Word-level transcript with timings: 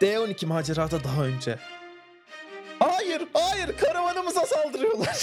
D12 0.00 0.46
macerada 0.46 1.04
daha 1.04 1.24
önce. 1.24 1.58
Hayır, 2.78 3.22
hayır 3.32 3.76
karavanımıza 3.76 4.46
saldırıyorlar. 4.46 5.18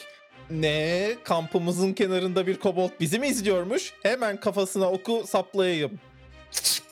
ne? 0.50 1.16
Kampımızın 1.24 1.92
kenarında 1.92 2.46
bir 2.46 2.58
kobold 2.58 2.90
bizi 3.00 3.18
mi 3.18 3.28
izliyormuş? 3.28 3.92
Hemen 4.02 4.40
kafasına 4.40 4.90
oku 4.90 5.24
saplayayım. 5.26 6.00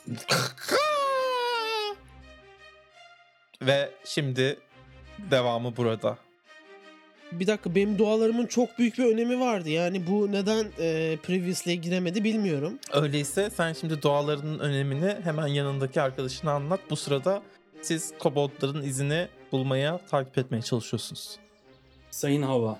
Ve 3.61 3.91
şimdi 4.05 4.59
devamı 5.31 5.77
burada. 5.77 6.17
Bir 7.31 7.47
dakika 7.47 7.75
benim 7.75 7.97
dualarımın 7.97 8.45
çok 8.45 8.79
büyük 8.79 8.97
bir 8.97 9.05
önemi 9.13 9.39
vardı. 9.39 9.69
Yani 9.69 10.07
bu 10.07 10.31
neden 10.31 10.65
e, 10.79 11.17
Previously'e 11.23 11.75
giremedi 11.75 12.23
bilmiyorum. 12.23 12.79
Öyleyse 12.93 13.49
sen 13.49 13.73
şimdi 13.73 14.01
doğalarının 14.03 14.59
önemini 14.59 15.15
hemen 15.23 15.47
yanındaki 15.47 16.01
arkadaşına 16.01 16.51
anlat. 16.51 16.79
Bu 16.89 16.95
sırada 16.95 17.41
siz 17.81 18.13
koboldların 18.19 18.83
izini 18.83 19.27
bulmaya, 19.51 19.97
takip 19.97 20.37
etmeye 20.37 20.61
çalışıyorsunuz. 20.61 21.37
Sayın 22.11 22.41
Hava. 22.41 22.79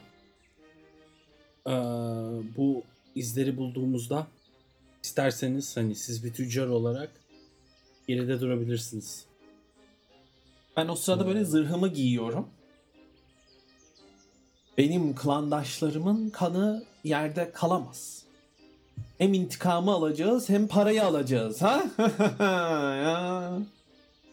eee, 1.67 1.73
bu 2.57 2.83
izleri 3.15 3.57
bulduğumuzda 3.57 4.27
isterseniz 5.03 5.77
hani 5.77 5.95
siz 5.95 6.23
bir 6.23 6.33
tüccar 6.33 6.67
olarak 6.67 7.11
geride 8.07 8.41
durabilirsiniz. 8.41 9.25
Ben 10.77 10.87
o 10.87 10.95
sırada 10.95 11.27
böyle 11.27 11.43
zırhımı 11.45 11.87
giyiyorum. 11.87 12.47
Benim 14.79 15.15
klandaşlarımın 15.15 16.29
kanı 16.29 16.83
yerde 17.03 17.51
kalamaz. 17.51 18.23
Hem 19.17 19.33
intikamı 19.33 19.91
alacağız 19.91 20.49
hem 20.49 20.67
parayı 20.67 21.05
alacağız 21.05 21.61
ha? 21.61 21.83
ya. 23.03 23.51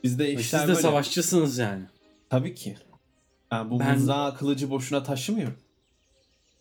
Bizde 0.05 0.33
işler 0.33 0.59
Siz 0.59 0.69
de 0.69 0.73
böyle. 0.73 0.81
savaşçısınız 0.81 1.59
yani. 1.59 1.83
Tabii 2.31 2.55
ki. 2.55 2.77
Ben 3.51 3.71
bu 3.71 3.81
Ben- 3.81 3.95
mızrağı 3.99 4.37
kılıcı 4.37 4.71
boşuna 4.71 5.03
taşımıyorum. 5.03 5.57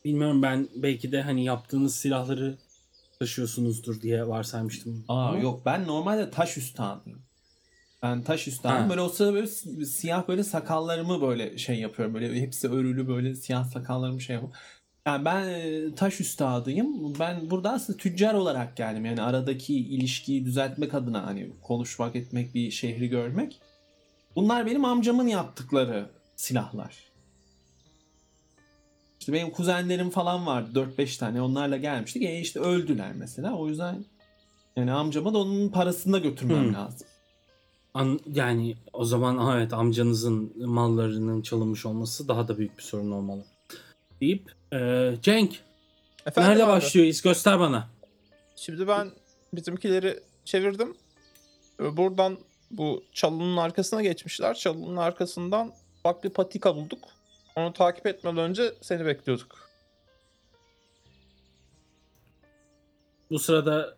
Bilmiyorum 0.05 0.41
ben 0.41 0.67
belki 0.75 1.11
de 1.11 1.21
hani 1.21 1.43
yaptığınız 1.43 1.95
silahları 1.95 2.57
taşıyorsunuzdur 3.19 4.01
diye 4.01 4.27
varsaymıştım. 4.27 5.05
Aa 5.07 5.27
Ama 5.27 5.37
yok 5.37 5.65
ben 5.65 5.87
normalde 5.87 6.31
taş 6.31 6.57
üstadıyım. 6.57 7.21
Ben 8.05 8.21
taş. 8.21 8.47
Ha. 8.63 8.87
Böyle 8.89 9.01
o 9.01 9.09
sırada 9.09 9.33
böyle 9.33 9.47
si- 9.47 9.85
siyah 9.85 10.27
böyle 10.27 10.43
sakallarımı 10.43 11.21
böyle 11.21 11.57
şey 11.57 11.79
yapıyorum. 11.79 12.13
Böyle 12.13 12.41
hepsi 12.41 12.69
örülü 12.69 13.07
böyle 13.07 13.35
siyah 13.35 13.65
sakallarımı 13.65 14.21
şey 14.21 14.33
yapıyorum. 14.33 14.57
Yani 15.07 15.25
ben 15.25 15.47
e, 15.47 15.95
taş 15.95 16.21
üstadıyım. 16.21 17.19
Ben 17.19 17.49
burada 17.49 17.71
aslında 17.71 17.97
tüccar 17.97 18.33
olarak 18.33 18.77
geldim. 18.77 19.05
Yani 19.05 19.21
aradaki 19.21 19.75
ilişkiyi 19.77 20.45
düzeltmek 20.45 20.93
adına 20.93 21.25
hani 21.25 21.49
konuşmak 21.61 22.15
etmek 22.15 22.55
bir 22.55 22.71
şehri 22.71 23.09
görmek. 23.09 23.59
Bunlar 24.35 24.65
benim 24.65 24.85
amcamın 24.85 25.27
yaptıkları 25.27 26.09
silahlar. 26.35 26.95
İşte 29.19 29.33
benim 29.33 29.49
kuzenlerim 29.51 30.09
falan 30.09 30.45
vardı 30.45 30.69
4-5 30.97 31.19
tane 31.19 31.41
onlarla 31.41 31.77
gelmiştik. 31.77 32.23
E 32.23 32.39
işte 32.39 32.59
öldüler 32.59 33.11
mesela. 33.15 33.55
O 33.55 33.67
yüzden 33.67 34.05
yani 34.75 34.91
amcama 34.91 35.33
da 35.33 35.37
onun 35.37 35.69
parasını 35.69 36.13
da 36.13 36.19
götürmem 36.19 36.63
Hmm. 36.65 36.73
lazım. 36.73 37.07
An, 37.95 38.19
yani 38.33 38.75
o 38.93 39.05
zaman 39.05 39.57
evet 39.57 39.73
amcanızın 39.73 40.53
mallarının 40.69 41.41
çalınmış 41.41 41.85
olması 41.85 42.27
daha 42.27 42.47
da 42.47 42.57
büyük 42.57 42.77
bir 42.77 42.83
sorun 42.83 43.11
olmalı. 43.11 43.43
Deyip 44.21 44.51
eee, 44.71 45.17
Cenk 45.21 45.59
Efendim 46.25 46.51
nerede 46.51 46.63
abi? 46.65 46.71
başlıyor 46.71 47.07
iz 47.07 47.21
göster 47.21 47.59
bana. 47.59 47.87
Şimdi 48.55 48.87
ben 48.87 49.11
bizimkileri 49.53 50.19
çevirdim. 50.45 50.95
Buradan 51.79 52.37
bu 52.71 53.03
çalının 53.13 53.57
arkasına 53.57 54.01
geçmişler. 54.01 54.53
Çalının 54.53 54.97
arkasından 54.97 55.71
bak 56.05 56.23
bir 56.23 56.29
patika 56.29 56.75
bulduk. 56.75 56.99
Onu 57.55 57.73
takip 57.73 58.07
etmeden 58.07 58.37
önce 58.37 58.73
seni 58.81 59.05
bekliyorduk. 59.05 59.69
Bu 63.31 63.39
sırada 63.39 63.95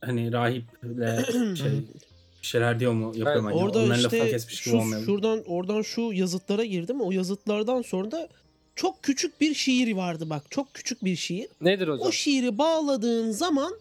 hani 0.00 0.32
rahiple 0.32 1.24
şey 1.56 1.84
şeyler 2.46 2.80
diyor 2.80 2.92
mu 2.92 3.06
yapıyor 3.16 3.40
mu? 3.40 3.48
Hani 3.48 3.56
Orada 3.56 3.78
onların 3.78 4.04
işte 4.04 4.30
kesmiş 4.30 4.54
gibi 4.64 4.70
şu, 4.72 4.76
olmayalım. 4.78 5.06
şuradan 5.06 5.44
oradan 5.46 5.82
şu 5.82 6.00
yazıtlara 6.00 6.64
girdim. 6.64 7.00
O 7.00 7.12
yazıtlardan 7.12 7.82
sonra 7.82 8.10
da 8.10 8.28
çok 8.74 9.02
küçük 9.02 9.40
bir 9.40 9.54
şiir 9.54 9.96
vardı 9.96 10.30
bak. 10.30 10.42
Çok 10.50 10.74
küçük 10.74 11.04
bir 11.04 11.16
şiir. 11.16 11.48
Nedir 11.60 11.88
hocam? 11.88 12.08
O 12.08 12.12
şiiri 12.12 12.58
bağladığın 12.58 13.30
zaman 13.30 13.74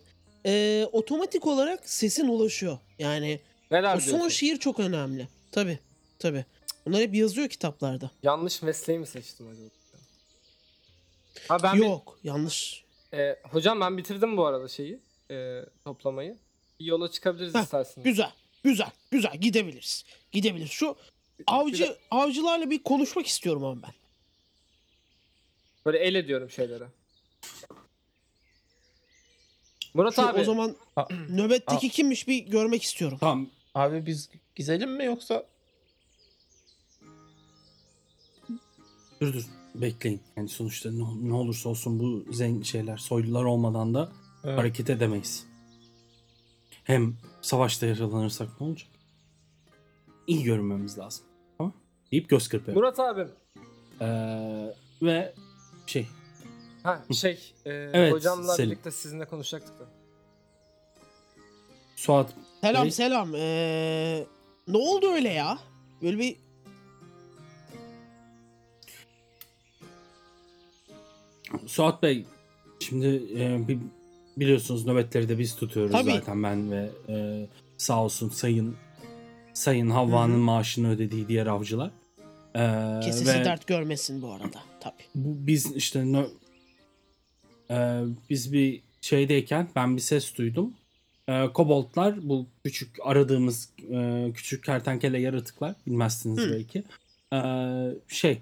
e, 0.46 0.86
otomatik 0.92 1.48
olarak 1.48 1.90
sesin 1.90 2.28
ulaşıyor. 2.28 2.78
Yani 3.00 3.40
Neler 3.72 3.98
o 3.98 4.00
son 4.00 4.10
diyorsun? 4.10 4.30
şiir 4.30 4.58
çok 4.58 4.80
önemli. 4.80 5.28
Tabi 5.52 5.80
tabi. 6.20 6.46
Bunlar 6.86 7.02
hep 7.02 7.16
yazıyor 7.16 7.48
kitaplarda. 7.50 8.12
Yanlış 8.24 8.62
mesleği 8.62 9.00
mi 9.00 9.08
seçtim 9.08 9.48
acaba? 9.48 9.68
Ha 11.48 11.64
ben 11.64 11.76
bir- 11.82 11.86
Yok 11.86 12.20
yanlış. 12.24 12.84
e, 13.14 13.36
hocam 13.44 13.82
ben 13.82 13.98
bitirdim 13.98 14.38
bu 14.38 14.46
arada 14.46 14.68
şeyi. 14.68 15.00
e, 15.32 15.62
toplamayı. 15.86 16.38
Bir 16.80 16.86
yola 16.86 17.12
çıkabiliriz 17.12 17.56
Heh, 17.56 17.62
isterseniz. 17.64 18.06
Güzel 18.06 18.32
güzel 18.66 18.92
güzel 19.12 19.38
gidebiliriz. 19.38 20.06
Gidebiliriz. 20.32 20.72
Şu 20.72 20.96
avcı 21.48 21.98
avcılarla 22.12 22.70
bir 22.70 22.84
konuşmak 22.84 23.28
istiyorum 23.28 23.64
ama 23.64 23.82
ben. 23.84 23.94
Böyle 25.86 25.98
el 25.98 26.16
ediyorum 26.16 26.50
şeylere. 26.50 26.88
Murat 29.94 30.16
Şu, 30.16 30.22
abi. 30.22 30.40
o 30.40 30.44
zaman 30.44 30.76
A- 30.96 31.06
nöbetteki 31.30 31.90
kimmiş 31.90 32.28
bir 32.28 32.38
görmek 32.46 32.84
istiyorum. 32.84 33.18
Tamam 33.20 33.50
Abi 33.76 34.06
biz 34.06 34.30
gizelim 34.56 34.92
mi 34.92 35.06
yoksa? 35.06 35.46
dur 39.22 39.34
dur 39.34 39.44
bekleyin. 39.76 40.22
Yani 40.38 40.50
sonuçta 40.50 40.92
ne, 40.92 41.04
ne 41.30 41.34
olursa 41.34 41.70
olsun 41.70 42.00
bu 42.00 42.34
zen 42.34 42.62
şeyler 42.62 42.98
soylular 42.98 43.44
olmadan 43.44 43.94
da 43.94 44.12
Evet. 44.44 44.60
hareket 44.60 44.90
edemeyiz. 44.90 45.46
Hem 46.86 47.16
savaşta 47.42 47.86
yaralanırsak 47.86 48.62
ne 48.62 48.68
olacak? 48.68 48.88
İyi 50.28 50.44
görünmemiz 50.44 50.98
lazım. 50.98 51.26
Tamam? 51.58 51.74
Deyip 52.12 52.30
göz 52.30 52.48
kırpıyor. 52.48 52.78
Murat 52.78 53.00
abi. 53.00 53.28
Ee, 54.02 54.74
ve 55.02 55.34
şey 55.88 56.08
Ha 56.84 57.04
şey. 57.14 57.54
e, 57.66 57.72
Evet, 57.74 58.14
hocamla 58.14 58.54
Selim. 58.56 58.72
birlikte 58.72 58.92
sizinle 58.92 59.26
konuşacaktık 59.26 59.80
da. 59.80 59.86
Suat 61.96 62.34
Selam 62.62 62.84
Bey. 62.84 62.92
selam. 62.92 63.36
Ee, 63.36 64.26
ne 64.68 64.78
oldu 64.78 65.12
öyle 65.12 65.30
ya? 65.30 65.60
Böyle 66.02 66.20
bir 66.20 66.38
Suat 71.68 72.04
Bey 72.04 72.26
şimdi 72.80 73.08
e, 73.38 73.68
bi- 73.68 73.80
biliyorsunuz 74.38 74.86
nöbetleri 74.86 75.30
de 75.30 75.40
biz 75.40 75.56
tutuyoruz 75.56 75.92
Tabii. 75.92 76.12
zaten 76.12 76.44
ben 76.44 76.72
ve 76.72 76.90
e, 77.10 77.48
sağ 77.78 78.04
olsun 78.04 78.30
Sayın 78.30 78.76
Sayın 79.54 79.90
Havva'nın 79.90 80.40
maaşını 80.40 80.90
ödediği 80.90 81.28
diğer 81.28 81.48
avcılar. 81.48 81.92
Ee, 82.56 83.00
kesesi 83.04 83.40
ve 83.40 83.46
dert 83.46 83.68
görmesin 83.68 84.22
bu 84.22 84.32
arada. 84.32 84.60
Tabii. 84.80 85.04
bu- 85.16 85.48
biz 85.48 85.76
işte 85.76 86.00
nö- 86.00 86.30
e, 87.72 88.04
biz 88.30 88.54
bir 88.54 88.82
şeydeyken 89.02 89.68
ben 89.76 89.96
bir 89.96 90.02
ses 90.02 90.36
duydum. 90.38 90.74
E, 91.28 91.46
koboldlar 91.54 92.30
bu 92.30 92.46
küçük 92.64 92.96
aradığımız 93.04 93.70
e, 93.92 94.32
küçük 94.34 94.64
kertenkele 94.64 95.20
yaratıklar 95.20 95.76
bilmezsiniz 95.88 96.38
Hı. 96.40 96.52
belki. 96.52 96.84
E, 97.34 97.38
şey 98.08 98.42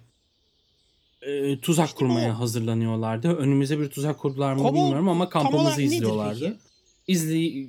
e, 1.26 1.60
tuzak 1.62 1.86
İşte 1.88 1.98
kurmaya 1.98 2.30
bu- 2.34 2.40
hazırlanıyorlardı. 2.40 3.36
Önümüze 3.38 3.80
bir 3.80 3.90
tuzak 3.90 4.20
kurdular 4.20 4.54
mı 4.54 4.60
Kobold 4.64 4.74
bilmiyorum 4.76 5.10
ama 5.10 5.30
kampımızı 5.30 5.82
izliyorlardı. 5.82 6.58
İzli 7.08 7.68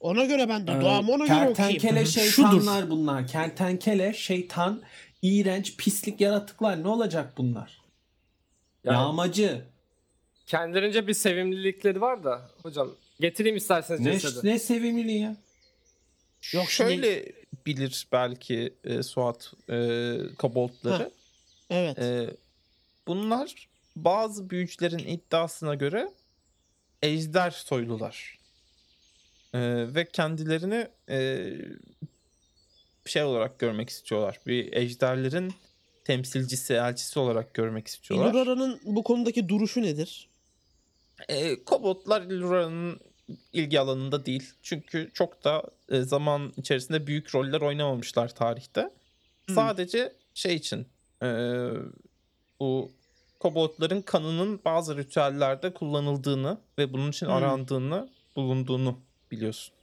Ona 0.00 0.24
göre 0.24 0.48
ben 0.48 0.66
de 0.66 0.72
Ee, 0.72 0.80
duamı 0.80 1.12
ona 1.12 1.26
göre 1.26 1.48
okuyayım. 1.48 1.54
Kertenkele 1.78 2.06
Şudur. 2.06 2.26
şeytanlar 2.26 2.90
bunlar. 2.90 3.26
Kertenkele, 3.26 4.14
şeytan, 4.14 4.82
iğrenç, 5.22 5.76
pislik 5.76 6.20
yaratıklar. 6.20 6.82
Ne 6.82 6.88
olacak 6.88 7.32
bunlar? 7.38 7.80
Yani 8.84 8.94
Yağmacı. 8.96 9.64
kendilerince 10.46 11.06
bir 11.06 11.14
sevimlilikleri 11.14 12.00
var 12.00 12.24
da 12.24 12.50
hocam 12.62 12.88
getireyim 13.20 13.56
isterseniz 13.56 14.00
Ne, 14.00 14.18
cesedi. 14.18 14.46
ne 14.46 14.58
sevimli 14.58 15.12
ya. 15.12 15.36
Yok, 16.52 16.70
Şöyle 16.70 17.32
bilir 17.66 18.06
belki 18.12 18.74
e, 18.84 19.02
Suat 19.02 19.52
e, 19.70 20.16
koboldları. 20.38 21.02
Ha. 21.02 21.10
Evet. 21.72 21.98
E, 21.98 22.36
bunlar 23.06 23.68
bazı 23.96 24.50
büyücülerin 24.50 24.98
iddiasına 24.98 25.74
göre 25.74 26.08
ejder 27.02 27.50
soylular. 27.50 28.38
E, 29.54 29.60
ve 29.94 30.08
kendilerini 30.08 30.88
e, 31.08 31.52
şey 33.06 33.22
olarak 33.22 33.58
görmek 33.58 33.90
istiyorlar. 33.90 34.40
Bir 34.46 34.72
ejderlerin 34.72 35.54
temsilcisi, 36.04 36.74
elçisi 36.74 37.18
olarak 37.18 37.54
görmek 37.54 37.88
istiyorlar. 37.88 38.30
İlurara'nın 38.30 38.80
bu 38.84 39.02
konudaki 39.02 39.48
duruşu 39.48 39.82
nedir? 39.82 40.28
E, 41.28 41.64
Koboldlar 41.64 42.22
Illura'nın 42.22 43.00
ilgi 43.52 43.80
alanında 43.80 44.26
değil. 44.26 44.52
Çünkü 44.62 45.10
çok 45.14 45.44
da 45.44 45.62
e, 45.88 46.02
zaman 46.02 46.52
içerisinde 46.56 47.06
büyük 47.06 47.34
roller 47.34 47.60
oynamamışlar 47.60 48.34
tarihte. 48.34 48.80
Hı. 49.48 49.54
Sadece 49.54 50.12
şey 50.34 50.54
için 50.54 50.86
e, 51.22 51.28
bu 52.60 52.90
koboldların 53.40 54.02
kanının 54.02 54.60
bazı 54.64 54.96
ritüellerde 54.96 55.74
kullanıldığını 55.74 56.58
ve 56.78 56.92
bunun 56.92 57.10
için 57.10 57.26
Hı. 57.26 57.32
arandığını, 57.32 58.08
bulunduğunu 58.36 58.98
biliyorsun. 59.30 59.74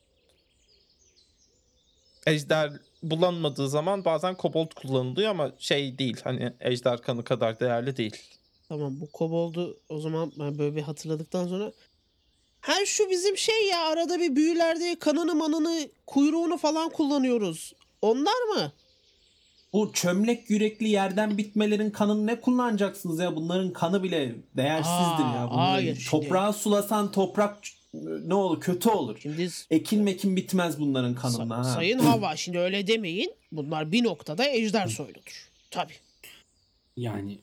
Ejder 2.27 2.71
bulanmadığı 3.03 3.69
zaman 3.69 4.05
bazen 4.05 4.35
kobold 4.35 4.73
kullanılıyor 4.73 5.29
ama 5.29 5.51
şey 5.59 5.97
değil 5.97 6.17
hani 6.23 6.53
ejder 6.59 7.01
kanı 7.01 7.23
kadar 7.23 7.59
değerli 7.59 7.97
değil. 7.97 8.15
Tamam 8.69 9.01
bu 9.01 9.11
koboldu 9.11 9.79
o 9.89 9.99
zaman 9.99 10.31
ben 10.39 10.59
böyle 10.59 10.75
bir 10.75 10.81
hatırladıktan 10.81 11.47
sonra 11.47 11.71
her 12.61 12.85
şu 12.85 13.09
bizim 13.09 13.37
şey 13.37 13.67
ya 13.67 13.79
arada 13.79 14.19
bir 14.19 14.35
büyülerde 14.35 14.99
kanını 14.99 15.35
manını 15.35 15.89
kuyruğunu 16.07 16.57
falan 16.57 16.89
kullanıyoruz. 16.89 17.73
Onlar 18.01 18.41
mı? 18.55 18.71
Bu 19.73 19.91
çömlek 19.93 20.49
yürekli 20.49 20.89
yerden 20.89 21.37
bitmelerin 21.37 21.89
kanını 21.91 22.27
ne 22.27 22.41
kullanacaksınız 22.41 23.19
ya? 23.19 23.35
Bunların 23.35 23.73
kanı 23.73 24.03
bile 24.03 24.35
değersizdir 24.57 25.23
Aa, 25.25 25.35
ya. 25.35 25.47
Bunları 25.51 25.71
hayır, 25.71 25.95
şimdi- 25.95 26.09
toprağa 26.09 26.53
sulasan 26.53 27.11
toprak 27.11 27.57
ne 28.25 28.33
olur 28.33 28.61
kötü 28.61 28.89
olur. 28.89 29.17
Şimdi 29.21 29.49
Ekin 29.69 30.03
mekin 30.03 30.35
bitmez 30.35 30.79
bunların 30.79 31.13
sa- 31.13 31.15
kanında. 31.15 31.57
ha. 31.57 31.63
Sayın 31.63 31.99
Hava 31.99 32.35
şimdi 32.35 32.59
öyle 32.59 32.87
demeyin. 32.87 33.33
Bunlar 33.51 33.91
bir 33.91 34.03
noktada 34.03 34.49
ejder 34.49 34.87
soyludur. 34.87 35.47
Tabii. 35.71 35.93
Yani 36.97 37.37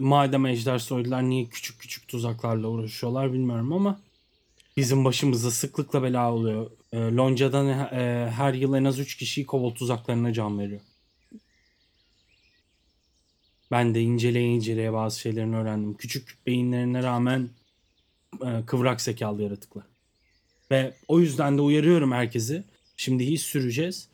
madem 0.00 0.46
ejder 0.46 0.78
soylular 0.78 1.22
niye 1.22 1.44
küçük 1.46 1.80
küçük 1.80 2.08
tuzaklarla 2.08 2.68
uğraşıyorlar 2.68 3.32
bilmiyorum 3.32 3.72
ama 3.72 4.00
bizim 4.76 5.04
başımıza 5.04 5.50
sıklıkla 5.50 6.02
bela 6.02 6.32
oluyor. 6.32 6.70
E, 6.92 6.96
Lonca'dan 6.96 7.66
e, 7.68 8.30
her 8.30 8.54
yıl 8.54 8.74
en 8.74 8.84
az 8.84 8.98
3 8.98 9.16
kişi 9.16 9.46
kobold 9.46 9.74
tuzaklarına 9.74 10.32
can 10.32 10.58
veriyor. 10.58 10.80
Ben 13.70 13.94
de 13.94 14.02
inceleye 14.02 14.48
inceleye 14.48 14.92
bazı 14.92 15.20
şeylerini 15.20 15.56
öğrendim. 15.56 15.94
Küçük 15.96 16.38
beyinlerine 16.46 17.02
rağmen 17.02 17.48
e, 18.46 18.66
kıvrak 18.66 19.00
zekalı 19.00 19.42
yaratıklar. 19.42 19.84
Ve 20.70 20.94
o 21.08 21.20
yüzden 21.20 21.58
de 21.58 21.62
uyarıyorum 21.62 22.12
herkesi. 22.12 22.64
Şimdi 22.96 23.26
hiç 23.26 23.40
süreceğiz. 23.40 24.08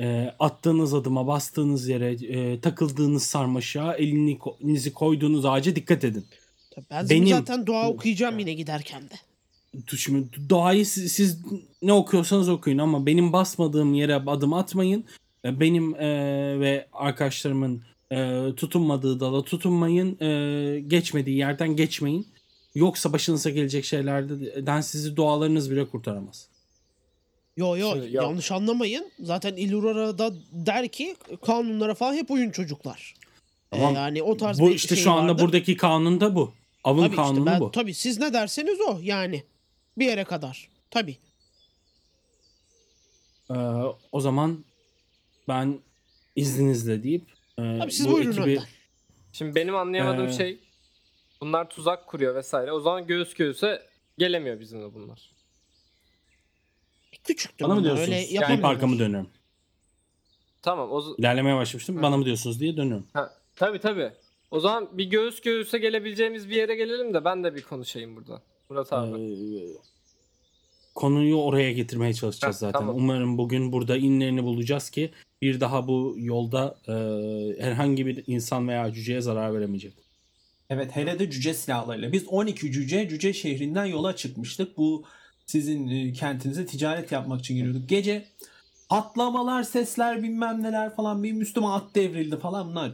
E, 0.00 0.34
attığınız 0.38 0.94
adıma, 0.94 1.26
bastığınız 1.26 1.88
yere, 1.88 2.12
e, 2.12 2.60
takıldığınız 2.60 3.22
sarmaşığa, 3.22 3.94
elini, 3.94 4.38
elinizi 4.60 4.92
koyduğunuz 4.92 5.44
ağaca 5.44 5.76
dikkat 5.76 6.04
edin. 6.04 6.26
Tabii 6.70 6.86
ben 6.90 7.08
Benim- 7.10 7.28
zaten 7.28 7.66
dua 7.66 7.88
okuyacağım 7.88 8.38
yine 8.38 8.52
giderken 8.54 9.02
de. 9.02 9.14
Şimdi 9.96 10.28
doğayı 10.50 10.86
siz, 10.86 11.12
siz 11.12 11.38
ne 11.82 11.92
okuyorsanız 11.92 12.48
okuyun 12.48 12.78
ama 12.78 13.06
benim 13.06 13.32
basmadığım 13.32 13.94
yere 13.94 14.14
adım 14.14 14.52
atmayın. 14.52 15.04
E, 15.44 15.60
Benim 15.60 15.94
e, 15.94 16.08
ve 16.60 16.86
arkadaşlarımın 16.92 17.82
e, 18.12 18.40
tutunmadığı 18.56 19.20
dala 19.20 19.42
tutunmayın. 19.44 20.20
E, 20.20 20.80
geçmediği 20.80 21.36
yerden 21.36 21.76
geçmeyin. 21.76 22.26
Yoksa 22.74 23.12
başınıza 23.12 23.50
gelecek 23.50 23.84
şeylerden 23.84 24.80
sizi 24.80 25.16
dualarınız 25.16 25.70
bile 25.70 25.88
kurtaramaz. 25.88 26.48
Yo 27.56 27.76
yo 27.76 27.90
Şimdi 27.92 28.04
yok. 28.16 28.24
yanlış 28.24 28.52
anlamayın. 28.52 29.10
Zaten 29.20 29.56
Illurara 29.56 30.18
da 30.18 30.32
der 30.52 30.88
ki 30.88 31.16
kanunlara 31.46 31.94
falan 31.94 32.14
hep 32.14 32.30
uyun 32.30 32.50
çocuklar. 32.50 33.14
Ee, 33.72 33.76
Tamam. 33.76 33.94
yani 33.94 34.22
o 34.22 34.36
tarz 34.36 34.60
Bu 34.60 34.68
bir 34.68 34.74
işte 34.74 34.94
şey 34.94 35.04
şu 35.04 35.10
anda 35.12 35.32
vardır. 35.32 35.44
buradaki 35.44 35.76
kanun 35.76 36.20
da 36.20 36.34
bu. 36.34 36.52
Avın 36.84 36.98
Tabii 37.02 37.10
işte 37.10 37.22
kanunu 37.22 37.46
ben- 37.46 37.60
bu. 37.60 37.70
Tabii 37.70 37.94
siz 37.94 38.18
ne 38.18 38.32
derseniz 38.32 38.78
o 38.88 38.98
yani. 39.02 39.42
Bir 39.98 40.06
yere 40.06 40.24
kadar. 40.24 40.68
Tabii. 40.90 41.16
Ee, 43.50 43.54
o 44.12 44.20
zaman 44.20 44.64
ben 45.48 45.78
izninizle 46.36 47.02
deyip 47.02 47.22
e, 47.58 47.78
Tabii 47.78 47.92
siz 47.92 48.08
bu 48.08 48.12
buyurun 48.12 48.32
ekibi 48.32 48.50
önden. 48.50 48.62
Şimdi 49.32 49.54
benim 49.54 49.76
anlayamadığım 49.76 50.26
Ee, 50.26 50.32
şey 50.32 50.58
bunlar 51.40 51.70
tuzak 51.70 52.06
kuruyor 52.06 52.34
vesaire. 52.34 52.72
O 52.72 52.80
zaman 52.80 53.06
göğüs 53.06 53.34
göğüse 53.34 53.82
gelemiyor 54.18 54.60
bizimle 54.60 54.94
bunlar. 54.94 55.30
Küçüktür 57.24 57.64
bana 57.64 57.74
mı 57.74 57.80
bunlar, 57.80 57.84
diyorsunuz? 57.96 58.08
Öyle 58.08 58.20
Deyip 58.28 58.32
yapamıyorlar. 58.32 58.74
arkamı 58.74 58.98
dönüyorum. 58.98 59.30
Tamam 60.62 60.90
o 60.92 61.00
z- 61.00 61.14
İlerlemeye 61.18 61.56
başlamıştım. 61.56 61.96
Ha. 61.96 62.02
Bana 62.02 62.16
mı 62.16 62.24
diyorsunuz 62.24 62.60
diye 62.60 62.76
dönüyorum. 62.76 63.06
ha, 63.12 63.34
tabii 63.56 63.78
tabii. 63.78 64.12
O 64.50 64.60
zaman 64.60 64.98
bir 64.98 65.04
göğüs 65.04 65.40
göğüse 65.40 65.78
gelebileceğimiz 65.78 66.50
bir 66.50 66.56
yere 66.56 66.74
gelelim 66.74 67.14
de 67.14 67.24
ben 67.24 67.44
de 67.44 67.54
bir 67.54 67.62
konuşayım 67.62 68.16
burada. 68.16 68.42
Murat 68.70 68.92
abi. 68.92 69.20
Ee, 69.22 69.76
konuyu 70.94 71.36
oraya 71.36 71.72
getirmeye 71.72 72.14
çalışacağız 72.14 72.56
Ha, 72.56 72.58
zaten. 72.58 72.78
tamam. 72.80 72.96
Umarım 72.96 73.38
bugün 73.38 73.72
burada 73.72 73.96
inlerini 73.96 74.44
bulacağız 74.44 74.90
ki 74.90 75.10
bir 75.42 75.60
daha 75.60 75.88
bu 75.88 76.14
yolda 76.18 76.76
e, 76.88 76.92
herhangi 77.62 78.06
bir 78.06 78.24
insan 78.26 78.68
veya 78.68 78.92
cüceye 78.92 79.20
zarar 79.20 79.54
veremeyecek. 79.54 79.92
Evet 80.70 80.96
hele 80.96 81.18
de 81.18 81.30
cüce 81.30 81.54
silahlarıyla. 81.54 82.12
Biz 82.12 82.24
12 82.28 82.72
cüce 82.72 83.08
cüce 83.08 83.32
şehrinden 83.32 83.84
yola 83.84 84.16
çıkmıştık. 84.16 84.76
Bu 84.78 85.04
sizin 85.46 85.88
e, 85.88 86.12
kentinize 86.12 86.66
ticaret 86.66 87.12
yapmak 87.12 87.40
için 87.40 87.54
giriyorduk. 87.54 87.88
Gece 87.88 88.24
atlamalar, 88.90 89.62
sesler 89.62 90.22
bilmem 90.22 90.62
neler 90.62 90.96
falan. 90.96 91.22
Benim 91.22 91.40
üstüme 91.40 91.66
at 91.66 91.94
devrildi 91.94 92.36
falan 92.38 92.70
bunlar. 92.70 92.92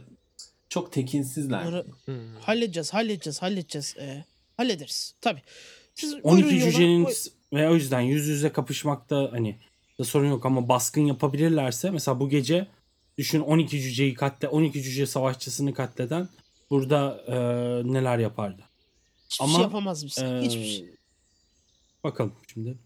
Çok 0.69 0.91
tekinsizler. 0.91 1.65
Bunları 1.65 1.85
Hmm. 2.05 2.15
halledeceğiz, 2.41 2.93
halledeceğiz, 2.93 3.41
halledeceğiz. 3.41 3.95
Ee, 3.99 4.23
hallederiz. 4.57 5.15
Tabii. 5.21 5.41
Siz 5.95 6.13
12 6.13 6.25
buyurun 6.25 6.59
yola. 6.59 6.71
cücenin 6.71 7.07
ve 7.53 7.69
o 7.69 7.75
yüzden 7.75 8.01
yüz 8.01 8.27
yüze 8.27 8.51
kapışmakta 8.51 9.29
hani 9.31 9.59
da 9.99 10.03
sorun 10.03 10.29
yok 10.29 10.45
ama 10.45 10.69
baskın 10.69 11.01
yapabilirlerse 11.01 11.91
mesela 11.91 12.19
bu 12.19 12.29
gece 12.29 12.67
düşün 13.17 13.39
12 13.39 13.81
cüceyi 13.81 14.13
katle 14.13 14.47
12 14.47 14.83
cüce 14.83 15.05
savaşçısını 15.05 15.73
katleden 15.73 16.29
burada 16.69 17.23
e, 17.27 17.33
neler 17.93 18.17
yapardı. 18.19 18.61
Hiçbir 19.29 19.43
ama, 19.43 19.53
şey 19.53 19.63
yapamaz 19.63 20.03
mısın? 20.03 20.25
Ee, 20.25 20.41
Hiçbir 20.41 20.65
şey. 20.65 20.89
Bakalım 22.03 22.33
şimdi. 22.53 22.77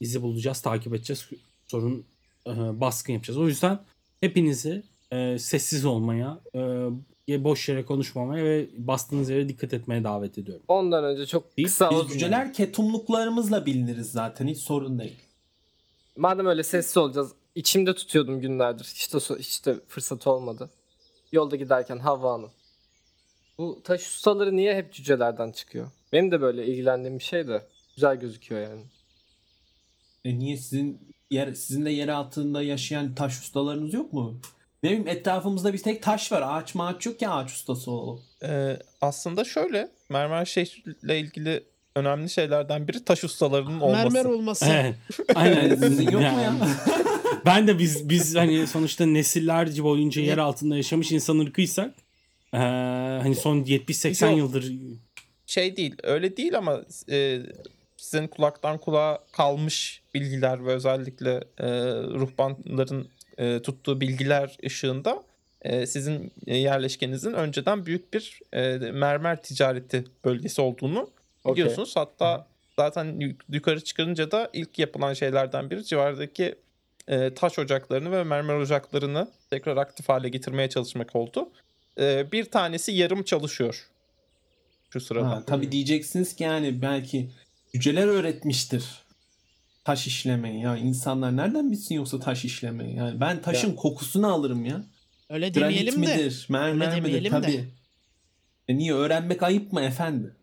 İzi 0.00 0.22
bulacağız, 0.22 0.60
takip 0.60 0.94
edeceğiz. 0.94 1.28
Sorun 1.68 2.06
e, 2.46 2.50
baskın 2.80 3.12
yapacağız. 3.12 3.38
O 3.38 3.48
yüzden 3.48 3.80
hepinizi 4.20 4.82
e, 5.12 5.38
sessiz 5.38 5.84
olmaya, 5.84 6.40
e, 6.54 6.60
boş 7.28 7.68
yere 7.68 7.84
konuşmamaya 7.84 8.44
ve 8.44 8.68
bastığınız 8.76 9.30
yere 9.30 9.48
dikkat 9.48 9.74
etmeye 9.74 10.04
davet 10.04 10.38
ediyorum. 10.38 10.64
Ondan 10.68 11.04
önce 11.04 11.26
çok 11.26 11.58
Biz- 11.58 11.64
kısa 11.66 11.90
Biz 11.90 11.98
o- 11.98 12.06
cüceler 12.08 12.52
ketumluklarımızla 12.52 13.66
biliniriz 13.66 14.12
zaten. 14.12 14.48
Hiç 14.48 14.58
sorun 14.58 14.98
değil. 14.98 15.16
Madem 16.16 16.46
öyle 16.46 16.62
sessiz 16.62 16.96
olacağız. 16.96 17.32
içimde 17.54 17.94
tutuyordum 17.94 18.40
günlerdir. 18.40 18.84
Hiç 18.84 19.12
de, 19.14 19.16
so- 19.16 19.38
hiç 19.38 19.66
de 19.66 19.76
fırsat 19.88 20.26
olmadı. 20.26 20.70
Yolda 21.32 21.56
giderken 21.56 21.98
Havva 21.98 22.32
Hanım. 22.32 22.50
Bu 23.58 23.80
taş 23.84 24.06
ustaları 24.08 24.56
niye 24.56 24.74
hep 24.76 24.92
cücelerden 24.92 25.52
çıkıyor? 25.52 25.90
Benim 26.12 26.30
de 26.30 26.40
böyle 26.40 26.66
ilgilendiğim 26.66 27.18
bir 27.18 27.24
şey 27.24 27.48
de 27.48 27.66
güzel 27.94 28.16
gözüküyor 28.20 28.60
yani. 28.62 28.82
E 30.24 30.38
niye 30.38 30.56
sizin 30.56 30.98
yer 31.30 31.52
sizin 31.54 31.84
de 31.84 31.90
yer 31.90 32.08
altında 32.08 32.62
yaşayan 32.62 33.14
taş 33.14 33.38
ustalarınız 33.40 33.94
yok 33.94 34.12
mu? 34.12 34.40
Ne 34.82 34.90
bileyim 34.90 35.08
etrafımızda 35.08 35.72
bir 35.72 35.78
tek 35.78 36.02
taş 36.02 36.32
var. 36.32 36.42
Ağaç 36.46 36.74
mağaç 36.74 37.06
yok 37.06 37.22
ya 37.22 37.30
ağaç 37.30 37.52
ustası 37.52 37.90
olalım. 37.90 38.20
Ee, 38.44 38.76
aslında 39.00 39.44
şöyle 39.44 39.88
mermer 40.08 40.44
şehirle 40.44 41.20
ilgili 41.20 41.64
önemli 41.96 42.30
şeylerden 42.30 42.88
biri 42.88 43.04
taş 43.04 43.24
ustalarının 43.24 43.80
olması. 43.80 44.10
Mermer 44.10 44.30
olması. 44.30 44.66
Evet. 44.68 44.94
Aynen. 45.34 45.76
Sizin 45.76 46.04
yok 46.10 46.22
mu 46.22 46.40
ya? 46.42 46.54
Ben 47.46 47.66
de 47.68 47.78
biz 47.78 48.08
biz 48.08 48.36
hani 48.36 48.66
sonuçta 48.66 49.06
nesillerce 49.06 49.84
boyunca 49.84 50.22
yer 50.22 50.38
altında 50.38 50.76
yaşamış 50.76 51.12
insan 51.12 51.38
ırkıysak 51.38 51.94
eee, 52.54 52.60
hani 53.22 53.34
son 53.34 53.56
70-80 53.58 54.28
Yok. 54.28 54.38
yıldır 54.38 54.72
Şey 55.46 55.76
değil 55.76 55.94
öyle 56.02 56.36
değil 56.36 56.58
ama 56.58 56.80
e, 57.10 57.40
sizin 57.96 58.26
kulaktan 58.28 58.78
kulağa 58.78 59.18
kalmış 59.32 60.02
bilgiler 60.14 60.66
ve 60.66 60.72
özellikle 60.72 61.30
e, 61.58 61.68
ruhbanların 61.94 63.08
e, 63.42 63.62
tuttuğu 63.62 64.00
bilgiler 64.00 64.56
ışığında 64.66 65.22
e, 65.62 65.86
sizin 65.86 66.32
yerleşkenizin 66.46 67.32
önceden 67.32 67.86
büyük 67.86 68.14
bir 68.14 68.40
e, 68.52 68.78
mermer 68.78 69.42
ticareti 69.42 70.04
bölgesi 70.24 70.60
olduğunu 70.60 71.10
Okey. 71.44 71.54
biliyorsunuz. 71.54 71.96
Hatta 71.96 72.46
zaten 72.78 73.20
yuk- 73.20 73.44
yukarı 73.48 73.84
çıkınca 73.84 74.30
da 74.30 74.50
ilk 74.52 74.78
yapılan 74.78 75.14
şeylerden 75.14 75.70
biri 75.70 75.84
civardaki 75.84 76.54
e, 77.08 77.34
taş 77.34 77.58
ocaklarını 77.58 78.12
ve 78.12 78.24
mermer 78.24 78.54
ocaklarını 78.54 79.28
tekrar 79.50 79.76
aktif 79.76 80.08
hale 80.08 80.28
getirmeye 80.28 80.68
çalışmak 80.68 81.16
oldu. 81.16 81.50
E, 82.00 82.32
bir 82.32 82.44
tanesi 82.44 82.92
yarım 82.92 83.22
çalışıyor 83.22 83.88
şu 84.90 85.00
sırada. 85.00 85.30
Ha, 85.30 85.42
tabii 85.46 85.72
diyeceksiniz 85.72 86.36
ki 86.36 86.44
yani 86.44 86.82
belki 86.82 87.30
cüceler 87.74 88.06
öğretmiştir 88.06 89.01
taş 89.84 90.06
işlemeyi 90.06 90.60
ya 90.62 90.76
insanlar 90.76 91.36
nereden 91.36 91.70
bilsin 91.70 91.94
yoksa 91.94 92.20
taş 92.20 92.44
işlemeyi 92.44 92.96
yani 92.96 93.20
ben 93.20 93.42
taşın 93.42 93.76
kokusunu 93.76 94.32
alırım 94.32 94.64
ya 94.64 94.82
Öyle 95.30 95.48
granit 95.48 95.56
demeyelim 95.78 95.94
de. 96.06 96.16
midir 96.16 96.46
mermer 96.50 96.86
Öyle 96.86 96.86
midir 97.00 97.04
demeyelim 97.04 97.32
de. 97.32 97.40
tabii 97.40 97.64
e 98.68 98.76
niye 98.76 98.92
öğrenmek 98.94 99.42
ayıp 99.42 99.72
mı 99.72 99.80
efendi 99.80 100.36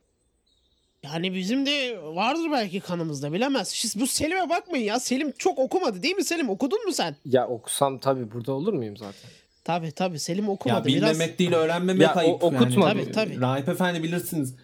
Yani 1.03 1.33
bizim 1.33 1.65
de 1.65 1.99
vardır 2.03 2.47
belki 2.51 2.79
kanımızda 2.79 3.33
bilemez. 3.33 3.67
Siz 3.67 3.99
bu 3.99 4.07
Selim'e 4.07 4.49
bakmayın 4.49 4.85
ya. 4.85 4.99
Selim 4.99 5.33
çok 5.37 5.59
okumadı 5.59 6.03
değil 6.03 6.15
mi 6.15 6.23
Selim? 6.23 6.49
Okudun 6.49 6.85
mu 6.85 6.91
sen? 6.93 7.15
Ya 7.25 7.47
okusam 7.47 7.99
tabii 7.99 8.31
burada 8.31 8.51
olur 8.51 8.73
muyum 8.73 8.97
zaten? 8.97 9.29
Tabii 9.63 9.91
tabii 9.91 10.19
Selim 10.19 10.45
Ya 10.45 10.51
okumadı. 10.51 10.87
bilmemek 10.87 11.17
Biraz 11.19 11.39
değil 11.39 11.51
öğrenmemek 11.53 12.01
Ya 12.01 12.13
o- 12.15 12.19
ayıp. 12.19 12.43
okutmadı. 12.43 12.97
Yani. 12.97 13.11
Tabii, 13.11 13.11
tabii. 13.11 13.41
Rahip 13.41 13.69
efendi 13.69 14.03
bilirsiniz. 14.03 14.55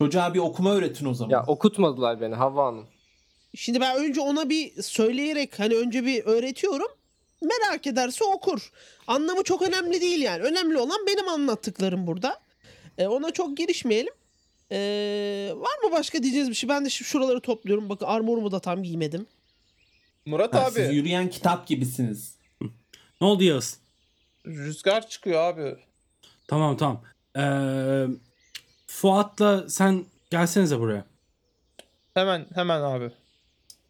Çocuğa 0.00 0.34
bir 0.34 0.38
okuma 0.38 0.70
öğretin 0.74 1.06
o 1.06 1.14
zaman. 1.14 1.30
Ya 1.30 1.44
okutmadılar 1.46 2.20
beni 2.20 2.34
Havva 2.34 2.66
Hanım. 2.66 2.86
Şimdi 3.54 3.80
ben 3.80 3.96
önce 3.96 4.20
ona 4.20 4.48
bir 4.50 4.82
söyleyerek 4.82 5.58
hani 5.58 5.74
önce 5.76 6.04
bir 6.04 6.24
öğretiyorum. 6.24 6.88
Merak 7.42 7.86
ederse 7.86 8.24
okur. 8.24 8.72
Anlamı 9.06 9.44
çok 9.44 9.62
önemli 9.62 10.00
değil 10.00 10.22
yani. 10.22 10.42
Önemli 10.42 10.78
olan 10.78 11.06
benim 11.06 11.28
anlattıklarım 11.28 12.06
burada. 12.06 12.40
E, 12.98 13.06
ona 13.06 13.30
çok 13.30 13.56
girişmeyelim. 13.56 14.14
E, 14.72 14.78
var 15.56 15.84
mı 15.84 15.92
başka 15.92 16.22
diyeceğiniz 16.22 16.50
bir 16.50 16.54
şey? 16.54 16.68
Ben 16.68 16.84
de 16.84 16.90
şimdi 16.90 17.08
şuraları 17.08 17.40
topluyorum. 17.40 17.88
Bakın 17.88 18.06
armorumu 18.06 18.52
da 18.52 18.60
tam 18.60 18.82
giymedim. 18.82 19.26
Murat 20.26 20.54
Ha, 20.54 20.64
abi 20.64 20.74
Siz 20.74 20.94
yürüyen 20.94 21.30
kitap 21.30 21.66
gibisiniz. 21.66 22.36
Ne 23.20 23.26
oldu 23.26 23.44
Yağız? 23.44 23.78
rüzgar 24.46 25.08
çıkıyor 25.08 25.40
abi. 25.40 25.76
Tamam 26.48 26.76
tamam. 26.76 27.02
Ee, 27.36 28.06
Fuat'la 28.86 29.68
sen 29.68 30.04
gelsenize 30.30 30.78
buraya. 30.80 31.04
Hemen 32.14 32.46
hemen 32.54 32.80
abi. 32.80 33.10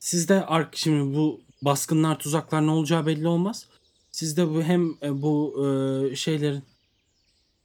Siz 0.05 0.29
de 0.29 0.47
ark 0.47 0.77
şimdi 0.77 1.17
bu 1.17 1.41
baskınlar 1.63 2.19
tuzaklar 2.19 2.67
ne 2.67 2.71
olacağı 2.71 3.07
belli 3.07 3.29
olmaz. 3.29 3.67
Siz 4.13 4.37
de 4.37 4.49
bu 4.51 4.63
hem 4.63 4.91
e, 5.03 5.23
bu 5.23 5.55
e, 6.13 6.17
şeylerin 6.17 6.63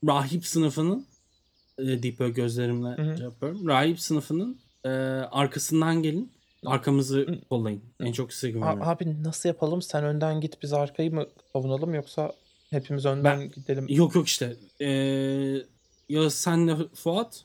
rahip 0.07 0.45
sınıfının 0.45 1.05
e, 1.79 2.19
böyle 2.19 2.29
gözlerimle 2.29 2.87
Hı 2.87 3.01
hı. 3.01 3.17
şey 3.17 3.25
yapıyorum. 3.25 3.67
Rahip 3.67 3.99
sınıfının 3.99 4.57
e, 4.83 4.89
arkasından 5.31 6.03
gelin. 6.03 6.31
Arkamızı 6.65 7.39
kollayın. 7.49 7.81
En 7.99 8.11
çok 8.11 8.33
size 8.33 8.51
güveniyorum. 8.51 8.81
abi 8.81 9.23
nasıl 9.23 9.49
yapalım? 9.49 9.81
Sen 9.81 10.03
önden 10.03 10.41
git 10.41 10.63
biz 10.63 10.73
arkayı 10.73 11.13
mı 11.13 11.25
savunalım 11.53 11.93
yoksa 11.93 12.33
hepimiz 12.69 13.05
önden 13.05 13.51
gidelim. 13.51 13.85
Yok 13.89 14.15
yok 14.15 14.27
işte. 14.27 14.55
E, 14.81 14.89
Yağız 16.09 16.33
senle 16.33 16.75
Fuat. 16.93 17.43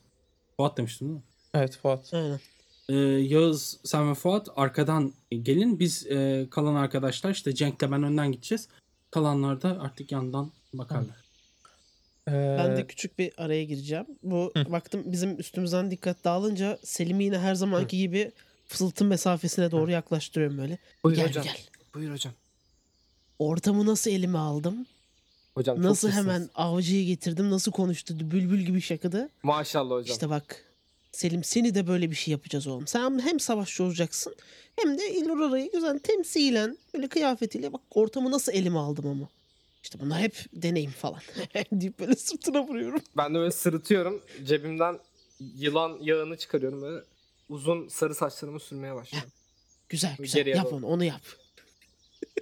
Fuat 0.56 0.76
demiştim 0.76 1.08
değil 1.08 1.18
mi? 1.18 1.24
Evet 1.54 1.76
Fuat. 1.76 2.14
Aynen. 2.14 2.40
Ee, 2.88 2.94
Yağız, 2.94 3.80
sen 3.84 4.10
ve 4.10 4.14
Fuat 4.14 4.48
arkadan 4.56 5.12
gelin. 5.30 5.78
Biz 5.78 6.06
e, 6.06 6.46
kalan 6.50 6.74
arkadaşlar 6.74 7.30
işte 7.30 7.54
Cenk'le 7.54 7.82
ben 7.82 8.02
önden 8.02 8.32
gideceğiz. 8.32 8.68
Kalanlar 9.10 9.62
da 9.62 9.68
artık 9.80 10.12
yandan 10.12 10.50
bakarlar. 10.72 11.24
Ee, 12.28 12.32
Ben 12.58 12.76
de 12.76 12.86
küçük 12.86 13.18
bir 13.18 13.32
araya 13.36 13.64
gireceğim. 13.64 14.06
Bu 14.22 14.52
Hı. 14.56 14.72
baktım 14.72 15.02
bizim 15.06 15.40
üstümüzden 15.40 15.90
dikkat 15.90 16.24
dağılınca 16.24 16.78
Selim'i 16.84 17.24
yine 17.24 17.38
her 17.38 17.54
zamanki 17.54 17.98
gibi 17.98 18.32
fısıltı 18.68 19.04
mesafesine 19.04 19.70
doğru 19.70 19.90
yaklaştırıyorum 19.90 20.58
böyle. 20.58 20.78
Buyur 21.04 21.16
gel 21.16 21.28
hocam. 21.28 21.44
gel. 21.44 21.56
Buyur 21.94 22.12
hocam. 22.12 22.32
Ortamı 23.38 23.86
nasıl 23.86 24.10
elime 24.10 24.38
aldım? 24.38 24.86
Hocam 25.54 25.82
Nasıl 25.82 26.10
hemen 26.10 26.48
avcıyı 26.54 27.06
getirdim? 27.06 27.50
Nasıl 27.50 27.72
konuştu? 27.72 28.30
Bülbül 28.30 28.60
gibi 28.60 28.80
şakıdı. 28.80 29.28
Maşallah 29.42 29.94
hocam. 29.94 30.12
İşte 30.12 30.28
bak 30.30 30.64
Selim 31.14 31.44
seni 31.44 31.74
de 31.74 31.86
böyle 31.86 32.10
bir 32.10 32.16
şey 32.16 32.32
yapacağız 32.32 32.66
oğlum. 32.66 32.86
Sen 32.86 33.18
hem 33.22 33.40
savaşçı 33.40 33.84
olacaksın 33.84 34.34
hem 34.76 34.98
de 34.98 35.10
İllurara'yı 35.14 35.72
güzel 35.72 35.98
temsilen 35.98 36.78
böyle 36.94 37.08
kıyafetiyle 37.08 37.72
bak 37.72 37.80
ortamı 37.90 38.30
nasıl 38.30 38.52
elime 38.52 38.78
aldım 38.78 39.06
ama. 39.06 39.28
İşte 39.82 40.00
bunlar 40.00 40.20
hep 40.20 40.36
deneyim 40.52 40.90
falan 40.90 41.20
deyip 41.72 41.98
böyle 41.98 42.16
sırtına 42.16 42.62
vuruyorum. 42.66 43.00
Ben 43.16 43.34
de 43.34 43.38
böyle 43.38 43.50
sırıtıyorum. 43.50 44.22
Cebimden 44.44 44.98
yılan 45.40 45.98
yağını 46.00 46.36
çıkarıyorum 46.36 46.82
böyle. 46.82 47.04
Uzun 47.48 47.88
sarı 47.88 48.14
saçlarımı 48.14 48.60
sürmeye 48.60 48.94
başlıyorum. 48.94 49.30
Güzel 49.88 50.16
güzel 50.18 50.40
Geriye 50.40 50.56
yap 50.56 50.66
doğru. 50.66 50.76
onu 50.76 50.86
onu 50.86 51.04
yap. 51.04 51.22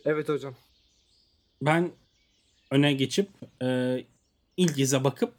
evet 0.05 0.29
hocam. 0.29 0.55
Ben 1.63 1.91
öne 2.71 2.93
geçip 2.93 3.29
e, 3.63 3.99
İlgiz'e 4.57 5.05
bakıp 5.05 5.35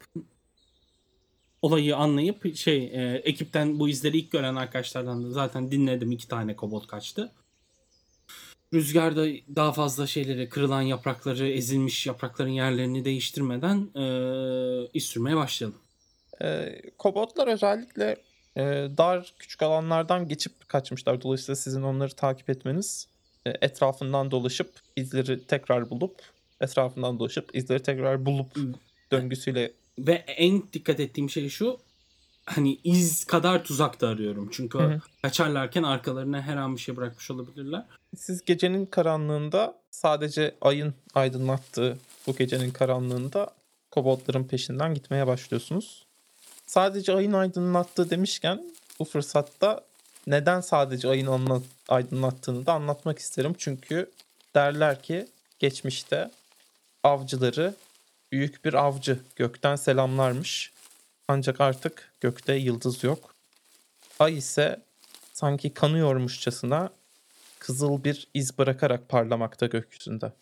olayı 1.64 1.96
anlayıp 1.96 2.56
şey 2.56 2.84
e, 2.84 3.20
ekipten 3.24 3.78
bu 3.78 3.88
izleri 3.88 4.18
ilk 4.18 4.32
gören 4.32 4.54
arkadaşlardan 4.54 5.24
da 5.24 5.30
zaten 5.30 5.70
dinledim 5.70 6.12
iki 6.12 6.28
tane 6.28 6.56
kobold 6.56 6.86
kaçtı. 6.86 7.32
Rüzgarda 8.74 9.26
daha 9.56 9.72
fazla 9.72 10.06
şeyleri 10.06 10.48
kırılan 10.48 10.82
yaprakları 10.82 11.48
ezilmiş 11.48 12.06
yaprakların 12.06 12.50
yerlerini 12.50 13.04
değiştirmeden 13.04 13.88
e, 13.94 14.04
iz 14.94 15.04
sürmeye 15.04 15.36
başlayalım. 15.36 15.78
Ee, 16.42 16.82
kobotlar 16.98 17.48
özellikle 17.48 18.16
e, 18.56 18.62
dar 18.98 19.34
küçük 19.38 19.62
alanlardan 19.62 20.28
geçip 20.28 20.68
kaçmışlar. 20.68 21.22
Dolayısıyla 21.22 21.56
sizin 21.56 21.82
onları 21.82 22.12
takip 22.12 22.50
etmeniz 22.50 23.08
e, 23.46 23.50
etrafından 23.50 24.30
dolaşıp 24.30 24.70
izleri 24.96 25.46
tekrar 25.46 25.90
bulup 25.90 26.22
etrafından 26.60 27.18
dolaşıp 27.18 27.56
izleri 27.56 27.82
tekrar 27.82 28.26
bulup 28.26 28.56
döngüsüyle 29.12 29.72
Ve 29.98 30.12
en 30.12 30.62
dikkat 30.72 31.00
ettiğim 31.00 31.30
şey 31.30 31.48
şu 31.48 31.78
hani 32.46 32.78
iz 32.84 33.24
kadar 33.24 33.64
tuzak 33.64 34.00
da 34.00 34.08
arıyorum. 34.08 34.48
Çünkü 34.52 34.78
Hı 34.78 34.82
hı. 34.82 35.00
kaçarlarken 35.22 35.82
arkalarına 35.82 36.42
her 36.42 36.56
an 36.56 36.76
bir 36.76 36.80
şey 36.80 36.96
bırakmış 36.96 37.30
olabilirler. 37.30 37.84
siz 38.16 38.44
gecenin 38.44 38.86
karanlığında 38.86 39.74
sadece 39.90 40.54
ayın 40.60 40.94
aydınlattığı 41.14 41.98
bu 42.26 42.36
gecenin 42.36 42.70
karanlığında 42.70 43.50
koboldların 43.90 44.44
peşinden 44.44 44.94
gitmeye 44.94 45.26
başlıyorsunuz. 45.26 46.06
Sadece 46.66 47.12
ayın 47.14 47.32
aydınlattığı 47.32 48.10
demişken 48.10 48.64
bu 48.98 49.04
fırsatta 49.04 49.84
neden 50.26 50.60
sadece 50.60 51.08
ayın 51.08 51.26
anla- 51.26 51.62
aydınlattığını 51.88 52.66
da 52.66 52.72
anlatmak 52.72 53.18
isterim. 53.18 53.54
Çünkü 53.58 54.10
derler 54.54 55.02
ki 55.02 55.26
geçmişte 55.58 56.30
avcıları 57.02 57.74
büyük 58.32 58.64
bir 58.64 58.74
avcı 58.74 59.18
gökten 59.36 59.76
selamlarmış. 59.76 60.72
Ancak 61.28 61.60
artık 61.60 62.12
gökte 62.20 62.54
yıldız 62.54 63.04
yok. 63.04 63.34
Ay 64.18 64.38
ise 64.38 64.80
sanki 65.32 65.74
kanıyormuşçasına 65.74 66.90
kızıl 67.58 68.04
bir 68.04 68.28
iz 68.34 68.58
bırakarak 68.58 69.08
parlamakta 69.08 69.66
gökyüzünde. 69.66 70.32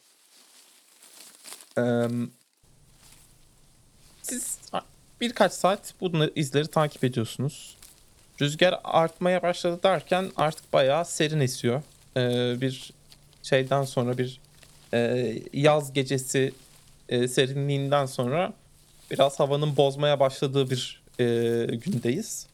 Eee, 1.79 2.09
siz 4.23 4.59
birkaç 5.21 5.53
saat 5.53 5.95
bu 6.01 6.13
izleri 6.37 6.67
takip 6.69 7.05
ediyorsunuz. 7.05 7.77
Rüzgar 8.41 8.81
artmaya 8.85 9.43
başladı 9.43 9.81
derken 9.83 10.31
artık 10.37 10.73
bayağı 10.73 11.05
serin 11.05 11.41
esiyor. 11.41 11.83
Eee, 12.17 12.57
bir 12.61 12.93
şeyden 13.43 13.85
sonra 13.85 14.19
bir 14.19 14.41
eee, 14.93 15.43
yaz 15.53 15.93
gecesi 15.93 16.53
eee, 17.13 17.29
serinliğinden 17.29 18.07
sonra 18.07 18.53
biraz 19.11 19.41
havanın 19.41 19.77
bozmaya 19.77 20.21
başladığı 20.21 20.71
bir 20.71 21.03
eee, 21.19 21.67
gündeyiz. 21.67 22.47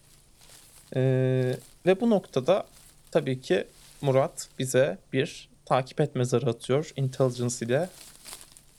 Eee, 0.96 1.58
ve 1.86 2.00
bu 2.00 2.10
noktada 2.10 2.66
tabii 3.10 3.40
ki 3.40 3.64
Murat 4.02 4.48
bize 4.58 4.98
bir 5.12 5.48
takip 5.64 6.00
etme 6.00 6.24
zarı 6.24 6.50
atıyor 6.50 6.90
intelligence 6.96 7.66
ile. 7.66 7.88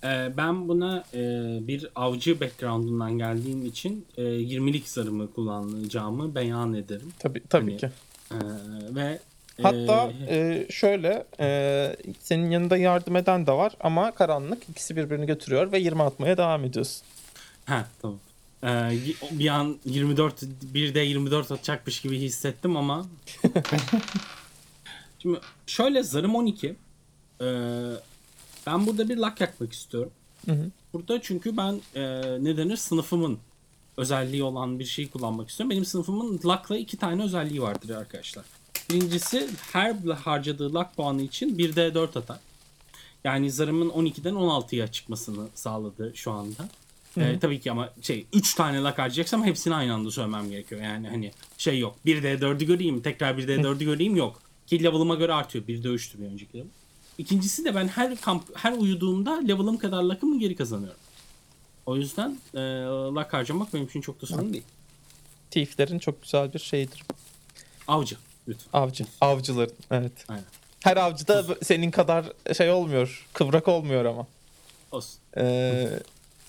Ee, 0.03 0.31
ben 0.37 0.67
buna 0.67 1.03
e, 1.13 1.19
bir 1.67 1.87
avcı 1.95 2.39
background'undan 2.41 3.17
geldiğim 3.17 3.65
için 3.65 4.05
e, 4.17 4.21
20'lik 4.23 4.89
zarımı 4.89 5.33
kullanacağımı 5.33 6.35
beyan 6.35 6.73
ederim. 6.73 7.13
Tabii 7.19 7.43
tabii 7.49 7.65
Hani, 7.71 7.77
ki. 7.77 7.89
Ee, 8.31 8.35
ve 8.95 9.01
e, 9.01 9.19
Hatta 9.63 10.11
e, 10.29 10.67
şöyle 10.69 11.25
e, 11.39 11.95
senin 12.19 12.49
yanında 12.49 12.77
yardım 12.77 13.15
eden 13.15 13.47
de 13.47 13.51
var 13.51 13.73
ama 13.79 14.11
karanlık 14.11 14.69
ikisi 14.69 14.95
birbirini 14.95 15.25
götürüyor 15.25 15.71
ve 15.71 15.79
20 15.79 16.03
atmaya 16.03 16.37
devam 16.37 16.65
ediyorsun. 16.65 17.01
ha 17.65 17.87
tamam. 18.01 18.19
Ee, 18.63 18.91
bir 19.31 19.47
an 19.47 19.77
24 19.85 20.43
bir 20.73 20.93
de 20.93 20.99
24 20.99 21.51
atacakmış 21.51 22.01
gibi 22.01 22.19
hissettim 22.19 22.77
ama 22.77 23.05
Şimdi 25.19 25.39
şöyle 25.67 26.03
zarım 26.03 26.35
12. 26.35 26.75
Ee, 27.41 27.45
ben 28.67 28.87
burada 28.87 29.09
bir 29.09 29.17
lak 29.17 29.41
yakmak 29.41 29.73
istiyorum. 29.73 30.11
Hı 30.45 30.51
hı. 30.51 30.71
Burada 30.93 31.21
çünkü 31.21 31.57
ben 31.57 31.81
e, 31.95 32.03
ne 32.43 32.57
denir 32.57 32.77
sınıfımın 32.77 33.39
özelliği 33.97 34.43
olan 34.43 34.79
bir 34.79 34.85
şey 34.85 35.09
kullanmak 35.09 35.49
istiyorum. 35.49 35.69
Benim 35.69 35.85
sınıfımın 35.85 36.39
lakla 36.45 36.77
iki 36.77 36.97
tane 36.97 37.23
özelliği 37.23 37.61
vardır 37.61 37.89
arkadaşlar. 37.89 38.45
Birincisi 38.89 39.49
her 39.71 39.93
harcadığı 39.93 40.73
lak 40.73 40.95
puanı 40.95 41.21
için 41.21 41.57
1d4 41.57 42.19
atar. 42.19 42.39
Yani 43.23 43.51
zarımın 43.51 43.89
12'den 43.89 44.33
16'ya 44.33 44.87
çıkmasını 44.87 45.47
sağladı 45.55 46.11
şu 46.15 46.31
anda. 46.31 46.69
Ee, 47.17 47.39
tabii 47.39 47.59
ki 47.59 47.71
ama 47.71 47.89
şey 48.01 48.25
3 48.33 48.53
tane 48.53 48.81
lak 48.81 48.99
harcayacaksam 48.99 49.43
hepsini 49.43 49.75
aynı 49.75 49.93
anda 49.93 50.11
söylemem 50.11 50.49
gerekiyor. 50.49 50.81
Yani 50.81 51.09
hani 51.09 51.31
şey 51.57 51.79
yok. 51.79 51.95
1d4'ü 52.05 52.65
göreyim 52.65 53.01
tekrar 53.01 53.37
1d4'ü 53.37 53.85
göreyim 53.85 54.15
yok. 54.15 54.41
Ki 54.67 54.83
level'ıma 54.83 55.15
göre 55.15 55.33
artıyor. 55.33 55.65
1'de 55.65 55.87
3'tü 55.87 56.21
bir 56.21 56.25
önceki 56.25 56.57
level. 56.57 56.67
İkincisi 57.17 57.65
de 57.65 57.75
ben 57.75 57.87
her 57.87 58.15
kamp 58.15 58.43
her 58.57 58.73
uyuduğumda 58.73 59.39
level'ım 59.39 59.77
kadar 59.77 60.03
lakımı 60.03 60.39
geri 60.39 60.55
kazanıyorum. 60.55 60.99
O 61.85 61.95
yüzden 61.95 62.37
e, 62.53 62.59
lak 63.15 63.33
harcamak 63.33 63.73
benim 63.73 63.85
için 63.85 64.01
çok 64.01 64.21
da 64.21 64.25
sorun 64.25 64.53
değil. 64.53 64.63
Thief'lerin 65.51 65.99
çok 65.99 66.23
güzel 66.23 66.53
bir 66.53 66.59
şeyidir. 66.59 67.03
Avcı. 67.87 68.17
Lütfen. 68.49 68.79
Avcı. 68.79 69.05
Avcıların. 69.21 69.75
Evet. 69.91 70.25
Aynen. 70.27 70.43
Her 70.79 70.97
avcı 70.97 71.27
da 71.27 71.43
senin 71.63 71.91
kadar 71.91 72.25
şey 72.57 72.71
olmuyor. 72.71 73.27
Kıvrak 73.33 73.67
olmuyor 73.67 74.05
ama. 74.05 74.27
Olsun. 74.91 75.19
Ee, 75.37 75.89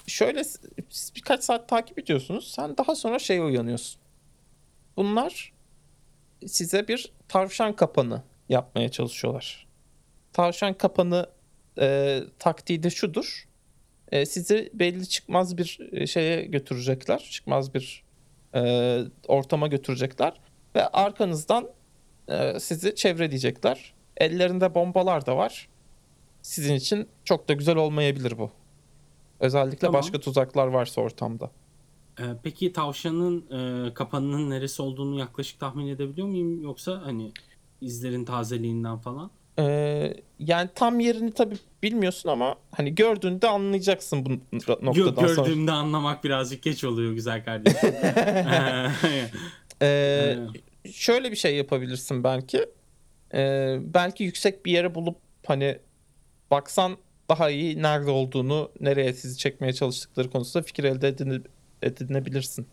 şöyle 0.07 0.45
siz 0.45 1.13
birkaç 1.17 1.45
saat 1.45 1.69
takip 1.69 1.99
ediyorsunuz. 1.99 2.51
Sen 2.51 2.77
daha 2.77 2.95
sonra 2.95 3.19
şey 3.19 3.39
uyanıyorsun. 3.39 4.01
Bunlar 4.97 5.53
size 6.47 6.89
bir 6.89 7.13
tavşan 7.29 7.77
kapanı 7.77 8.23
yapmaya 8.49 8.89
çalışıyorlar. 8.89 9.67
Tavşan 10.33 10.75
kapanı 10.75 11.27
e, 11.81 12.21
taktiği 12.39 12.83
de 12.83 12.91
şudur. 12.91 13.49
E, 14.13 14.27
sizi 14.27 14.71
belli 14.75 15.09
çıkmaz 15.09 15.57
bir 15.57 15.79
e, 15.93 16.07
şeye 16.07 16.45
götürecekler. 16.45 17.19
Çıkmaz 17.19 17.75
bir 17.75 18.03
e, 18.55 19.01
ortama 19.29 19.67
götürecekler. 19.67 20.41
Ve 20.75 20.87
arkanızdan 20.87 21.69
e, 22.31 22.61
sizi 22.61 22.95
çevreleyecekler. 22.95 23.95
Ellerinde 24.17 24.75
bombalar 24.75 25.27
da 25.27 25.37
var. 25.37 25.69
Sizin 26.43 26.75
için 26.75 27.09
çok 27.25 27.49
da 27.49 27.53
güzel 27.53 27.77
olmayabilir 27.77 28.39
bu. 28.39 28.51
Özellikle 29.41 29.79
Tamam. 29.79 29.95
başka 29.99 30.21
tuzaklar 30.21 30.67
varsa 30.67 31.01
ortamda. 31.01 31.51
Ee, 32.21 32.23
peki 32.43 32.73
tavşanın 32.73 33.45
e, 33.51 33.95
kapanının 33.95 34.51
neresi 34.51 34.83
olduğunu 34.83 35.19
yaklaşık 35.19 35.61
tahmin 35.61 35.87
edebiliyor 35.89 36.27
muyum? 36.27 36.63
Yoksa 36.63 37.03
hani 37.05 37.33
izlerin 37.81 38.25
tazeliğinden 38.25 38.99
falan? 38.99 39.31
Ee, 39.59 40.15
yani 40.39 40.71
tam 40.75 41.01
yerini 41.01 41.33
tabii 41.33 41.57
bilmiyorsun 41.83 42.29
ama 42.29 42.55
hani 42.73 42.95
gördüğünde 42.95 43.49
anlayacaksın 43.49 44.27
bu 44.27 44.31
noktadan 44.87 44.93
Yok 44.93 45.15
sonra. 45.15 45.27
gördüğümde 45.27 45.73
anlamak 45.73 46.25
birazcık 46.25 46.63
geç 46.63 46.85
oluyor 46.85 47.13
güzel 47.13 47.45
kardeşim. 47.45 47.95
Ee, 49.83 50.39
şöyle 50.93 51.31
bir 51.31 51.37
şey 51.37 51.57
yapabilirsin 51.57 52.25
belki. 52.25 52.67
Ee, 53.35 53.79
belki 53.83 54.25
yüksek 54.25 54.67
bir 54.67 54.73
yere 54.73 54.95
bulup 54.95 55.17
hani 55.47 55.79
baksan 56.51 56.97
daha 57.29 57.51
iyi 57.51 57.83
nerede 57.83 58.11
olduğunu, 58.11 58.71
nereye 58.81 59.13
sizi 59.15 59.39
çekmeye 59.39 59.73
çalıştıkları 59.73 60.31
konusunda 60.31 60.65
fikir 60.65 60.85
elde 60.85 61.09
edine- 61.09 61.43
edinebilirsin. 61.83 62.67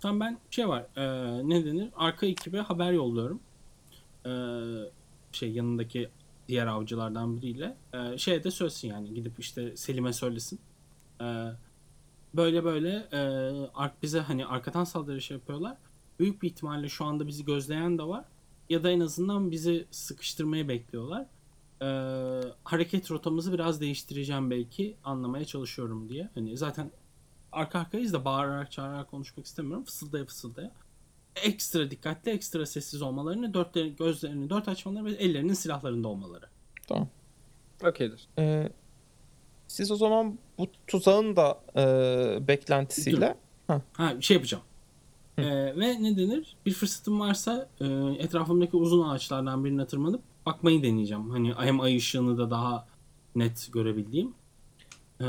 Tamam 0.00 0.20
ben 0.20 0.38
şey 0.50 0.68
var 0.68 0.86
e, 0.96 1.02
ne 1.48 1.64
denir 1.64 1.88
arka 1.96 2.26
ekibe 2.26 2.58
haber 2.58 2.92
yolluyorum. 2.92 3.40
E, 4.26 4.32
şey 5.32 5.52
yanındaki 5.52 6.08
diğer 6.48 6.66
avcılardan 6.66 7.36
biriyle. 7.36 7.76
E, 7.94 8.18
şeye 8.18 8.44
de 8.44 8.50
söylesin 8.50 8.88
yani 8.88 9.14
gidip 9.14 9.32
işte 9.38 9.76
Selim'e 9.76 10.12
söylesin. 10.12 10.60
E, 11.20 11.24
böyle 12.34 12.64
böyle 12.64 12.90
e, 13.12 13.22
bize 14.02 14.20
hani 14.20 14.46
arkadan 14.46 14.84
saldırı 14.84 15.20
şey 15.20 15.36
yapıyorlar. 15.36 15.76
Büyük 16.18 16.42
bir 16.42 16.48
ihtimalle 16.48 16.88
şu 16.88 17.04
anda 17.04 17.26
bizi 17.26 17.44
gözleyen 17.44 17.98
de 17.98 18.02
var. 18.02 18.24
Ya 18.68 18.84
da 18.84 18.90
en 18.90 19.00
azından 19.00 19.50
bizi 19.50 19.86
sıkıştırmayı 19.90 20.68
bekliyorlar. 20.68 21.26
E, 21.82 21.86
hareket 22.64 23.10
rotamızı 23.10 23.52
biraz 23.52 23.80
değiştireceğim 23.80 24.50
belki 24.50 24.96
anlamaya 25.04 25.44
çalışıyorum 25.44 26.08
diye. 26.08 26.30
Hani 26.34 26.56
zaten 26.56 26.90
arka 27.52 27.78
arkayız 27.78 28.12
da 28.12 28.24
bağırarak 28.24 28.72
çağırarak 28.72 29.10
konuşmak 29.10 29.46
istemiyorum. 29.46 29.84
Fısıldaya 29.84 30.24
fısıldaya. 30.24 30.70
Ekstra 31.36 31.90
dikkatli, 31.90 32.30
ekstra 32.30 32.66
sessiz 32.66 33.02
olmalarını, 33.02 33.54
dörtleri, 33.54 33.96
gözlerini 33.96 34.50
dört 34.50 34.68
açmaları 34.68 35.04
ve 35.04 35.12
ellerinin 35.12 35.54
silahlarında 35.54 36.08
olmaları. 36.08 36.46
Okeydir. 37.84 38.28
Ee, 38.38 38.68
siz 39.68 39.90
o 39.90 39.96
zaman 39.96 40.38
bu 40.58 40.66
tuzağın 40.86 41.36
da 41.36 41.60
e, 41.76 42.48
beklentisiyle 42.48 43.36
Ha 43.92 44.18
bir 44.18 44.24
şey 44.24 44.34
yapacağım. 44.34 44.64
Ee, 45.38 45.44
ve 45.76 46.02
ne 46.02 46.16
denir? 46.16 46.56
Bir 46.66 46.72
fırsatım 46.72 47.20
varsa 47.20 47.68
e, 47.80 47.86
etrafımdaki 48.18 48.76
uzun 48.76 49.08
ağaçlardan 49.08 49.64
birine 49.64 49.86
tırmanıp 49.86 50.22
bakmayı 50.46 50.82
deneyeceğim. 50.82 51.30
Hani 51.30 51.54
hem 51.54 51.80
ay 51.80 51.96
ışığını 51.96 52.38
da 52.38 52.50
daha 52.50 52.86
net 53.34 53.68
görebildiğim. 53.72 54.34
Ee, 55.20 55.24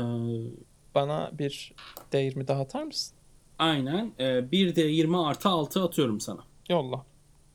bana 0.94 1.30
bir 1.38 1.74
D20 2.12 2.48
daha 2.48 2.60
atar 2.60 2.82
mısın? 2.82 3.16
aynen. 3.58 4.12
Ee, 4.20 4.52
bir 4.52 4.76
de 4.76 4.82
20 4.82 5.18
artı 5.18 5.48
6 5.48 5.82
atıyorum 5.82 6.20
sana. 6.20 6.40
Yolla. 6.68 7.06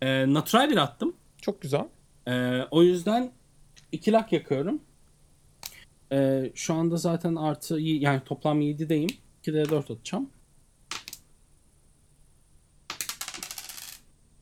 Ee, 0.02 0.34
natural 0.34 0.70
bir 0.70 0.78
attım. 0.78 1.14
Çok 1.42 1.62
güzel. 1.62 1.88
Ee, 2.28 2.62
o 2.72 2.84
yüzden 2.84 3.32
2 3.92 4.12
lak 4.12 4.32
yakıyorum. 4.32 4.82
Ee, 6.12 6.52
şu 6.56 6.74
anda 6.74 6.98
zaten 6.98 7.36
artı 7.36 7.80
yani 7.80 8.22
toplam 8.26 8.62
7'deyim. 8.62 9.12
2'de 9.44 9.70
4 9.70 9.92
atacağım. 9.92 10.30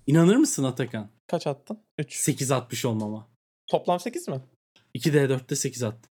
İnanır 0.09 0.35
mısın 0.35 0.63
Atakan? 0.63 1.09
Kaç 1.27 1.47
attın? 1.47 1.83
3. 1.97 2.15
8 2.15 2.51
atmış 2.51 2.85
olmama. 2.85 3.29
Toplam 3.67 3.99
8 3.99 4.27
mi? 4.27 4.41
2'de 4.95 5.17
4'te 5.17 5.55
8 5.55 5.83
attım. 5.83 6.11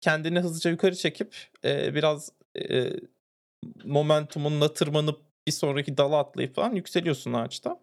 kendini 0.00 0.40
hızlıca 0.40 0.70
yukarı 0.70 0.96
çekip 0.96 1.36
e, 1.64 1.94
biraz 1.94 2.32
e, 2.58 2.90
momentumunla 3.84 4.72
tırmanıp 4.72 5.20
bir 5.46 5.52
sonraki 5.52 5.96
dala 5.96 6.18
atlayıp 6.18 6.54
falan 6.54 6.74
yükseliyorsun 6.74 7.32
ağaçta. 7.32 7.80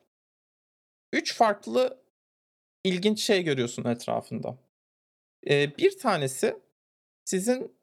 Üç 1.13 1.35
farklı 1.35 2.03
ilginç 2.83 3.21
şey 3.21 3.43
görüyorsun 3.43 3.83
etrafında. 3.83 4.57
E, 5.49 5.77
bir 5.77 5.97
tanesi 5.97 6.59
sizin 7.25 7.75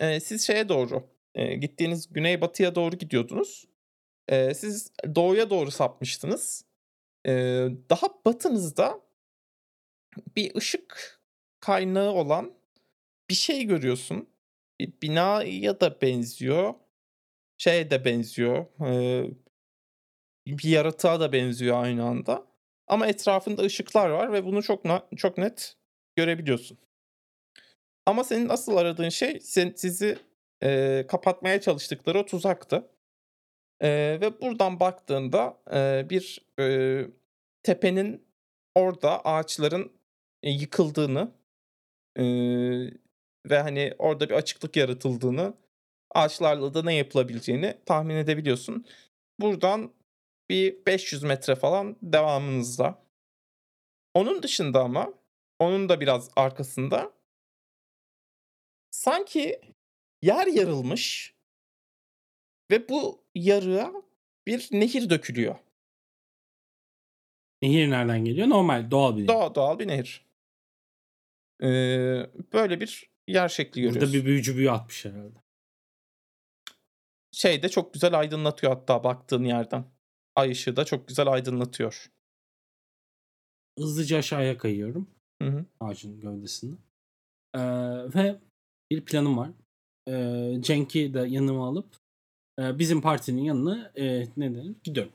e, 0.00 0.20
siz 0.20 0.46
şeye 0.46 0.68
doğru 0.68 1.02
e, 1.34 1.54
gittiğiniz 1.54 2.12
güneybatıya 2.12 2.74
doğru 2.74 2.96
gidiyordunuz. 2.96 3.75
E, 4.28 4.54
siz 4.54 4.92
doğuya 5.14 5.50
doğru 5.50 5.70
sapmıştınız. 5.70 6.64
E, 7.26 7.32
daha 7.90 8.06
batınızda 8.26 9.00
bir 10.36 10.54
ışık 10.54 11.20
kaynağı 11.60 12.10
olan 12.12 12.52
bir 13.30 13.34
şey 13.34 13.64
görüyorsun. 13.64 14.28
Bir 14.80 14.92
binaya 15.02 15.80
da 15.80 16.00
benziyor. 16.00 16.74
Şeye 17.58 17.90
de 17.90 18.04
benziyor. 18.04 18.66
eee, 18.80 19.30
bir 20.46 20.68
yaratığa 20.68 21.20
da 21.20 21.32
benziyor 21.32 21.82
aynı 21.82 22.04
anda. 22.04 22.46
Ama 22.88 23.06
etrafında 23.06 23.62
ışıklar 23.62 24.10
var 24.10 24.32
ve 24.32 24.44
bunu 24.44 24.62
çok 24.62 24.82
çok 25.16 25.38
net 25.38 25.76
görebiliyorsun. 26.16 26.78
Ama 28.06 28.24
senin 28.24 28.48
asıl 28.48 28.76
aradığın 28.76 29.08
şey 29.08 29.40
sen, 29.40 29.72
sizi 29.76 30.18
eee, 30.62 31.06
kapatmaya 31.08 31.60
çalıştıkları 31.60 32.18
o 32.18 32.26
tuzaktı. 32.26 32.88
Eee, 33.82 34.20
ve 34.20 34.40
buradan 34.40 34.80
baktığında 34.80 35.58
eee, 35.72 36.06
bir 36.10 36.40
eee, 36.58 37.10
tepenin 37.62 38.26
orada 38.74 39.24
ağaçların 39.24 39.92
e, 40.42 40.50
yıkıldığını 40.50 41.32
eee, 42.18 42.92
ve 43.50 43.58
hani 43.60 43.94
orada 43.98 44.28
bir 44.30 44.34
açıklık 44.34 44.76
yaratıldığını, 44.76 45.54
ağaçlarla 46.14 46.74
da 46.74 46.82
ne 46.84 46.94
yapılabileceğini 46.96 47.74
tahmin 47.86 48.16
edebiliyorsun. 48.16 48.86
Buradan 49.40 49.92
bir 50.50 50.86
500 50.86 51.24
metre 51.24 51.56
falan 51.56 51.96
devamınızda. 52.02 53.02
Onun 54.14 54.42
dışında 54.42 54.82
ama 54.84 55.12
onun 55.58 55.88
da 55.88 56.00
biraz 56.00 56.30
arkasında 56.36 57.12
sanki 58.90 59.60
yer 60.22 60.46
yarılmış 60.46 61.34
ve 62.70 62.88
bu 62.88 63.24
yarığa 63.36 63.92
bir 64.46 64.68
nehir 64.72 65.10
dökülüyor. 65.10 65.56
Nehir 67.62 67.90
nereden 67.90 68.24
geliyor? 68.24 68.48
Normal, 68.48 68.90
doğal 68.90 69.12
bir 69.16 69.18
nehir. 69.18 69.28
Doğal, 69.28 69.54
doğal 69.54 69.78
bir 69.78 69.88
nehir. 69.88 70.26
Ee, 71.62 71.66
böyle 72.52 72.80
bir 72.80 73.10
yer 73.28 73.48
şekli 73.48 73.80
görüyorsun. 73.80 74.02
Burada 74.02 74.14
bir 74.14 74.24
büyücü 74.24 74.56
büyü 74.56 74.70
atmış 74.70 75.04
herhalde. 75.04 75.38
şey 77.32 77.62
de 77.62 77.68
çok 77.68 77.94
güzel 77.94 78.18
aydınlatıyor 78.18 78.72
hatta 78.72 79.04
baktığın 79.04 79.44
yerden. 79.44 79.84
Ay 80.36 80.50
ışığı 80.50 80.76
da 80.76 80.84
çok 80.84 81.08
güzel 81.08 81.26
aydınlatıyor. 81.26 82.10
Hızlıca 83.78 84.18
aşağıya 84.18 84.58
kayıyorum. 84.58 85.10
Hı 85.42 85.48
hı. 85.48 85.66
ağacın 85.80 86.20
gövdesini. 86.20 86.74
Ee, 87.54 87.60
ve 88.14 88.40
bir 88.90 89.04
planım 89.04 89.38
var. 89.38 89.50
Ee, 90.08 90.62
Cenk'i 90.62 91.14
de 91.14 91.20
yanıma 91.20 91.68
alıp 91.68 92.05
e, 92.58 92.78
bizim 92.78 93.00
partinin 93.00 93.42
yanına 93.42 93.92
e, 93.96 94.28
ne 94.36 94.54
denir? 94.54 94.76
Gidiyorum. 94.84 95.12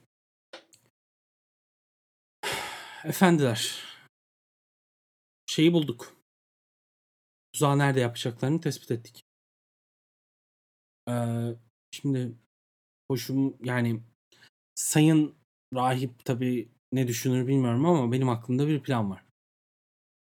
Efendiler. 3.04 3.84
Şeyi 5.46 5.74
bulduk. 5.74 6.16
Tuzağı 7.54 7.78
nerede 7.78 8.00
yapacaklarını 8.00 8.62
tespit 8.62 8.92
ettik. 8.92 9.24
Ee, 11.10 11.56
şimdi 11.92 12.36
hoşum 13.12 13.58
yani 13.64 14.02
sayın 14.76 15.36
rahip 15.74 16.26
tabii 16.26 16.70
ne 16.92 17.08
düşünür 17.08 17.48
bilmiyorum 17.48 17.86
ama 17.86 18.12
benim 18.12 18.30
aklımda 18.30 18.68
bir 18.68 18.84
plan 18.84 19.12
var. 19.12 19.26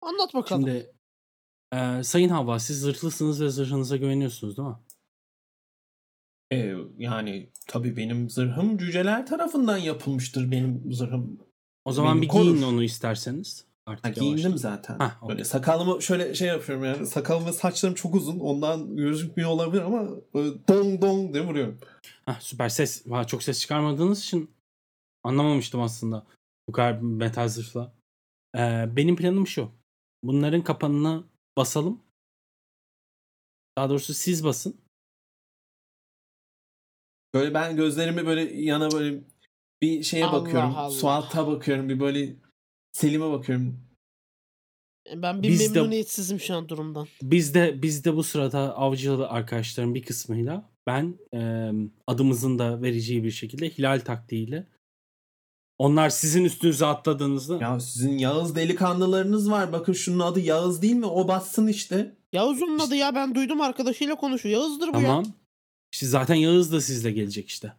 Anlat 0.02 0.34
bakalım. 0.34 0.62
Şimdi 0.62 0.92
e, 1.74 2.04
Sayın 2.04 2.30
Havva 2.30 2.60
siz 2.60 2.80
zırhlısınız 2.80 3.42
ve 3.42 3.50
zırhınıza 3.50 3.98
güveniyorsunuz 3.98 4.58
değil 4.58 4.68
mi? 4.68 4.76
Ee, 6.52 6.76
yani 6.98 7.50
tabii 7.68 7.98
benim 7.98 8.30
zırhım 8.30 8.78
cüceler 8.78 9.26
tarafından 9.26 9.78
yapılmıştır 9.78 10.52
benim 10.52 10.94
zırhım. 10.94 11.40
O 11.86 11.92
zaman 11.92 12.16
Beni 12.16 12.22
bir 12.22 12.28
korur. 12.28 12.44
giyin 12.46 12.62
onu 12.62 12.84
isterseniz. 12.84 13.66
Artık 13.86 14.06
Ha, 14.06 14.10
giyindim 14.10 14.58
zaten. 14.58 14.98
Hah, 15.00 15.24
okey. 15.24 15.30
Böyle 15.36 15.46
sakalımı 15.46 16.02
şöyle 16.02 16.34
şey 16.36 16.48
yapıyorum 16.48 16.86
yani. 16.86 17.06
Sakalım 17.08 17.46
ve 17.46 17.52
saçlarım 17.54 17.96
çok 17.96 18.16
uzun. 18.16 18.40
Ondan 18.40 18.96
gözükmüyor 18.96 19.50
olabilir 19.50 19.82
ama 19.82 20.10
böyle 20.34 20.68
dong 20.68 21.02
dong 21.02 21.34
diye 21.34 21.46
vuruyorum. 21.46 21.80
Hah, 22.26 22.40
süper 22.42 22.70
ses. 22.70 23.06
Ha, 23.10 23.24
çok 23.28 23.44
ses 23.44 23.60
çıkarmadığınız 23.60 24.20
için 24.20 24.52
anlamamıştım 25.24 25.82
aslında. 25.82 26.26
Bu 26.68 26.72
kadar 26.72 27.00
metal 27.02 27.48
zırhla. 27.48 27.94
Ee, 28.56 28.90
benim 28.96 29.16
planım 29.16 29.48
şu. 29.48 29.72
Bunların 30.24 30.64
kapanına 30.64 31.24
basalım. 31.58 32.02
Daha 33.78 33.90
doğrusu 33.90 34.14
siz 34.14 34.44
basın. 34.44 34.76
Böyle 37.34 37.54
ben 37.54 37.76
gözlerimi 37.76 38.26
böyle 38.26 38.62
yana 38.62 38.92
böyle 38.92 39.24
bir 39.82 40.04
şeye 40.04 40.26
Allah 40.26 40.42
bakıyorum. 40.42 40.76
Allah. 40.76 40.92
Suat'a 40.92 41.48
bakıyorum. 41.48 41.90
Bir 41.90 42.00
böyle 42.00 42.36
Selim'e 42.92 43.32
bakıyorum. 43.32 43.80
Ben 45.16 45.44
bir 45.44 45.48
Biz 45.50 45.60
de- 45.60 45.80
memnuniyetsizim 45.80 46.40
şu 46.40 46.56
an 46.56 46.70
durumdan. 46.70 47.08
Biz 47.22 47.54
de 47.54 47.82
biz 47.82 48.06
de 48.06 48.16
bu 48.16 48.24
sırada 48.24 48.78
avcı 48.78 49.28
arkadaşların 49.28 49.96
bir 49.96 50.04
kısmıyla 50.04 50.70
ben 50.88 51.20
e, 51.34 51.72
adımızın 52.08 52.60
da 52.60 52.82
vereceği 52.82 53.24
bir 53.24 53.32
şekilde 53.32 53.70
hilal 53.70 54.00
taktiğiyle 54.00 54.68
onlar 55.78 56.10
sizin 56.10 56.46
üstünüze 56.46 56.86
atladığınızda 56.86 57.58
Ya 57.62 57.80
sizin 57.80 58.18
Yağız 58.18 58.56
delikanlılarınız 58.56 59.52
var. 59.52 59.72
Bakın 59.74 59.94
şunun 59.94 60.20
adı 60.20 60.40
Yağız 60.40 60.82
değil 60.82 60.96
mi? 60.96 61.06
O 61.06 61.28
bassın 61.28 61.68
işte. 61.68 62.16
Onun 62.36 62.80
adı 62.80 62.96
ya 62.96 63.16
ben 63.16 63.36
duydum 63.36 63.62
arkadaşıyla 63.62 64.16
konuşuyor. 64.16 64.62
Yağız'dır 64.62 64.94
bu 64.94 65.02
ya. 65.02 65.24
İşte 65.92 66.06
zaten 66.06 66.36
Yağız 66.36 66.72
da 66.72 66.82
sizle 66.82 67.12
gelecek 67.12 67.50
işte. 67.50 67.74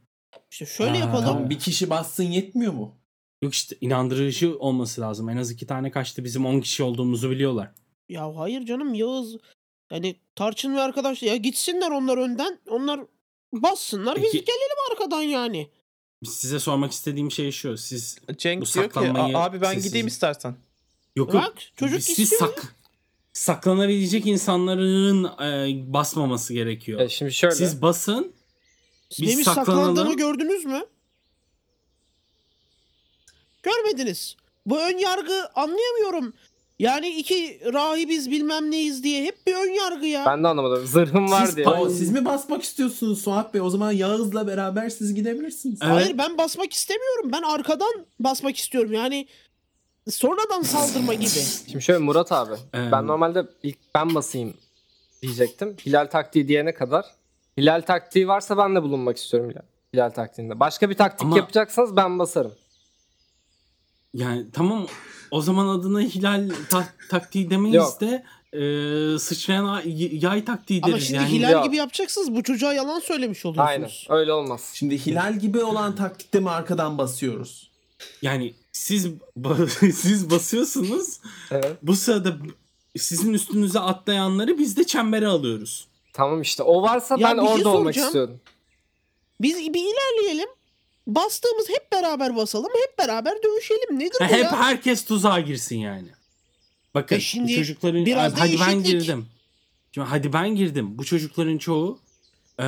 İşte 0.50 0.66
şöyle 0.66 0.90
Ha, 0.90 0.96
yapalım. 0.96 1.24
Tamam 1.24 1.50
bir 1.50 1.58
kişi 1.58 1.90
bassın 1.90 2.22
yetmiyor 2.24 2.72
mu? 2.72 2.94
Yok 3.42 3.54
işte 3.54 3.76
inandırıcı 3.80 4.58
olması 4.58 5.00
lazım. 5.00 5.28
En 5.28 5.36
az 5.36 5.50
iki 5.50 5.66
tane 5.66 5.90
kaçtı 5.90 6.24
bizim 6.24 6.46
10 6.46 6.60
kişi 6.60 6.82
olduğumuzu 6.82 7.30
biliyorlar. 7.30 7.70
Ya 8.08 8.36
hayır 8.36 8.66
canım 8.66 8.94
Yağız. 8.94 9.36
Yani 9.92 10.16
Tarçın 10.34 10.74
ve 10.76 10.80
arkadaşlar 10.80 11.28
ya 11.28 11.36
gitsinler 11.36 11.90
onlar 11.90 12.18
önden. 12.18 12.58
Onlar 12.68 13.00
bassınlar 13.52 14.16
biz 14.16 14.32
Peki- 14.32 14.44
gelelim 14.44 14.76
arkadan 14.92 15.22
yani. 15.22 15.68
Size 16.24 16.58
sormak 16.60 16.92
istediğim 16.92 17.30
şey 17.30 17.52
şu. 17.52 17.76
Siz 17.76 18.18
Cenk 18.38 18.62
Bu 18.62 18.66
diyor 18.74 18.88
ki 18.88 18.94
saklanmayı 18.94 19.38
"A- 19.38 19.44
abi 19.44 19.60
ben 19.60 19.72
sessiz- 19.74 19.84
gideyim 19.88 20.06
istersen. 20.06 20.50
yok 21.16 21.34
yok. 21.34 21.42
Bırak 21.42 21.54
çocuk 21.76 22.02
siz 22.02 22.18
istiyor. 22.18 22.40
sak 22.40 22.76
saklanabilecek 23.32 24.26
insanların 24.26 25.24
e, 25.24 25.92
basmaması 25.92 26.54
gerekiyor. 26.54 27.00
E, 27.00 27.08
şimdi 27.08 27.32
şöyle. 27.32 27.54
Siz 27.54 27.82
basın. 27.82 28.32
Siz 29.10 29.26
biz 29.26 29.32
Demiş 29.32 29.44
saklanalım. 29.44 29.84
saklandığımı 29.84 30.16
gördünüz 30.16 30.64
mü? 30.64 30.80
Görmediniz. 33.62 34.36
Bu 34.66 34.78
ön 34.80 34.98
yargı 34.98 35.48
anlayamıyorum. 35.54 36.34
Yani 36.78 37.08
iki 37.08 37.60
rahibiz 37.72 38.30
bilmem 38.30 38.70
neyiz 38.70 39.04
diye 39.04 39.24
hep 39.24 39.46
bir 39.46 39.54
ön 39.54 39.70
yargı 39.70 40.06
ya. 40.06 40.26
Ben 40.26 40.44
de 40.44 40.48
anlamadım. 40.48 40.86
Zırhım 40.86 41.30
var 41.30 41.46
siz, 41.46 41.56
diye. 41.56 41.68
o, 41.68 41.88
siz 41.88 42.10
mi 42.10 42.24
basmak 42.24 42.62
istiyorsunuz 42.62 43.22
Suat 43.22 43.54
Bey? 43.54 43.60
O 43.60 43.70
zaman 43.70 43.92
Yağız'la 43.92 44.46
beraber 44.46 44.88
siz 44.88 45.14
gidebilirsiniz. 45.14 45.78
Evet. 45.82 45.92
Hayır 45.92 46.18
ben 46.18 46.38
basmak 46.38 46.72
istemiyorum. 46.72 47.30
Ben 47.32 47.42
arkadan 47.42 48.06
basmak 48.20 48.56
istiyorum. 48.56 48.92
Yani 48.92 49.26
sonradan 50.10 50.62
saldırma 50.62 51.14
gibi. 51.14 51.28
Şimdi 51.70 51.82
şöyle 51.84 51.98
Murat 51.98 52.32
abi. 52.32 52.54
Ee, 52.74 52.92
Ben 52.92 53.06
normalde 53.06 53.46
ilk 53.62 53.78
ben 53.94 54.14
basayım 54.14 54.54
diyecektim. 55.22 55.76
Hilal 55.86 56.06
taktiği 56.06 56.48
diyene 56.48 56.74
kadar. 56.74 57.04
Hilal 57.58 57.80
taktiği 57.82 58.28
varsa 58.28 58.56
ben 58.58 58.74
de 58.76 58.82
bulunmak 58.82 59.16
istiyorum 59.16 59.50
Hilal, 59.50 59.62
Hilal 59.94 60.10
taktiğinde. 60.10 60.60
Başka 60.60 60.90
bir 60.90 60.94
taktik 60.96 61.22
Ama- 61.26 61.36
yapacaksanız 61.36 61.96
ben 61.96 62.18
basarım. 62.18 62.52
Yani 64.14 64.46
tamam 64.52 64.86
o 65.30 65.42
zaman 65.42 65.68
adına 65.68 66.00
hilal 66.00 66.50
ta- 66.70 66.88
taktiği 67.10 67.50
demeyiz 67.50 67.74
Yok. 67.76 68.00
de 68.00 68.24
e, 68.52 69.18
sıçrayan 69.18 69.82
yay 70.12 70.44
taktiği 70.44 70.82
deriz 70.82 70.92
Ama 70.94 71.00
şimdi 71.00 71.16
yani. 71.22 71.28
hilal 71.32 71.50
Ya- 71.50 71.62
gibi 71.66 71.76
yapacaksınız. 71.76 72.34
Bu 72.34 72.42
çocuğa 72.42 72.72
yalan 72.74 73.00
söylemiş 73.00 73.46
Aynen. 73.46 73.52
oluyorsunuz. 73.58 74.06
Öyle 74.10 74.32
olmaz. 74.32 74.70
Şimdi 74.74 75.06
Hilal 75.06 75.38
gibi 75.38 75.62
olan 75.64 75.96
taktikte 75.96 76.40
mi 76.40 76.50
arkadan 76.50 76.98
basıyoruz? 76.98 77.70
Yani 78.22 78.54
siz 78.72 79.06
siz 79.94 80.30
basıyorsunuz. 80.30 81.20
Evet. 81.50 81.76
Bu 81.82 81.96
sırada 81.96 82.36
sizin 82.98 83.32
üstünüze 83.32 83.78
atlayanları 83.78 84.58
biz 84.58 84.76
de 84.76 84.84
çembere 84.84 85.26
alıyoruz. 85.26 85.86
Tamam 86.12 86.42
işte. 86.42 86.62
O 86.62 86.82
varsa 86.82 87.16
Ya 87.18 87.28
ben 87.28 87.34
şey 87.44 87.52
orada 87.54 87.68
olmak 87.68 87.82
soracağım. 87.84 88.06
istiyorum. 88.08 88.40
Biz 89.40 89.56
bir 89.58 89.80
ilerleyelim. 89.84 90.48
Bastığımız 91.06 91.68
hep 91.68 91.92
beraber 91.92 92.36
basalım. 92.36 92.70
Hep 92.86 92.98
beraber 92.98 93.42
dövüşelim. 93.42 93.98
Nedir 93.98 94.18
Ha, 94.20 94.28
bu 94.28 94.32
hep 94.32 94.44
ya? 94.44 94.58
herkes 94.62 95.04
tuzağa 95.04 95.40
girsin 95.40 95.76
yani. 95.78 96.08
Bakın 96.94 97.16
E 97.16 97.20
şimdi 97.20 97.52
bu 97.52 97.56
çocukların 97.56 98.06
biraz 98.06 98.32
hadi 98.34 98.56
ben 98.60 98.82
girdim. 98.82 99.26
Şimdi 99.94 100.06
hadi 100.08 100.32
ben 100.32 100.48
girdim. 100.56 100.98
Bu 100.98 101.04
çocukların 101.04 101.58
çoğu 101.58 101.98
eee, 102.58 102.64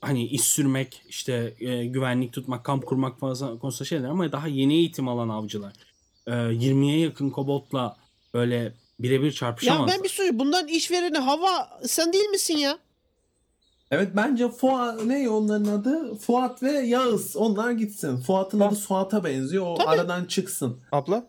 hani 0.00 0.26
iş 0.26 0.40
sürmek, 0.40 1.02
işte 1.08 1.54
e, 1.60 1.86
güvenlik 1.86 2.32
tutmak, 2.32 2.64
kamp 2.64 2.86
kurmak 2.86 3.20
falan 3.20 3.58
konusunda 3.58 3.88
şeyler 3.88 4.08
ama 4.08 4.32
daha 4.32 4.48
yeni 4.48 4.74
eğitim 4.74 5.08
alan 5.08 5.28
avcılar. 5.28 5.72
Eee 6.28 6.34
20'ye 6.34 6.98
yakın 6.98 7.30
koboltla 7.30 7.96
böyle 8.34 8.74
birebir 8.98 9.26
Ya 9.26 9.32
çarpışamazlar. 9.32 9.96
ben 9.96 10.04
bir 10.04 10.08
söyleyeyim. 10.08 10.38
Bundan 10.38 10.68
işvereni 10.68 11.18
hava 11.18 11.80
sen 11.86 12.12
değil 12.12 12.28
misin 12.28 12.56
ya? 12.56 12.78
Evet 13.90 14.08
bence 14.16 14.48
Fuat 14.48 15.04
ne 15.04 15.30
onların 15.30 15.64
adı? 15.64 16.14
Fuat 16.14 16.62
ve 16.62 16.70
Yağız. 16.72 17.36
Onlar 17.36 17.70
gitsin. 17.70 18.16
Fuat'ın 18.16 18.60
adı 18.60 18.74
Suat'a 18.76 19.24
benziyor. 19.24 19.66
O 19.66 19.74
Tabii. 19.74 19.88
aradan 19.88 20.24
çıksın. 20.24 20.80
Abla. 20.92 21.26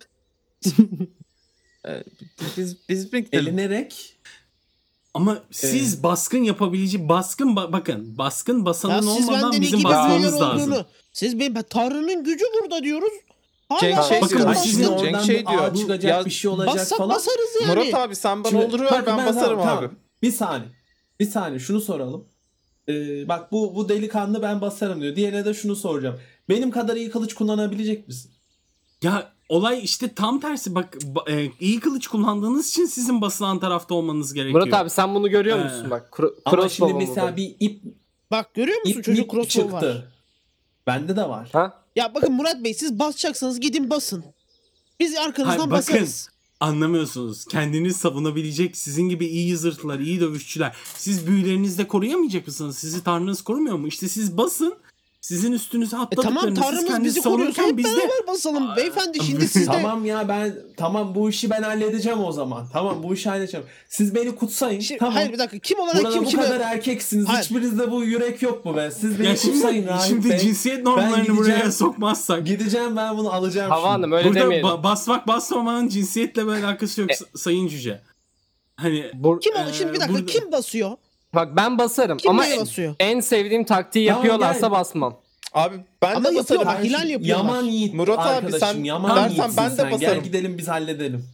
Ee, 1.88 2.04
biz 2.58 2.90
biz 2.90 3.14
mi 3.14 3.26
gidelim? 3.26 3.48
Elinerek 3.60 4.18
Ama 5.14 5.38
siz 5.52 6.04
baskın 6.04 6.44
yapabileceği 6.44 7.10
baskın 7.10 7.48
ba- 7.56 7.72
bakın 7.74 8.18
baskın 8.18 8.66
basanın 8.66 9.02
siz 9.02 9.30
olmadan 9.30 9.62
bizim 9.62 9.84
basmamız 9.84 10.42
lazım. 10.42 10.72
olduğunu. 10.72 10.86
Siz 11.14 11.40
be, 11.40 11.56
be- 11.56 11.64
Tanrı'nın 11.64 12.24
gücü 12.24 12.46
burada 12.62 12.84
diyoruz. 12.84 13.14
Hala 13.70 13.80
Cenk 13.80 14.04
şey 14.04 14.22
basın, 14.22 14.38
diyor, 14.38 14.56
sizin 14.56 14.84
oradan 14.86 15.04
Cenk 15.04 15.26
şey 15.26 15.40
bir 15.42 15.48
diyor, 15.48 15.76
çıkacak 15.76 16.18
ya 16.20 16.26
bir 16.26 16.30
şey 16.30 16.52
olacak 16.52 16.76
Bassak 16.76 16.98
falan. 16.98 17.16
basarız 17.16 17.50
yani. 17.62 17.80
Murat 17.80 17.94
abi 17.94 18.16
sen 18.16 18.44
bana 18.44 18.52
Şimdi- 18.52 18.66
olur 18.66 18.80
ver 18.80 18.92
bak, 18.92 19.08
ben 19.08 19.18
basarım 19.18 19.60
tamam, 19.60 19.78
abi. 19.78 19.86
tamam. 19.86 19.92
Bir 20.22 20.32
saniye. 20.32 20.70
Bir 21.20 21.30
saniye 21.30 21.60
şunu 21.60 21.82
soralım. 21.82 22.26
Ee, 22.90 23.28
bak 23.28 23.52
bu 23.52 23.76
bu 23.76 23.90
delikanlı 23.90 24.42
ben 24.42 24.62
basarım 24.62 25.02
diyor. 25.02 25.16
Diğerine 25.16 25.46
de 25.46 25.54
şunu 25.54 25.76
soracağım. 25.76 26.20
Benim 26.50 26.72
kadar 26.72 26.96
iyi 26.96 27.10
kılıç 27.12 27.34
kullanabilecek 27.34 28.08
misin? 28.08 28.32
Ya 29.04 29.34
olay 29.52 29.84
işte 29.84 30.14
tam 30.14 30.40
tersi 30.40 30.76
bak 30.76 30.94
ba- 30.96 31.32
e, 31.32 31.52
iyi 31.60 31.80
kılıç 31.80 32.08
kullandığınız 32.08 32.70
için 32.70 32.86
sizin 32.86 33.22
basılan 33.22 33.60
tarafta 33.60 33.96
olmanız 33.96 34.34
gerekiyor. 34.34 34.62
Murat 34.64 34.74
abi 34.82 34.90
sen 34.90 35.16
bunu 35.16 35.30
görüyor 35.30 35.60
Ee, 35.60 35.64
musun 35.64 35.90
bak? 35.90 36.10
Kro- 36.12 36.36
Ama 36.46 36.70
şimdi 36.70 36.94
mesela 36.94 37.36
bir 37.38 37.56
ip 37.60 37.82
Bak 38.32 38.54
görüyor 38.54 38.80
musun 38.82 39.00
ip, 39.00 39.04
çocuk 39.06 39.26
ip 39.26 39.32
crossbow 39.32 39.62
çıktı. 39.62 39.74
var. 39.96 40.06
Bende 40.88 41.16
de 41.16 41.30
var. 41.30 41.50
Ha? 41.54 41.84
Ya 41.96 42.12
bakın 42.16 42.34
Murat 42.34 42.64
Bey 42.64 42.74
siz 42.74 43.00
basacaksanız 43.00 43.60
gidin 43.60 43.90
basın. 43.90 44.24
Biz 45.00 45.16
arkanızdan 45.18 45.46
Hayır, 45.58 45.60
bakın. 45.60 45.72
basarız. 45.96 46.30
Anlamıyorsunuz. 46.60 47.46
Kendiniz 47.46 47.98
savunabilecek 47.98 48.78
sizin 48.78 49.10
gibi 49.10 49.26
iyi 49.28 49.58
zırhlılar, 49.58 50.00
iyi 50.00 50.20
dövüşçüler. 50.20 50.76
Siz 50.96 51.28
büyülerinizle 51.28 51.88
koruyamayacak 51.88 52.48
mısınız? 52.48 52.78
Sizi 52.78 53.04
tanrınız 53.04 53.42
korumuyor 53.42 53.76
mu? 53.78 53.88
İşte 53.88 54.08
siz 54.08 54.38
basın. 54.38 54.74
Sizin 55.22 55.52
üstünüze 55.52 55.96
E 55.96 56.00
atladıklarını 56.00 56.40
tamam 56.40 56.56
siz 56.56 56.64
Tanrımız 56.64 56.86
kendiniz 56.88 57.16
bizi 57.16 57.30
koruyorsa 57.30 57.64
hep 57.64 57.78
biz 57.78 57.86
de... 57.86 57.90
beraber 57.98 58.28
basalım. 58.28 58.70
Aa, 58.72 58.76
Beyefendi 58.76 59.24
şimdi 59.24 59.48
siz 59.48 59.62
de... 59.68 59.72
Tamam 59.72 60.06
ya 60.06 60.28
ben 60.28 60.56
tamam 60.78 61.16
bu 61.16 61.30
işi 61.30 61.50
ben 61.50 61.64
halledeceğim 61.64 62.24
o 62.24 62.32
zaman. 62.32 62.68
Tamam 62.74 63.04
bu 63.04 63.14
işi 63.14 63.30
halledeceğim. 63.30 63.66
Siz 63.90 64.16
beni 64.16 64.36
kutsayın. 64.36 64.80
Şimdi- 64.80 65.00
tamam. 65.00 65.14
Hayır 65.14 65.34
bir 65.34 65.40
dakika 65.40 65.60
kim 65.60 65.80
olarak 65.80 65.96
Burada 66.04 66.10
kim 66.14 66.24
bu 66.26 66.28
kime... 66.30 66.44
kadar 66.44 66.60
erkeksiniz. 66.60 67.28
Hayır. 67.28 67.44
Hiçbirinizde 67.44 67.92
bu 67.92 68.04
yürek 68.04 68.42
yok 68.42 68.66
mu 68.66 68.76
be? 68.76 68.92
Siz 68.92 69.20
beni 69.20 69.28
Ya 69.28 69.34
kutsayın 69.36 69.62
şimdi, 69.62 69.88
Rahip 69.88 70.08
şimdi 70.08 70.30
Bey. 70.30 70.38
cinsiyet 70.40 70.84
normlarını 70.84 71.38
buraya 71.38 71.72
sokmazsak. 71.72 72.46
Gideceğim 72.48 72.96
ben 72.96 73.18
bunu 73.18 73.34
alacağım 73.34 73.72
Hava 73.72 73.82
şimdi. 73.82 73.92
Hanım 73.92 74.12
öyle 74.12 74.30
Burada 74.30 74.40
demeyelim. 74.40 74.68
ba- 74.68 74.84
basmak 74.84 75.28
basmamanın 75.28 75.88
cinsiyetle 75.88 76.48
bir 76.48 76.52
alakası 76.52 77.02
yok 77.02 77.10
sa- 77.10 77.38
sayın 77.38 77.68
cüce. 77.68 78.02
Hani 78.76 79.12
Bu- 79.14 79.40
Kim 79.40 79.54
Ee, 79.58 79.74
şimdi 79.74 79.94
bir 79.94 80.00
dakika 80.00 80.14
burada- 80.20 80.26
kim 80.32 80.52
basıyor? 80.52 80.92
Bak 81.36 81.56
ben 81.56 81.78
basarım 81.78 82.18
Kim 82.18 82.32
ama 82.32 82.44
neye 82.44 82.56
en, 82.56 82.62
basıyor? 82.62 82.96
en 83.00 83.20
sevdiğim 83.20 83.64
taktiği 83.64 84.08
Tamam, 84.08 84.20
yapıyorlarsa 84.24 84.60
gel. 84.68 84.72
basmam. 84.72 85.18
Abi 85.54 85.76
ben 86.02 86.16
Ama 86.16 86.32
de 86.32 86.36
basarım. 86.36 86.62
yapıyorlar, 86.62 86.84
hilal 86.84 87.10
yapıyorlar. 87.10 87.46
Yaman 87.46 87.64
Yiğit 87.66 87.94
Murat 87.94 88.20
abi, 88.20 88.28
arkadaşım. 88.30 88.60
sen 88.60 88.84
Yaman 88.84 89.16
dersen 89.16 89.30
Yiğitsin 89.30 89.58
ben 89.58 89.72
de 89.72 89.76
sen. 89.76 89.90
Gel 89.90 90.02
basarım. 90.02 90.24
gidelim 90.24 90.58
biz 90.58 90.68
halledelim. 90.68 91.26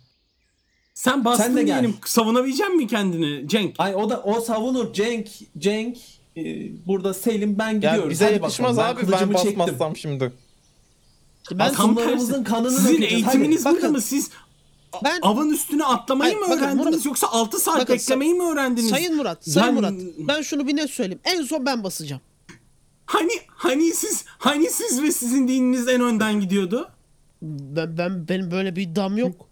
sen 0.93 1.25
bastın 1.25 1.43
Sen 1.43 1.55
de 1.55 1.63
gel. 1.63 1.67
diyelim 1.73 1.95
savunabilecek 2.05 2.69
mi 2.73 2.87
kendini 2.87 3.47
Cenk? 3.47 3.75
Ay 3.77 3.95
o 3.95 4.09
da 4.09 4.21
o 4.21 4.41
savunur 4.41 4.93
Cenk 4.93 5.27
Cenk 5.57 5.97
e, 6.37 6.41
burada 6.87 7.13
Selim 7.13 7.57
ben 7.59 7.75
gidiyoruz. 7.75 8.03
Ya 8.03 8.09
bize 8.09 8.25
Hadi 8.25 8.41
bakalım. 8.41 8.79
abi 8.79 8.95
ben 9.01 9.05
kılıcımı 9.05 9.33
çektim. 9.35 9.59
basmazsam 9.59 9.95
şimdi. 9.97 10.33
Ben 11.51 11.73
Tam 11.73 11.95
tersi. 11.95 12.43
kanını 12.43 12.71
Sizin 12.71 12.87
dökeceğiz. 12.93 13.13
eğitiminiz 13.13 13.65
Hadi, 13.65 13.73
burada 13.73 13.83
bakın. 13.83 13.95
mı? 13.95 14.01
Siz 14.01 14.29
ben 15.03 15.19
avın 15.21 15.49
üstüne 15.49 15.85
atlamayı 15.85 16.33
Hayır, 16.33 16.45
mı 16.47 16.49
bakın 16.53 16.63
öğrendiniz 16.65 16.85
Murat- 16.95 17.05
yoksa 17.05 17.27
6 17.27 17.59
saat 17.59 17.79
bakın, 17.79 17.95
beklemeyi 17.95 18.33
mi 18.33 18.43
öğrendiniz? 18.43 18.89
Sayın 18.89 19.15
Murat, 19.15 19.49
Sayın 19.49 19.67
Ben- 19.67 19.73
Murat. 19.75 19.93
Ben 20.27 20.41
şunu 20.41 20.67
bir 20.67 20.75
net 20.75 20.89
söyleyeyim. 20.89 21.19
En 21.23 21.41
son 21.43 21.65
ben 21.65 21.83
basacağım. 21.83 22.21
Hani 23.05 23.31
hani 23.47 23.91
siz 23.93 24.25
hani 24.27 24.69
siz 24.69 25.03
ve 25.03 25.11
sizin 25.11 25.47
dininiz 25.47 25.87
en 25.87 26.01
önden 26.01 26.39
gidiyordu? 26.39 26.89
Ben, 27.41 27.97
ben 27.97 28.27
benim 28.27 28.51
böyle 28.51 28.75
bir 28.75 28.81
iddiam 28.81 29.17
yok. 29.17 29.47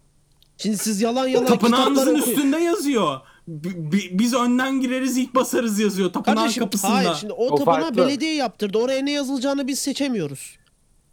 Şimdi 0.57 0.77
siz 0.77 1.01
yalan 1.01 1.27
yalan 1.27 1.45
Tapınağınızın 1.47 2.01
okuyun. 2.15 2.27
üstünde 2.35 2.57
yazıyor. 2.57 3.19
B- 3.47 3.91
bi- 3.91 4.19
biz 4.19 4.33
önden 4.33 4.81
gireriz 4.81 5.17
ilk 5.17 5.35
basarız 5.35 5.79
yazıyor 5.79 6.13
tapınağın 6.13 6.35
Kardeşim 6.37 6.63
kapısında. 6.63 6.93
hayır 6.93 7.15
şimdi 7.19 7.33
o, 7.33 7.45
O 7.47 7.55
tapınağı 7.57 7.81
farklı. 7.81 7.97
belediye 7.97 8.33
yaptırdı. 8.35 8.77
Oraya 8.77 9.01
ne 9.01 9.11
yazılacağını 9.11 9.67
biz 9.67 9.79
seçemiyoruz. 9.79 10.57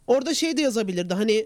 Orada 0.07 0.33
şey 0.33 0.57
de 0.57 0.61
yazabilirdi 0.61 1.13
hani 1.13 1.45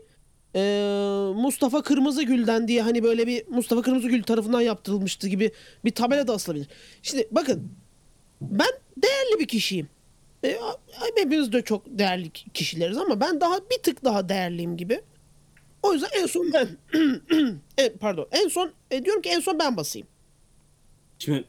eee, 0.62 1.42
Mustafa 1.42 1.82
Kırmızıgül'den 1.84 2.68
diye 2.68 2.82
hani 2.82 3.04
böyle 3.04 3.28
bir 3.28 3.48
Mustafa 3.48 3.82
Kırmızıgül 3.82 4.24
tarafından 4.24 4.62
yaptırılmıştı 4.62 5.28
gibi 5.28 5.52
bir 5.86 5.92
tabela 5.92 6.28
da 6.28 6.34
asılabilir. 6.34 6.68
Şimdi 7.02 7.28
bakın 7.32 7.72
ben 8.42 8.68
değerli 8.98 9.40
bir 9.40 9.48
kişiyim. 9.48 9.90
E, 10.46 10.58
hepimiz 11.16 11.54
de 11.54 11.62
çok 11.62 11.84
değerli 11.88 12.30
ki- 12.30 12.50
kişileriz 12.54 12.98
ama 12.98 13.20
ben 13.20 13.42
daha 13.42 13.58
bir 13.72 13.78
tık 13.84 14.04
daha 14.04 14.30
değerliyim 14.30 14.78
gibi. 14.78 15.02
O 15.84 15.94
yüzden 15.94 16.10
en 16.22 16.26
son 16.26 16.54
ben 16.54 16.68
E, 17.78 17.94
pardon 17.94 18.28
en 18.32 18.48
son 18.48 18.72
e, 18.92 19.06
diyorum 19.06 19.22
ki 19.22 19.30
en 19.30 19.40
son 19.40 19.60
ben 19.60 19.78
basayım. 19.78 20.08
Şimdi 21.20 21.44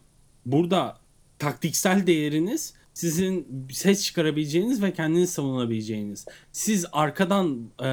burada 0.46 0.96
taktiksel 1.38 2.06
değeriniz 2.06 2.74
sizin 2.98 3.46
ses 3.72 4.04
çıkarabileceğiniz 4.04 4.82
ve 4.82 4.92
kendinizi 4.92 5.32
savunabileceğiniz. 5.32 6.26
Siz 6.52 6.86
arkadan 6.92 7.70
e, 7.80 7.84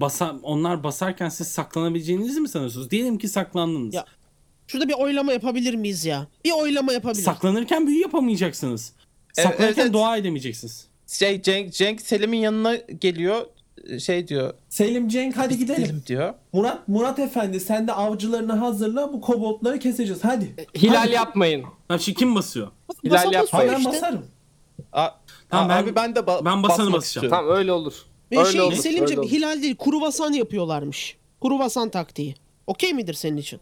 basa, 0.00 0.36
onlar 0.42 0.84
basarken 0.84 1.28
siz 1.28 1.48
saklanabileceğinizi 1.48 2.40
mi 2.40 2.48
sanıyorsunuz? 2.48 2.90
Diyelim 2.90 3.18
ki 3.18 3.28
saklandınız. 3.28 3.94
Ya, 3.94 4.04
Şurada 4.66 4.88
bir 4.88 4.94
oylama 4.94 5.32
yapabilir 5.32 5.74
miyiz 5.74 6.04
ya? 6.04 6.26
Bir 6.44 6.52
oylama 6.52 6.92
yapabilir. 6.92 7.22
Saklanırken 7.22 7.86
büyü 7.86 8.00
yapamayacaksınız. 8.00 8.92
Evet, 9.38 9.48
Saklanırken 9.48 9.82
evet. 9.82 9.92
dua 9.92 10.16
edemeyeceksiniz. 10.16 10.86
Şey 11.06 11.42
Cenk, 11.42 11.72
Cenk 11.72 12.00
Selim'in 12.00 12.38
yanına 12.38 12.76
geliyor. 12.76 13.46
Şey 14.00 14.28
diyor. 14.28 14.54
Selim 14.68 15.08
Cenk 15.08 15.36
hadi 15.36 15.58
gidelim. 15.58 15.86
Selim 15.86 16.02
diyor. 16.06 16.34
Murat 16.52 16.88
Murat 16.88 17.18
Efendi 17.18 17.60
sen 17.60 17.86
de 17.88 17.92
avcılarını 17.92 18.52
hazırla 18.52 19.12
bu 19.12 19.20
koboldları 19.20 19.78
keseceğiz 19.78 20.24
hadi. 20.24 20.54
Hilal 20.76 20.94
Hadi. 20.94 21.12
yapmayın. 21.12 21.64
Ha, 21.88 21.98
şimdi 21.98 22.18
kim 22.18 22.34
basıyor? 22.34 22.68
Hilal 23.04 23.14
Basan 23.14 23.32
yapma. 23.32 23.42
basıyor 23.42 23.62
Hayır 23.62 23.72
ben 23.72 23.78
işte. 23.78 23.90
basarım. 23.90 24.35
Tamam, 25.48 25.68
ben- 25.68 25.82
abi 25.82 25.94
ben 25.96 26.14
de 26.14 26.18
ba- 26.20 26.44
ben 26.44 26.62
basanı 26.62 26.62
basmak 26.62 26.78
basacağım. 26.78 27.02
istiyorum. 27.02 27.30
Tamam 27.30 27.56
öyle 27.56 27.72
olur. 27.72 27.94
Ve 28.32 28.38
öyle 28.38 28.52
şey 28.52 28.60
olur. 28.60 28.72
Selimciğim 28.72 29.10
öyle 29.10 29.20
olur. 29.20 29.30
hilal 29.30 29.62
değil 29.62 29.76
kruvasan 29.84 30.32
yapıyorlarmış. 30.32 31.16
Kruvasan 31.42 31.88
taktiği. 31.88 32.34
Okey 32.66 32.92
midir 32.94 33.14
senin 33.14 33.36
için? 33.36 33.60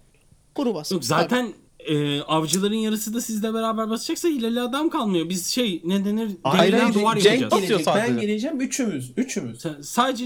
Kruvasan. 0.54 0.96
Yok 0.96 1.04
zaten 1.04 1.52
e, 1.78 2.20
avcıların 2.20 2.74
yarısı 2.74 3.14
da 3.14 3.20
sizle 3.20 3.54
beraber 3.54 3.90
basacaksa 3.90 4.28
hilali 4.28 4.60
adam 4.60 4.90
kalmıyor. 4.90 5.28
Biz 5.28 5.46
şey 5.46 5.80
ne 5.84 6.04
denir? 6.04 6.30
Hayır, 6.42 6.72
Demirden 6.72 6.84
hayır, 6.84 6.94
duvar 6.94 7.16
Cenk 7.16 7.40
yapacağız. 7.40 7.52
basıyor 7.52 7.78
Gelecek, 7.78 7.94
ben 7.94 8.06
sadece. 8.06 8.26
geleceğim 8.26 8.60
üçümüz. 8.60 9.12
Üçümüz. 9.16 9.60
Sen- 9.60 9.80
Sadece 9.80 10.24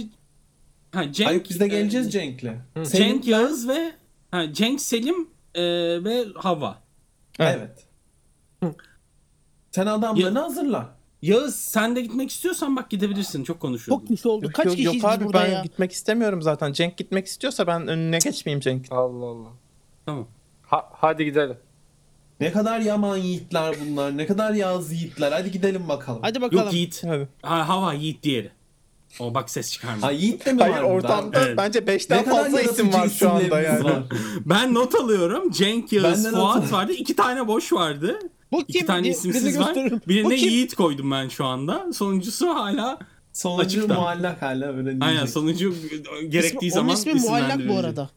ha, 0.93 1.13
Cenk, 1.13 1.29
Hayır 1.29 1.43
biz 1.51 1.61
de 1.61 1.69
geleceğiz 1.69 2.07
e, 2.07 2.11
Cenk'le. 2.11 2.43
Cenk 2.75 2.87
Selim, 2.87 3.21
Yağız 3.25 3.69
ve 3.69 3.93
ha, 4.31 4.53
Cenk 4.53 4.81
Selim 4.81 5.29
e, 5.55 5.63
ve 6.05 6.25
Hava. 6.35 6.79
Evet. 7.39 7.85
Sen 9.71 9.87
adamlarını 9.87 10.39
hazırla. 10.39 10.98
Yağız 11.23 11.57
sen 11.57 11.97
de 11.97 12.01
gitmek 12.01 12.31
istiyorsan 12.31 12.77
bak 12.77 12.91
gidebilirsin. 12.91 13.45
Çok 13.45 13.61
konuşuyordun. 13.61 14.01
Çok 14.07 14.17
kişi 14.17 14.29
oldu. 14.29 14.45
Yok, 14.45 14.55
Kaç 14.55 14.67
yok, 14.67 14.77
kişiyiz 14.77 14.87
yok 15.03 15.13
biz 15.13 15.19
abi 15.19 15.25
burada 15.25 15.43
ben 15.45 15.51
ya? 15.51 15.63
gitmek 15.63 15.93
istemiyorum 15.93 16.43
zaten. 16.43 16.73
Cenk 16.73 16.97
gitmek 16.97 17.27
istiyorsa 17.27 17.67
ben 17.67 17.89
önüne 17.89 18.19
geçmeyeyim 18.19 18.61
Cenk. 18.61 18.87
Allah 18.93 19.27
Allah. 19.27 19.49
Tamam. 20.07 20.27
Ha, 20.63 20.89
hadi 20.93 21.25
gidelim. 21.25 21.57
Ne 22.41 22.53
kadar 22.53 22.81
yaman 22.81 23.17
yiğitler 23.17 23.75
bunlar. 23.87 24.17
Ne 24.17 24.27
kadar 24.27 24.53
yaz 24.55 24.93
yiğitler. 24.93 25.33
Hadi 25.33 25.51
gidelim 25.51 25.89
bakalım. 25.89 26.19
Hadi 26.23 26.41
bakalım. 26.41 26.65
Yok 26.65 26.73
Yiğit. 26.75 27.03
Hadi. 27.07 27.29
Ha, 27.43 27.69
hava 27.69 27.93
Yiğit 27.93 28.23
diğeri. 28.23 28.51
O 29.21 29.35
bak 29.35 29.51
ses 29.51 29.73
çıkarma. 29.73 30.07
Ha 30.07 30.11
Yiğit 30.11 30.47
de 30.47 30.53
mi 30.53 30.61
Hayır 30.61 30.75
var 30.75 30.83
burada? 30.85 30.95
ortamda 30.95 31.41
Evet. 31.45 31.57
bence 31.57 31.81
Ne 31.81 31.85
5'ten 31.85 32.25
kadar 32.25 32.45
fazla 32.45 32.61
isim 32.63 32.93
var 32.93 33.09
şu 33.09 33.31
anda 33.31 33.61
yani. 33.61 33.85
var. 33.85 34.03
Ben 34.47 34.75
not 34.75 34.95
alıyorum. 34.95 35.51
Cenk 35.51 35.93
Yağız, 35.93 36.31
Fuat 36.31 36.73
vardı. 36.73 36.93
İki 36.93 37.17
tane 37.17 37.49
boş 37.49 37.73
vardı. 37.73 38.19
Bu 38.53 38.63
İki 38.63 38.73
kim? 38.79 38.87
tane 38.87 39.03
Birini 39.03 39.15
isimsiz 39.15 39.59
var. 39.59 39.75
Bu 39.75 40.01
Birine 40.09 40.37
kim? 40.37 40.49
Yiğit 40.49 40.75
koydum 40.75 41.11
ben 41.11 41.29
şu 41.29 41.45
anda. 41.45 41.93
Sonuncusu 41.93 42.49
hala 42.49 42.99
Sonuncu 43.33 43.63
Açıkta. 43.65 43.95
muallak 43.95 44.43
hala 44.43 44.67
öyle 44.67 44.85
diyecek. 44.85 45.03
aynen 45.03 45.27
sonuncu 45.27 45.75
gerektiği 46.29 46.67
İsmi- 46.67 46.71
zaman 46.75 46.89
Onun 46.89 46.97
ismi 46.99 47.15
muallak 47.15 47.69
bu 47.69 47.79
arada. 47.79 48.11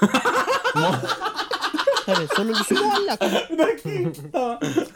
Tabii 2.06 2.26
sonuncusu 2.36 2.74
muallak. 2.74 3.22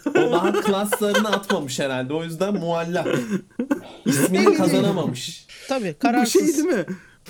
O 0.09 0.33
daha 0.33 0.53
klaslarını 0.53 1.29
atmamış 1.29 1.81
herhalde. 1.81 2.13
O 2.15 2.25
yüzden 2.25 2.55
muallak. 2.55 3.07
İsmini 4.07 4.55
kazanamamış. 4.57 5.47
Tabii 5.69 5.95
Bu 5.95 5.99
kararsız. 5.99 6.33
şey 6.33 6.65
değil 6.65 6.77
mi? 6.77 6.85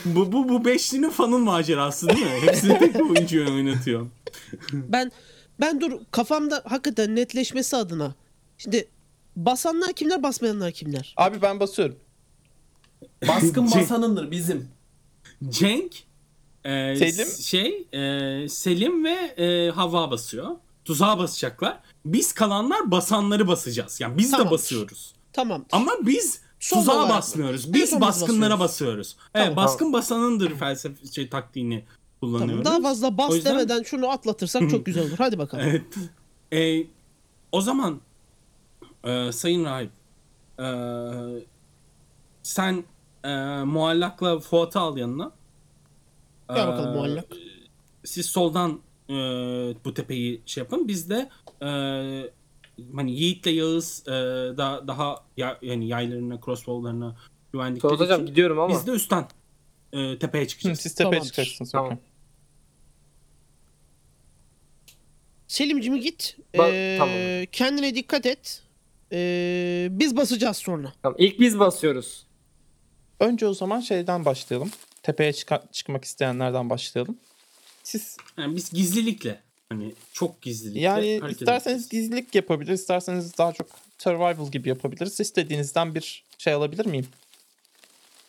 Bu, 0.04 0.32
bu, 0.32 0.48
bu 0.48 0.64
beşlinin 0.64 1.10
fanın 1.10 1.40
macerası 1.40 2.08
değil 2.08 2.20
mi? 2.26 2.40
Hepsini 2.40 2.78
tek 2.78 2.94
bir 2.94 3.00
oyuncu 3.00 3.54
oynatıyor. 3.54 4.06
Ben 4.72 5.12
ben 5.60 5.80
dur 5.80 5.92
kafamda 6.10 6.62
hakikaten 6.68 7.16
netleşmesi 7.16 7.76
adına. 7.76 8.14
Şimdi 8.58 8.88
basanlar 9.36 9.92
kimler 9.92 10.22
basmayanlar 10.22 10.72
kimler? 10.72 11.14
Abi 11.16 11.42
ben 11.42 11.60
basıyorum. 11.60 11.96
Baskın 13.28 13.66
Cenk- 13.66 13.80
basanındır 13.82 14.30
bizim. 14.30 14.68
Cenk, 15.48 15.92
e, 16.64 16.96
Selim? 16.96 17.26
s- 17.26 17.42
şey, 17.42 17.86
e, 17.92 18.48
Selim 18.48 19.04
ve 19.04 19.10
e, 19.14 19.70
Hava 19.70 20.10
basıyor. 20.10 20.56
Tuzağa 20.84 21.18
basacaklar. 21.18 21.80
Biz 22.04 22.32
kalanlar 22.32 22.90
basanları 22.90 23.48
basacağız. 23.48 24.00
Yani 24.00 24.18
biz 24.18 24.26
de 24.26 24.30
Tamamdır. 24.30 24.50
basıyoruz. 24.52 25.14
Tamam. 25.32 25.64
Ama 25.72 25.92
biz 26.02 26.40
Son 26.60 26.78
tuzağa 26.78 26.92
olarak 26.94 27.10
basmıyoruz. 27.10 27.66
En 27.66 27.72
Biz 27.74 27.90
son 27.90 28.00
biz 28.00 28.06
baskınlara 28.08 28.58
basıyoruz. 28.60 28.98
basıyoruz. 28.98 29.16
Evet, 29.34 29.46
Tamam. 29.48 29.64
baskın 29.64 29.92
basanındır 29.92 30.54
felsefe 30.54 31.06
şey 31.06 31.28
taktiğini 31.28 31.84
kullanıyoruz. 32.20 32.64
Tamam. 32.64 32.82
Daha 32.82 32.90
fazla 32.90 33.18
bas 33.18 33.30
O 33.30 33.34
yüzden- 33.34 33.52
demeden 33.54 33.82
şunu 33.82 34.08
atlatırsak 34.08 34.70
çok 34.70 34.86
güzel 34.86 35.02
olur. 35.08 35.14
Hadi 35.18 35.38
bakalım. 35.38 35.64
Evet. 35.68 35.84
E, 36.52 36.86
o 37.52 37.60
zaman 37.60 38.00
e, 39.04 39.32
Sayın 39.32 39.64
Rahip 39.64 39.90
e, 40.60 40.66
sen 42.42 42.84
e, 43.24 43.28
muallakla 43.64 44.38
Fuat'ı 44.38 44.80
al 44.80 44.96
yanına. 44.96 45.30
Gel 46.54 46.68
bakalım 46.68 46.90
Ee, 46.90 46.94
muallak. 46.96 47.24
Siz 48.04 48.26
soldan 48.26 48.80
e, 49.10 49.14
bu 49.84 49.94
tepeyi 49.94 50.40
şey 50.46 50.62
yapın. 50.62 50.88
Biz 50.88 51.10
de 51.10 51.28
e, 51.62 51.68
hani 52.96 53.12
Yiğit'le 53.12 53.46
Yağız 53.46 54.02
e, 54.08 54.10
daha 54.56 54.88
daha 54.88 55.16
ya, 55.36 55.58
yani 55.62 55.88
yaylarına, 55.88 56.40
crossbow'larına 56.44 57.16
güvendikleri 57.52 57.92
hocam 57.94 58.20
için 58.20 58.26
gidiyorum 58.26 58.58
ama. 58.60 58.68
biz 58.74 58.86
de 58.86 58.90
üstten 58.90 59.24
e, 59.96 60.18
tepeye 60.18 60.44
Hı, 60.44 60.48
çıkacağız. 60.48 60.80
siz 60.80 60.94
tepeye 60.94 61.10
Tamamdır. 61.10 61.26
çıkacaksınız. 61.30 61.72
Tamam. 61.72 61.86
okey. 61.92 61.98
Selimcimi 65.48 66.00
git. 66.00 66.36
Ba- 66.54 66.70
Ee, 66.72 66.96
tamam. 66.98 67.46
Kendine 67.52 67.94
dikkat 67.94 68.26
et. 68.26 68.62
Ee, 69.12 69.88
biz 69.90 70.16
basacağız 70.16 70.56
sonra. 70.56 70.92
Tamam, 71.02 71.16
ilk 71.20 71.40
biz 71.40 71.58
basıyoruz. 71.58 72.26
Önce 73.20 73.46
o 73.46 73.54
zaman 73.54 73.80
şeyden 73.80 74.24
başlayalım. 74.24 74.70
Tepeye 75.02 75.32
çıka- 75.32 75.64
çıkmak 75.72 76.04
isteyenlerden 76.04 76.70
başlayalım. 76.70 77.18
Siz 77.82 78.16
Yani 78.38 78.56
biz 78.56 78.70
gizlilikle 78.70 79.40
hani 79.68 79.94
çok 80.12 80.42
gizlilikle 80.42 80.80
yani 80.80 81.18
hareket 81.20 81.40
isterseniz 81.40 81.82
edeceğiz. 81.84 82.08
gizlilik 82.10 82.34
yapabilir, 82.34 82.72
isterseniz 82.72 83.38
daha 83.38 83.52
çok 83.52 83.66
survival 83.98 84.50
gibi 84.50 84.68
yapabiliriz. 84.68 85.20
İstediğinizden 85.20 85.94
bir 85.94 86.24
şey 86.38 86.52
alabilir 86.52 86.86
miyim? 86.86 87.06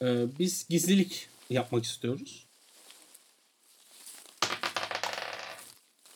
Ee, 0.02 0.26
biz 0.40 0.66
gizlilik 0.70 1.28
yapmak 1.50 1.84
istiyoruz. 1.84 2.48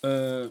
Ee, 0.05 0.43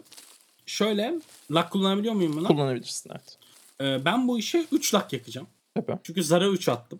şöyle 0.65 1.13
lak 1.51 1.71
kullanabiliyor 1.71 2.13
muyum 2.13 2.33
buna? 2.37 2.47
Kullanabilirsin 2.47 3.09
evet. 3.09 3.37
Ee, 3.81 4.05
ben 4.05 4.27
bu 4.27 4.39
işe 4.39 4.65
3 4.71 4.93
lak 4.93 5.13
yakacağım. 5.13 5.47
Tabii. 5.75 5.99
Çünkü 6.03 6.23
zara 6.23 6.47
3 6.47 6.69
attım. 6.69 6.99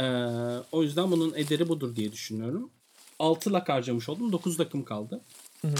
Ee, 0.00 0.04
o 0.72 0.82
yüzden 0.82 1.10
bunun 1.10 1.34
ederi 1.34 1.68
budur 1.68 1.96
diye 1.96 2.12
düşünüyorum. 2.12 2.70
6 3.18 3.52
lak 3.52 3.68
harcamış 3.68 4.08
oldum. 4.08 4.32
9 4.32 4.60
lakım 4.60 4.84
kaldı. 4.84 5.20
Hı 5.62 5.68
hı. 5.68 5.76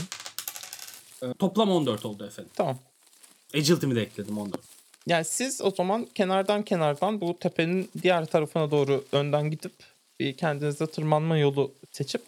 Ee, 1.23 1.35
toplam 1.39 1.71
14 1.71 2.07
oldu 2.07 2.27
efendim. 2.27 2.53
Tamam. 2.55 2.79
Agility'mi 3.55 3.95
de 3.95 4.03
ekledim 4.03 4.39
14. 4.39 4.61
Yani 5.07 5.25
siz 5.25 5.61
o 5.61 5.71
zaman 5.71 6.05
kenardan 6.15 6.63
kenardan 6.63 7.21
bu 7.21 7.39
tepenin 7.39 7.91
diğer 8.03 8.27
tarafına 8.27 8.71
doğru 8.71 9.05
önden 9.13 9.51
gidip 9.51 9.73
kendinize 10.37 10.87
tırmanma 10.87 11.39
yolu 11.39 11.75
seçip 11.93 12.23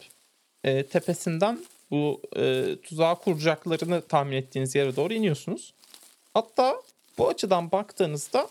e, 0.65 0.87
tepesinden 0.87 1.59
bu 1.91 2.23
e, 2.37 2.77
tuzağı 2.83 3.17
kuracaklarını 3.17 4.03
tahmin 4.03 4.37
ettiğiniz 4.37 4.75
yere 4.75 4.97
doğru 4.97 5.15
iniyorsunuz. 5.15 5.75
Hatta 6.35 6.83
bu 7.19 7.29
açıdan 7.29 7.73
baktığınızda 7.73 8.49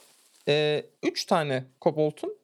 3 1.03 1.25
tane 1.25 1.63
koboltun 1.79 2.37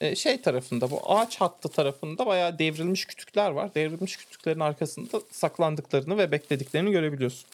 e, 0.00 0.16
şey 0.16 0.40
tarafında 0.40 0.90
bu 0.90 1.00
ağaç 1.12 1.40
hattı 1.40 1.68
tarafında 1.68 2.26
bayağı 2.26 2.58
devrilmiş 2.58 3.04
kütükler 3.04 3.50
var. 3.50 3.74
Devrilmiş 3.74 4.16
kütüklerin 4.16 4.60
arkasında 4.60 5.20
saklandıklarını 5.30 6.18
ve 6.18 6.32
beklediklerini 6.32 6.90
görebiliyorsun. 6.90 7.46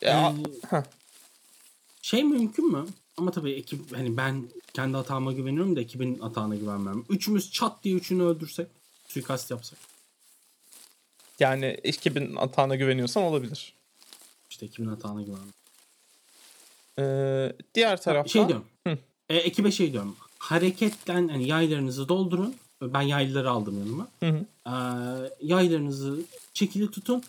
Ya, 0.00 0.34
Ee, 0.70 0.76
heh. 0.76 0.82
şey 2.02 2.24
mümkün 2.24 2.72
mü? 2.72 2.86
Ama 3.16 3.30
tabii 3.30 3.52
ekip 3.52 3.96
hani 3.96 4.16
ben 4.16 4.48
kendi 4.74 4.96
hatama 4.96 5.32
güveniyorum 5.32 5.76
da 5.76 5.80
ekibin 5.80 6.18
hatana 6.18 6.56
güvenmem. 6.56 7.04
Üçümüz 7.08 7.52
çat 7.52 7.84
diye 7.84 7.94
üçünü 7.94 8.22
öldürsek, 8.22 8.66
suikast 9.08 9.50
yapsak. 9.50 9.78
Yani 11.40 11.64
ekibin 11.64 12.36
atağına 12.36 12.76
güveniyorsan 12.76 13.22
olabilir. 13.22 13.74
İşte 14.50 14.66
ekibin 14.66 14.86
hatana 14.86 15.22
güvenmem. 15.22 15.52
Ee, 16.98 17.52
diğer 17.74 18.02
tarafta 18.02 18.28
Şey 18.28 18.48
diyorum. 18.48 18.64
Hı. 18.86 18.98
E, 19.28 19.36
ekibe 19.36 19.70
şey 19.70 19.92
diyorum. 19.92 20.16
Hareketten 20.38 21.28
hani 21.28 21.48
yaylarınızı 21.48 22.08
doldurun. 22.08 22.56
Ben 22.82 23.02
yaylıları 23.02 23.50
aldım 23.50 23.78
yanıma. 23.78 24.08
Hı 24.20 24.26
hı. 24.26 24.44
Ee, 24.66 25.30
yaylarınızı 25.40 26.20
çekili 26.54 26.90
tutun. 26.90 27.22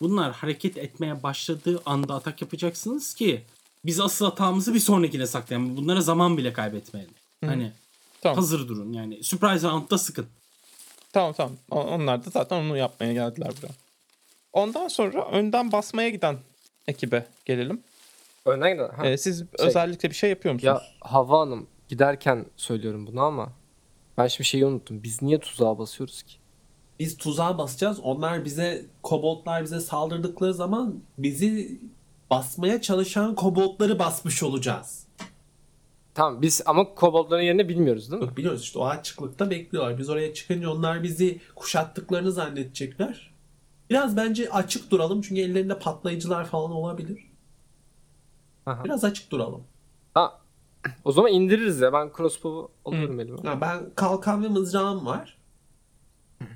Bunlar 0.00 0.32
hareket 0.32 0.76
etmeye 0.76 1.22
başladığı 1.22 1.82
anda 1.86 2.14
atak 2.14 2.42
yapacaksınız 2.42 3.14
ki 3.14 3.44
biz 3.86 4.00
asıl 4.00 4.24
hatamızı 4.24 4.74
bir 4.74 4.80
sonrakine 4.80 5.26
saklayalım. 5.26 5.76
Bunlara 5.76 6.00
zaman 6.00 6.36
bile 6.36 6.52
kaybetmeyelim. 6.52 7.14
Hani 7.44 7.72
Tamam. 8.20 8.36
hazır 8.36 8.68
durun 8.68 8.92
yani. 8.92 9.24
Surprise 9.24 9.68
round'da 9.68 9.98
sıkın. 9.98 10.26
Tamam 11.12 11.32
tamam. 11.32 11.56
Onlar 11.70 12.24
da 12.24 12.30
zaten 12.30 12.56
onu 12.62 12.76
yapmaya 12.76 13.12
geldiler 13.12 13.50
buraya. 13.58 13.74
Ondan 14.52 14.88
sonra 14.88 15.28
önden 15.30 15.72
basmaya 15.72 16.08
giden 16.08 16.36
ekibe 16.88 17.26
gelelim. 17.44 17.82
Önden 18.44 18.72
giden. 18.72 18.88
Ha. 18.88 19.06
Ee, 19.06 19.18
siz 19.18 19.44
özellikle 19.58 20.10
bir 20.10 20.14
şey 20.14 20.30
yapıyor 20.30 20.54
musunuz? 20.54 20.82
Ya 20.82 20.82
Hava 21.00 21.40
Hanım 21.40 21.66
giderken 21.88 22.46
söylüyorum 22.56 23.06
bunu 23.06 23.20
ama 23.20 23.52
ben 24.18 24.26
şimdi 24.26 24.48
şeyi 24.48 24.66
unuttum. 24.66 25.02
Biz 25.02 25.22
niye 25.22 25.40
tuzağa 25.40 25.78
basıyoruz 25.78 26.22
ki? 26.22 26.34
Biz 26.98 27.16
tuzağa 27.16 27.58
basacağız. 27.58 28.00
Onlar 28.00 28.44
bize 28.44 28.84
koboldlar 29.02 29.64
bize 29.64 29.80
saldırdıkları 29.80 30.54
zaman 30.54 31.00
bizi 31.18 31.80
basmaya 32.30 32.80
çalışan 32.80 33.34
koboldları 33.34 33.98
basmış 33.98 34.42
olacağız. 34.42 35.06
Tamam 36.14 36.42
biz 36.42 36.62
ama 36.66 36.94
koboldların 36.94 37.42
yerini 37.42 37.68
bilmiyoruz 37.68 38.10
değil 38.10 38.22
mi? 38.22 38.26
Yok 38.26 38.36
biliyoruz 38.36 38.62
işte 38.62 38.78
o 38.78 38.84
açıklıkta 38.86 39.50
bekliyorlar. 39.50 39.98
Biz 39.98 40.08
oraya 40.08 40.34
çıkınca 40.34 40.70
onlar 40.70 41.02
bizi 41.02 41.40
kuşattıklarını 41.54 42.32
zannedecekler. 42.32 43.34
Biraz 43.90 44.16
bence 44.16 44.50
açık 44.50 44.90
duralım 44.90 45.20
çünkü 45.22 45.40
ellerinde 45.40 45.78
patlayıcılar 45.78 46.44
falan 46.44 46.70
olabilir. 46.70 47.30
Aha. 48.66 48.84
Biraz 48.84 49.04
açık 49.04 49.30
duralım. 49.30 49.64
Ha. 50.14 50.40
O 51.04 51.12
zaman 51.12 51.32
indiririz 51.32 51.80
ya. 51.80 51.92
Ben 51.92 52.10
crossbow'u 52.16 52.70
alıyorum 52.84 53.20
elime. 53.20 53.38
Ya 53.44 53.60
ben 53.60 53.90
kalkan 53.94 54.44
ve 54.44 54.48
mızrağım 54.48 55.06
var. 55.06 55.36
Evet, 56.40 56.48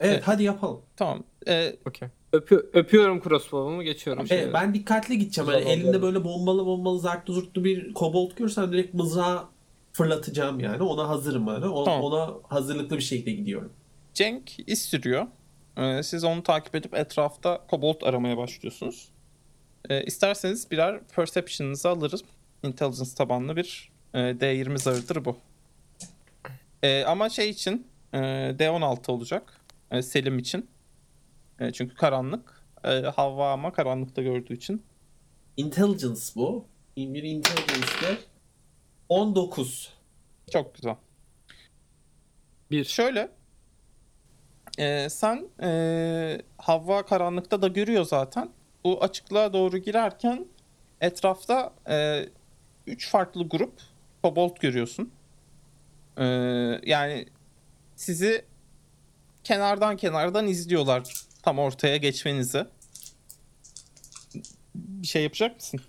Evet. 0.00 0.22
hadi 0.26 0.42
yapalım. 0.42 0.80
Tamam. 0.96 1.22
Ee, 1.48 1.76
Okey. 1.86 2.08
Öpü- 2.32 2.70
öpüyorum 2.72 3.20
crossbow'umu 3.22 3.82
geçiyorum. 3.82 4.26
Evet, 4.30 4.54
ben 4.54 4.74
dikkatli 4.74 5.18
gideceğim. 5.18 5.50
Yani 5.50 5.64
elinde 5.70 6.02
böyle 6.02 6.24
bombalı 6.24 6.66
bombalı 6.66 7.00
zartlı 7.00 7.34
zurtlu 7.34 7.64
bir 7.64 7.94
kobold 7.94 8.30
görsem 8.36 8.72
direkt 8.72 8.94
mızrağı 8.94 9.44
fırlatacağım 9.92 10.60
yani. 10.60 10.82
Ona 10.82 11.08
hazırım 11.08 11.46
yani. 11.48 11.66
O- 11.66 11.84
Tamam. 11.84 12.02
Ona 12.02 12.30
hazırlıklı 12.48 12.96
bir 12.96 13.02
şekilde 13.02 13.32
gidiyorum. 13.32 13.72
Cenk 14.14 14.68
iz 14.68 14.82
sürüyor. 14.82 15.26
Ee, 15.78 16.02
siz 16.02 16.24
onu 16.24 16.42
takip 16.42 16.74
edip 16.74 16.94
etrafta 16.94 17.66
kobold 17.70 18.02
aramaya 18.02 18.36
başlıyorsunuz. 18.36 19.08
Ee, 19.90 20.04
isterseniz 20.04 20.70
birer 20.70 21.00
perception'ınızı 21.16 21.88
alırız. 21.88 22.22
Intelligence 22.62 23.14
tabanlı 23.16 23.56
bir 23.56 23.90
e, 24.14 24.18
D20 24.18 24.78
zarıdır 24.78 25.24
bu. 25.24 25.36
Ee, 26.82 27.04
ama 27.04 27.28
şey 27.28 27.50
için 27.50 27.86
e, 28.12 28.18
D16 28.58 29.12
olacak. 29.12 29.60
E, 29.90 30.02
Selim 30.02 30.38
için. 30.38 30.66
E, 31.62 31.72
çünkü 31.72 31.94
karanlık. 31.94 32.62
E, 32.84 32.88
Havva 32.90 33.52
ama 33.52 33.72
karanlıkta 33.72 34.22
gördüğü 34.22 34.54
için. 34.54 34.82
Intelligence 35.56 36.20
bu. 36.36 36.64
Bir 36.96 37.22
intelligence'de 37.22 38.18
19. 39.08 39.92
Çok 40.52 40.74
güzel. 40.74 40.96
Bir. 42.70 42.84
Şöyle. 42.84 43.30
e, 44.78 45.08
sen 45.10 45.48
e, 45.62 46.42
Havva 46.58 47.06
karanlıkta 47.06 47.62
da 47.62 47.68
görüyor 47.68 48.04
zaten. 48.04 48.50
Bu 48.84 49.02
açıklığa 49.02 49.52
doğru 49.52 49.78
girerken 49.78 50.46
etrafta 51.00 51.72
e, 51.88 52.28
üç 52.86 53.10
farklı 53.10 53.48
grup 53.48 53.72
kobold 54.22 54.56
görüyorsun. 54.60 55.12
E, 56.18 56.24
yani 56.86 57.26
sizi 57.96 58.44
kenardan 59.44 59.96
kenardan 59.96 60.48
izliyorlar 60.48 61.26
tam 61.42 61.58
ortaya 61.58 61.96
geçmenizi. 61.96 62.66
Bir 64.74 65.06
şey 65.06 65.22
yapacak 65.22 65.56
mısın? 65.56 65.80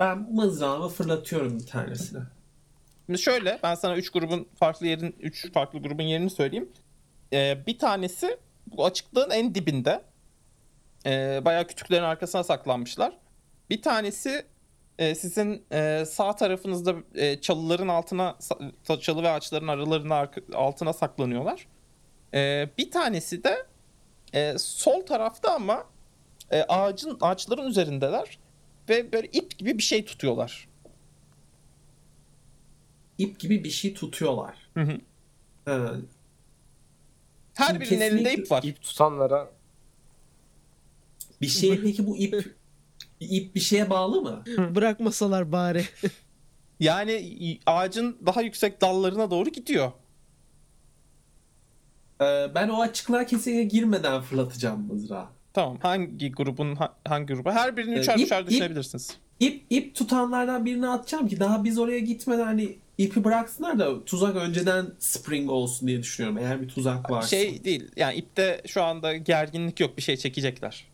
Ben 0.00 0.18
mızrağımı 0.18 0.88
fırlatıyorum 0.88 1.60
bir 1.60 1.66
tanesine. 1.66 2.20
Şimdi 3.06 3.18
şöyle 3.18 3.58
ben 3.62 3.74
sana 3.74 3.96
3 3.96 4.10
grubun 4.10 4.48
farklı 4.58 4.86
yerin 4.86 5.16
3 5.20 5.52
farklı 5.52 5.78
grubun 5.78 6.02
yerini 6.02 6.30
söyleyeyim. 6.30 6.68
Ee, 7.32 7.58
bir 7.66 7.78
tanesi 7.78 8.38
bu 8.66 8.84
açıklığın 8.86 9.30
en 9.30 9.54
dibinde. 9.54 10.02
Ee, 11.06 11.40
bayağı 11.44 11.66
kütüklerin 11.66 12.02
arkasına 12.02 12.44
saklanmışlar. 12.44 13.18
Bir 13.70 13.82
tanesi 13.82 14.46
e, 14.98 15.14
sizin 15.14 15.64
e, 15.72 16.04
sağ 16.06 16.36
tarafınızda 16.36 16.94
e, 17.14 17.40
çalıların 17.40 17.88
altına 17.88 18.36
çalı 19.00 19.22
ve 19.22 19.30
ağaçların 19.30 19.68
aralarına 19.68 20.30
altına 20.54 20.92
saklanıyorlar. 20.92 21.66
Ee, 22.34 22.68
bir 22.78 22.90
tanesi 22.90 23.44
de 23.44 23.66
e, 24.34 24.58
sol 24.58 25.06
tarafta 25.06 25.54
ama 25.54 25.84
e, 26.50 26.62
ağacın 26.62 27.18
ağaçların 27.20 27.66
üzerindeler 27.68 28.38
ve 28.88 29.12
böyle 29.12 29.28
ip 29.32 29.58
gibi 29.58 29.78
bir 29.78 29.82
şey 29.82 30.04
tutuyorlar. 30.04 30.68
İp 33.18 33.40
gibi 33.40 33.64
bir 33.64 33.70
şey 33.70 33.94
tutuyorlar. 33.94 34.56
Hı 34.74 34.80
hı. 34.80 34.98
Ha, 35.64 35.90
Her 37.54 37.80
birinin 37.80 38.00
elinde 38.00 38.34
ip 38.34 38.50
var. 38.50 38.62
İp 38.62 38.82
tutanlara 38.82 39.50
bir 41.40 41.46
şeye 41.48 41.80
peki 41.80 42.06
bu 42.06 42.16
ip 42.16 42.56
ip 43.20 43.54
bir 43.54 43.60
şeye 43.60 43.90
bağlı 43.90 44.22
mı? 44.22 44.44
Bırakmasalar 44.74 45.52
bari. 45.52 45.84
Yani 46.80 47.60
ağacın 47.66 48.18
daha 48.26 48.42
yüksek 48.42 48.80
dallarına 48.80 49.30
doğru 49.30 49.50
gidiyor. 49.50 49.92
Ee, 52.20 52.46
ben 52.54 52.68
o 52.68 52.80
açıklığa 52.80 53.26
kesinlikle 53.26 53.64
girmeden 53.64 54.20
fırlatacağım 54.22 54.86
mızrağı. 54.86 55.26
Tamam. 55.52 55.78
Hangi 55.82 56.32
grubun 56.32 56.74
ha- 56.74 56.94
hangi 57.08 57.34
gruba? 57.34 57.52
Her 57.54 57.76
birini 57.76 57.94
Ee, 57.94 58.00
üçer 58.00 58.14
ip- 58.16 58.22
üçer 58.24 58.46
düşünebilirsiniz. 58.46 59.16
İp 59.40 59.64
ip 59.70 59.94
tutanlardan 59.94 60.64
birini 60.66 60.88
atacağım 60.88 61.28
ki 61.28 61.40
daha 61.40 61.64
biz 61.64 61.78
oraya 61.78 61.98
gitmeden 61.98 62.44
hani 62.44 62.78
ipi 62.98 63.24
bıraksınlar 63.24 63.78
da 63.78 64.04
tuzak 64.04 64.36
önceden 64.36 64.86
spring 64.98 65.50
olsun 65.50 65.88
diye 65.88 65.98
düşünüyorum. 66.02 66.38
Eğer 66.38 66.62
bir 66.62 66.68
tuzak 66.68 67.10
varsa. 67.10 67.28
Şey 67.28 67.64
değil. 67.64 67.90
Yani 67.96 68.14
ipte 68.16 68.62
şu 68.66 68.82
anda 68.82 69.16
gerginlik 69.16 69.80
yok. 69.80 69.96
Bir 69.96 70.02
şey 70.02 70.16
çekecekler. 70.16 70.84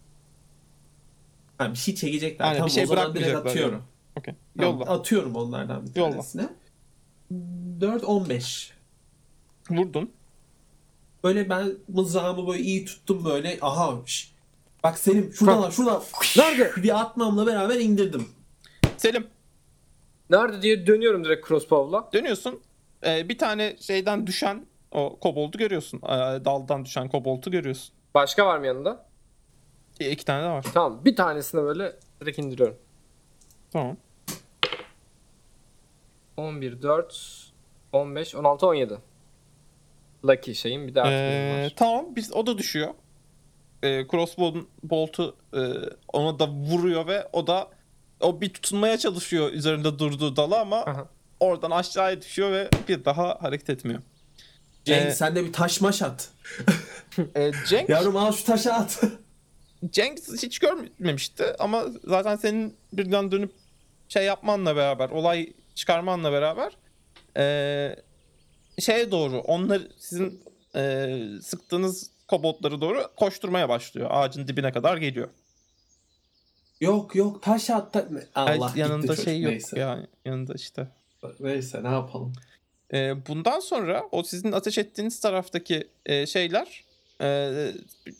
Ha, 1.59 1.71
bir 1.73 1.79
şey 1.79 1.95
çekecekler. 1.95 2.45
Aynen, 2.45 2.57
tamam 2.57 2.67
bir 2.69 2.73
şey 2.73 2.85
o 2.85 2.87
zaman 2.87 3.15
direkt 3.15 3.37
atıyorum. 3.37 3.83
Okey. 4.17 4.35
Tamam, 4.59 4.81
Yolla. 4.81 4.91
atıyorum 4.91 5.37
onlardan 5.37 5.87
bir 5.87 5.97
Yolla. 6.01 6.11
tanesine. 6.11 6.49
4 7.81 8.05
15. 8.05 8.73
Vurdun. 9.71 10.11
Böyle 11.25 11.49
ben 11.49 11.73
mızrağımı 11.89 12.49
böyle 12.49 12.63
iyi 12.63 12.85
tuttum 12.85 13.25
böyle. 13.25 13.59
Aha. 13.61 13.99
Bak 14.85 14.99
Selim 14.99 15.33
şuradan 15.33 15.63
al 15.63 15.71
şuradan. 15.71 16.03
Nerede? 16.37 16.73
Bir 16.83 17.01
atmamla 17.01 17.47
beraber 17.47 17.81
indirdim. 17.81 18.29
Selim 18.97 19.27
nerede 20.31 20.63
diye 20.63 20.87
dönüyorum 20.87 21.25
direkt 21.25 21.49
crossbow'la. 21.49 22.09
dönüyorsun. 22.13 22.61
Ee, 23.07 23.29
bir 23.29 23.39
tane 23.39 23.77
şeyden 23.81 24.27
düşen 24.27 24.67
o 24.93 25.19
koboldu 25.21 25.59
görüyorsun. 25.59 26.01
Ee, 26.05 26.09
daldan 26.45 26.85
düşen 26.85 27.09
koboltu 27.09 27.51
görüyorsun. 27.51 27.95
Başka 28.15 28.47
var 28.47 28.59
mı 28.59 28.67
yanında? 28.67 29.07
Ee, 30.01 30.11
iki 30.11 30.25
tane 30.25 30.45
de 30.45 30.49
var. 30.49 30.67
Tamam 30.75 31.05
bir 31.05 31.17
tanesine 31.17 31.63
böyle 31.63 31.97
direkt 32.21 32.39
indiriyorum. 32.39 32.77
Tamam. 33.71 33.97
11, 36.37 36.83
4, 36.83 37.53
15, 37.93 38.35
16, 38.35 38.67
17. 38.67 38.99
Lucky 40.25 40.55
şeyim 40.55 40.89
bir 40.89 40.95
de 40.95 41.03
artı 41.03 41.13
Ee, 41.13 41.65
var. 41.65 41.73
tamam 41.77 42.07
biz 42.17 42.33
o 42.33 42.47
da 42.47 42.59
düşüyor. 42.59 42.95
Ee, 43.83 44.07
crossbow'un 44.11 44.69
boltu 44.83 45.37
e, 45.55 45.61
ona 46.13 46.39
da 46.39 46.49
vuruyor 46.49 47.07
ve 47.07 47.29
o 47.33 47.47
da 47.47 47.69
o 48.21 48.41
bir 48.41 48.49
tutunmaya 48.49 48.99
çalışıyor 48.99 49.53
üzerinde 49.53 49.99
durduğu 49.99 50.37
dala 50.37 50.61
ama 50.61 50.77
Aha. 50.77 51.09
oradan 51.41 51.71
aşağıya 51.71 52.23
düşüyor 52.23 52.53
ve 52.53 52.69
bir 52.89 53.05
daha 53.05 53.39
hareket 53.43 53.71
etmiyor. 53.71 54.03
Cenk 54.85 55.07
Ee, 55.07 55.11
sen 55.11 55.37
de 55.37 55.45
bir 55.45 55.53
taş 55.53 55.81
maş 55.81 56.03
at. 56.03 56.29
Ee, 57.37 57.53
Cenk, 57.69 57.89
Yavrum 57.89 58.17
al 58.17 58.33
şu 58.33 58.45
taşı 58.45 58.75
at. 58.75 59.01
Cenk 59.91 60.19
hiç 60.43 60.59
görmemişti 60.59 61.45
ama 61.59 61.85
zaten 62.05 62.37
senin 62.37 62.77
birden 62.93 63.33
dönüp 63.33 63.53
şey 64.09 64.25
yapmanla 64.25 64.77
beraber, 64.77 65.11
olay 65.11 65.53
çıkarmanla 65.75 66.33
beraber 66.33 66.73
ee, 67.37 67.97
şeye 68.79 69.11
doğru, 69.11 69.39
onlar 69.41 69.83
sizin 69.99 70.45
ee, 70.77 71.19
sıktığınız 71.43 72.11
koboldları 72.29 72.81
doğru 72.81 73.11
koşturmaya 73.17 73.69
başlıyor. 73.69 74.09
Ağacın 74.11 74.49
dibine 74.49 74.73
kadar 74.73 74.97
geliyor. 74.97 75.29
Yok 76.81 77.15
yok 77.15 77.43
taş 77.43 77.71
at. 77.71 77.93
ta- 77.93 78.09
Ay, 78.35 78.57
Allah 78.59 78.73
yanında 78.77 78.97
gitti 78.97 79.07
çocuk, 79.07 79.25
şey 79.25 79.41
yok 79.41 79.51
neyse. 79.51 79.79
ya. 79.81 80.07
Yanında 80.25 80.55
işte. 80.55 80.89
Neyse 81.41 81.83
ne 81.85 81.89
yapalım. 81.89 82.33
Ee, 82.93 83.27
bundan 83.27 83.61
sonra 83.61 84.09
o 84.13 84.23
sizin 84.23 84.53
ateş 84.53 84.79
ettiğiniz 84.79 85.21
taraftaki 85.21 85.89
e, 86.07 86.27
şeyler 86.27 86.85
e, 87.21 87.51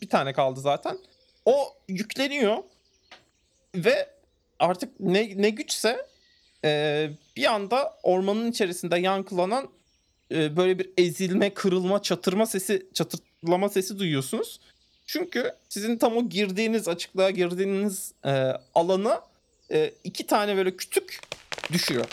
bir 0.01 0.09
tane 0.09 0.33
kaldı 0.33 0.59
zaten. 0.59 0.97
O 1.45 1.73
yükleniyor 1.87 2.57
ve 3.75 4.09
artık 4.59 4.99
ne, 4.99 5.41
ne 5.41 5.49
güçse 5.49 6.05
e, 6.65 7.09
bir 7.35 7.53
anda 7.53 7.97
ormanın 8.03 8.51
içerisinde 8.51 8.99
yankılanan 8.99 9.69
e, 10.31 10.57
böyle 10.57 10.79
bir 10.79 10.89
ezilme, 10.97 11.53
kırılma, 11.53 12.01
çatırma 12.01 12.45
sesi, 12.45 12.87
çatırtlama 12.93 13.69
sesi 13.69 13.99
duyuyorsunuz. 13.99 14.59
Çünkü 15.05 15.53
sizin 15.69 15.97
tam 15.97 16.17
o 16.17 16.29
girdiğiniz, 16.29 16.87
açıklığa 16.87 17.29
girdiğiniz 17.29 18.13
e, 18.25 18.31
alana 18.75 19.21
e, 19.71 19.93
iki 20.03 20.27
tane 20.27 20.57
böyle 20.57 20.77
kütük 20.77 21.19
düşüyor. 21.73 22.05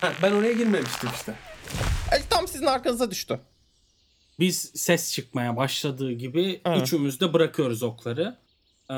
Ha, 0.00 0.12
ben 0.22 0.32
oraya 0.32 0.52
girmemiştim 0.52 1.10
işte. 1.14 1.34
E, 2.12 2.16
tam 2.30 2.48
sizin 2.48 2.66
arkanıza 2.66 3.10
düştü. 3.10 3.40
Biz 4.38 4.70
ses 4.74 5.12
çıkmaya 5.12 5.56
başladığı 5.56 6.12
gibi 6.12 6.60
Evet. 6.64 6.82
üçümüz 6.82 7.20
de 7.20 7.32
bırakıyoruz 7.32 7.82
okları. 7.82 8.36
Ee, 8.90 8.94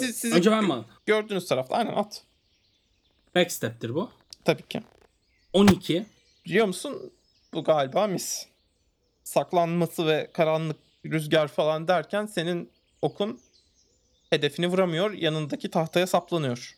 Siz- 0.00 0.16
siz- 0.16 0.32
önce 0.32 0.50
ben 0.50 0.64
mi? 0.64 0.74
Gördüğünüz 1.06 1.46
tarafta 1.46 1.74
aynen 1.74 1.92
at. 1.92 2.22
Backstep'tir 3.34 3.94
bu. 3.94 4.10
Tabii 4.44 4.62
ki. 4.68 4.82
12. 5.52 6.06
Biliyor 6.46 6.66
musun? 6.66 7.12
Bu 7.54 7.64
galiba 7.64 8.06
mis. 8.06 8.46
Saklanması 9.24 10.06
ve 10.06 10.30
karanlık 10.32 10.76
rüzgar 11.06 11.48
falan 11.48 11.88
derken 11.88 12.26
senin 12.26 12.70
okun 13.02 13.40
hedefini 14.30 14.66
vuramıyor. 14.66 15.12
Yanındaki 15.12 15.70
tahtaya 15.70 16.06
saplanıyor. 16.06 16.76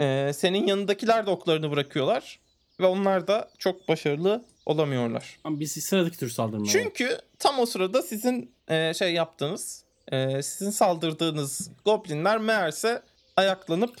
Ee, 0.00 0.32
senin 0.34 0.66
yanındakiler 0.66 1.26
de 1.26 1.30
oklarını 1.30 1.70
bırakıyorlar. 1.70 2.38
Ve 2.80 2.86
onlar 2.86 3.26
da 3.28 3.50
çok 3.58 3.88
başarılı 3.88 4.44
olamıyorlar. 4.66 5.38
Ama 5.44 5.60
biz 5.60 5.72
sıradaki 5.72 6.18
tür 6.18 6.30
saldırmaya 6.30 6.72
Çünkü 6.72 7.18
tam 7.38 7.58
o 7.58 7.66
sırada 7.66 8.02
sizin 8.02 8.54
e, 8.68 8.94
şey 8.94 9.14
yaptığınız, 9.14 9.84
e, 10.12 10.42
sizin 10.42 10.70
saldırdığınız 10.70 11.70
goblinler 11.84 12.38
meğerse 12.38 13.02
ayaklanıp 13.36 13.96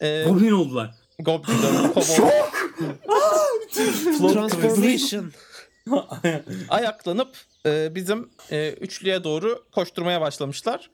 e, 0.00 0.24
Goblin 0.24 0.50
oldular. 0.50 0.94
goblinlerin 1.18 1.88
kobold 1.88 2.52
Transformation. 4.18 5.32
ayaklanıp 6.68 7.36
e, 7.66 7.94
bizim 7.94 8.30
e, 8.50 8.70
üçlüye 8.72 9.24
doğru 9.24 9.64
koşturmaya 9.72 10.20
başlamışlar. 10.20 10.90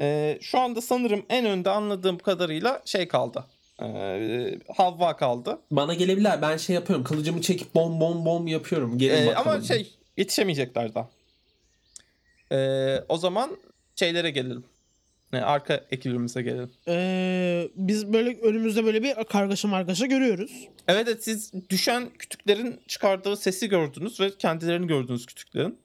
E, 0.00 0.38
şu 0.40 0.58
anda 0.58 0.80
sanırım 0.80 1.22
en 1.28 1.46
önde 1.46 1.70
anladığım 1.70 2.18
kadarıyla 2.18 2.82
şey 2.84 3.08
kaldı. 3.08 3.44
E, 3.82 4.58
Havva 4.76 5.16
kaldı. 5.16 5.58
Bana 5.70 5.94
gelebilirler. 5.94 6.42
Ben 6.42 6.56
şey 6.56 6.74
yapıyorum. 6.74 7.04
Kılıcımı 7.04 7.40
çekip 7.40 7.74
bom 7.74 8.00
bom 8.00 8.24
bom 8.24 8.46
yapıyorum. 8.46 8.98
Gelin 8.98 9.22
E, 9.22 9.26
bakalım. 9.26 9.48
ama 9.48 9.62
şey 9.62 9.92
yetişemeyecekler 10.16 10.94
daha. 10.94 11.08
E, 12.52 12.58
o 13.08 13.16
zaman 13.16 13.56
şeylere 13.96 14.30
gelelim. 14.30 14.64
E, 15.32 15.36
arka 15.38 15.84
ekibimize 15.90 16.42
gelelim. 16.42 16.70
Ee, 16.88 17.68
biz 17.76 18.12
böyle 18.12 18.38
önümüzde 18.40 18.84
böyle 18.84 19.02
bir 19.02 19.14
kargaşa 19.24 19.68
margaşa 19.68 20.06
görüyoruz. 20.06 20.50
Evet, 20.88 21.08
evet 21.08 21.24
siz 21.24 21.52
düşen 21.70 22.10
kütüklerin 22.18 22.80
çıkardığı 22.88 23.36
sesi 23.36 23.68
gördünüz 23.68 24.20
ve 24.20 24.36
kendilerini 24.38 24.86
gördünüz 24.86 25.26
kütüklerin. 25.26 25.78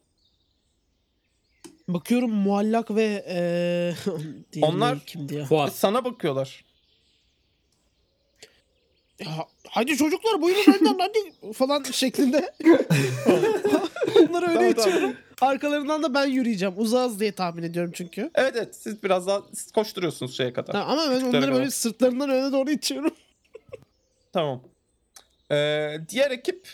Bakıyorum 1.87 2.31
muallak 2.31 2.91
ve 2.95 3.25
ee, 4.55 4.61
Onlar- 4.61 4.99
kimdi 5.05 5.35
ya? 5.35 5.45
Fuat. 5.45 5.73
Sana 5.75 6.05
bakıyorlar. 6.05 6.65
ya? 9.19 9.47
Hadi 9.69 9.97
çocuklar 9.97 10.41
buyurun 10.41 10.73
önden 10.73 10.99
hadi 10.99 11.53
falan 11.53 11.83
şeklinde. 11.83 12.53
Öyle 14.55 14.73
Tamam, 14.73 14.73
tamam. 14.85 14.97
itiyorum. 14.97 15.17
Arkalarından 15.41 16.03
da 16.03 16.13
ben 16.13 16.25
yürüyeceğim. 16.25 16.73
Uzağız 16.77 17.19
diye 17.19 17.31
tahmin 17.31 17.63
ediyorum 17.63 17.91
çünkü. 17.95 18.31
Evet 18.35 18.53
evet 18.55 18.75
siz 18.75 19.03
biraz 19.03 19.27
daha 19.27 19.41
siz 19.53 19.71
koşturuyorsunuz 19.71 20.37
şeye 20.37 20.53
kadar. 20.53 20.75
Ha, 20.75 20.81
ama 20.81 21.11
ben 21.11 21.21
onları 21.21 21.53
böyle 21.53 21.71
sırtlarından 21.71 22.29
öne 22.29 22.51
doğru 22.51 22.71
itiyorum. 22.71 23.13
Tamam. 24.33 24.61
Ee, 25.51 25.97
diğer 26.09 26.31
ekip 26.31 26.67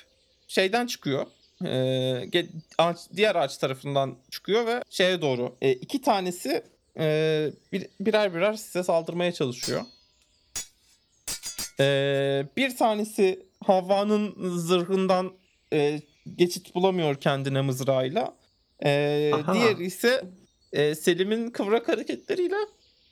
şeyden 0.47 0.87
çıkıyor. 0.87 1.25
Ee, 1.65 2.45
ağaç, 2.77 2.97
diğer 3.15 3.35
ağaç 3.35 3.57
tarafından 3.57 4.15
çıkıyor 4.31 4.65
ve 4.65 4.83
şeye 4.89 5.21
doğru. 5.21 5.55
e, 5.61 5.71
iki 5.71 6.01
tanesi 6.01 6.63
e, 6.99 7.51
bir, 7.73 7.87
birer 7.99 8.33
birer 8.33 8.53
size 8.53 8.83
saldırmaya 8.83 9.31
çalışıyor. 9.31 9.81
Ee, 11.79 12.45
bir 12.57 12.77
tanesi 12.77 13.45
Havva'nın 13.65 14.57
zırhından 14.57 15.33
e, 15.73 16.01
geçit 16.35 16.75
bulamıyor 16.75 17.15
kendine 17.15 17.61
mızrağıyla. 17.61 18.35
Ee, 18.85 19.31
diğeri 19.53 19.83
ise 19.85 20.23
e, 20.73 20.95
Selim'in 20.95 21.49
kıvrak 21.49 21.87
hareketleriyle 21.87 22.55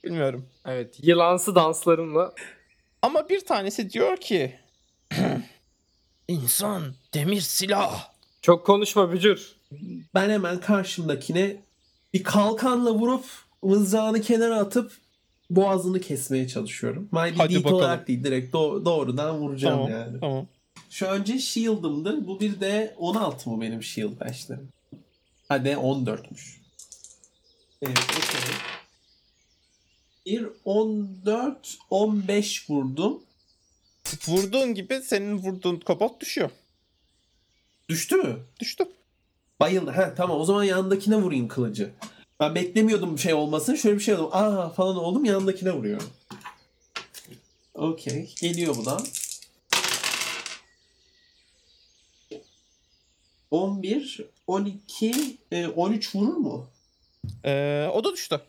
bilmiyorum. 0.03 0.49
Evet. 0.65 0.95
Yılansı 1.01 1.55
danslarımla. 1.55 2.33
Ama 3.01 3.29
bir 3.29 3.45
tanesi 3.45 3.89
diyor 3.89 4.17
ki 4.17 4.55
İnsan 6.27 6.83
demir 7.13 7.41
silah. 7.41 8.09
Çok 8.41 8.65
konuşma 8.65 9.11
bücür. 9.13 9.55
Ben 10.13 10.29
hemen 10.29 10.59
karşımdakine 10.59 11.57
bir 12.13 12.23
kalkanla 12.23 12.91
vurup 12.93 13.25
mızrağını 13.63 14.21
kenara 14.21 14.55
atıp 14.59 14.91
boğazını 15.49 16.01
kesmeye 16.01 16.47
çalışıyorum. 16.47 17.09
My 17.11 17.19
Hadi 17.37 17.55
bakalım. 17.63 17.75
olarak 17.75 18.07
değil 18.07 18.23
direkt 18.23 18.55
do- 18.55 18.85
doğrudan 18.85 19.37
vuracağım 19.37 19.75
Tamam, 19.75 19.91
yani. 19.91 20.19
tamam. 20.19 20.47
Şu 20.89 21.05
önce 21.05 21.39
shield'ımdır. 21.39 22.27
Bu 22.27 22.39
bir 22.39 22.59
de 22.59 22.95
16 22.97 23.49
mı 23.49 23.61
benim 23.61 23.83
shield 23.83 24.19
başlarım? 24.19 24.69
Hadi 25.47 25.69
14'müş. 25.69 26.57
Evet 27.81 27.97
okey. 27.97 28.55
Bir 30.25 30.47
14 30.65 31.77
15 31.89 32.69
vurdum. 32.69 33.23
Vurduğun 34.27 34.73
gibi 34.73 35.01
senin 35.01 35.37
vurduğun 35.37 35.79
kobold 35.79 36.19
düşüyor. 36.19 36.49
Düştü 37.89 38.15
mü? 38.15 38.39
Düştü. 38.59 38.87
Bayıldı. 39.59 39.91
Ha 39.91 40.13
tamam 40.17 40.39
o 40.39 40.45
zaman 40.45 40.63
yanındakine 40.63 41.15
vurayım 41.15 41.47
kılıcı. 41.47 41.91
Ben 42.39 42.55
beklemiyordum 42.55 43.19
şey 43.19 43.33
olmasın. 43.33 43.75
Şöyle 43.75 43.97
bir 43.97 44.03
şey 44.03 44.15
oldum. 44.15 44.29
Aa 44.31 44.69
falan 44.69 44.95
oldum 44.95 45.25
yanındakine 45.25 45.71
vuruyorum. 45.71 46.09
Okey. 47.73 48.35
Geliyor 48.41 48.75
bu 48.77 48.85
da. 48.85 48.97
11, 53.51 54.25
12, 54.47 55.37
e, 55.51 55.67
13 55.67 56.15
vurur 56.15 56.37
mu? 56.37 56.67
Ee, 57.45 57.87
o 57.93 58.03
da 58.03 58.13
düştü. 58.13 58.41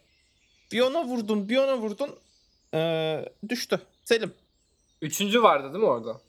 Bir 0.73 0.81
ona 0.81 1.05
vurdun, 1.05 1.49
bir 1.49 1.57
ona 1.57 1.79
vurdun. 1.79 2.11
Ee, 2.75 3.25
düştü. 3.49 3.81
Selim. 4.05 4.33
Üçüncü 5.03 5.43
vardı 5.43 5.73
değil 5.73 5.85
mi 5.85 5.91
orada? 5.91 6.21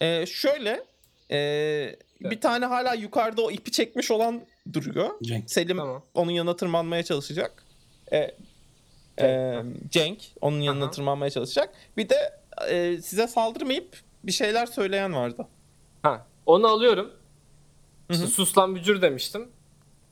Ee, 0.00 0.26
şöyle. 0.26 0.84
ee, 1.30 1.96
bir 2.20 2.40
tane 2.40 2.66
hala 2.66 2.94
yukarıda 2.94 3.42
o 3.42 3.50
ipi 3.50 3.72
çekmiş 3.72 4.10
olan 4.10 4.40
duruyor. 4.72 5.10
Cenk. 5.22 5.50
Selim 5.50 5.76
Tamam. 5.76 6.02
onun 6.14 6.30
yanına 6.30 6.56
tırmanmaya 6.56 7.02
çalışacak. 7.02 7.64
Ee, 8.12 8.36
ee, 9.20 9.62
Cenk 9.90 10.22
onun 10.40 10.60
yanına 10.60 10.84
Aha. 10.84 10.90
tırmanmaya 10.90 11.30
çalışacak. 11.30 11.74
Bir 11.96 12.08
de 12.08 12.42
ee, 12.68 12.98
size 13.02 13.26
saldırmayıp 13.26 14.00
bir 14.24 14.32
şeyler 14.32 14.66
söyleyen 14.66 15.14
vardı. 15.14 15.46
Ha. 16.02 16.26
Onu 16.46 16.66
alıyorum. 16.66 17.10
Hı 18.08 18.12
İşte 18.12 18.24
hı. 18.24 18.28
sus 18.28 18.58
lan 18.58 18.74
bücür 18.74 19.02
demiştim. 19.02 19.48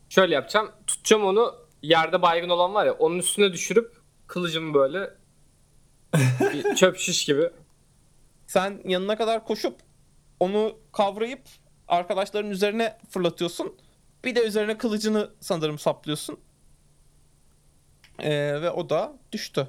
Şöyle 0.09 0.34
yapacağım. 0.34 0.70
Tutacağım 0.86 1.24
onu 1.24 1.55
yerde 1.82 2.22
baygın 2.22 2.49
olan 2.49 2.74
var 2.74 2.86
ya 2.86 2.93
onun 2.93 3.18
üstüne 3.18 3.53
düşürüp 3.53 4.01
kılıcımı 4.26 4.74
böyle 4.74 5.14
bir 6.41 6.74
çöp 6.74 6.99
şiş 6.99 7.24
gibi. 7.24 7.51
Sen 8.47 8.80
yanına 8.84 9.16
kadar 9.16 9.45
koşup 9.45 9.80
onu 10.41 10.78
kavrayıp 10.93 11.43
arkadaşların 11.88 12.51
üzerine 12.51 12.99
fırlatıyorsun. 13.11 13.76
Bir 14.24 14.34
de 14.34 14.47
üzerine 14.47 14.78
kılıcını 14.78 15.30
sanırım 15.41 15.78
saplıyorsun. 15.78 16.41
Ee, 18.18 18.62
ve 18.62 18.70
o 18.70 18.91
da 18.91 19.18
düştü. 19.32 19.68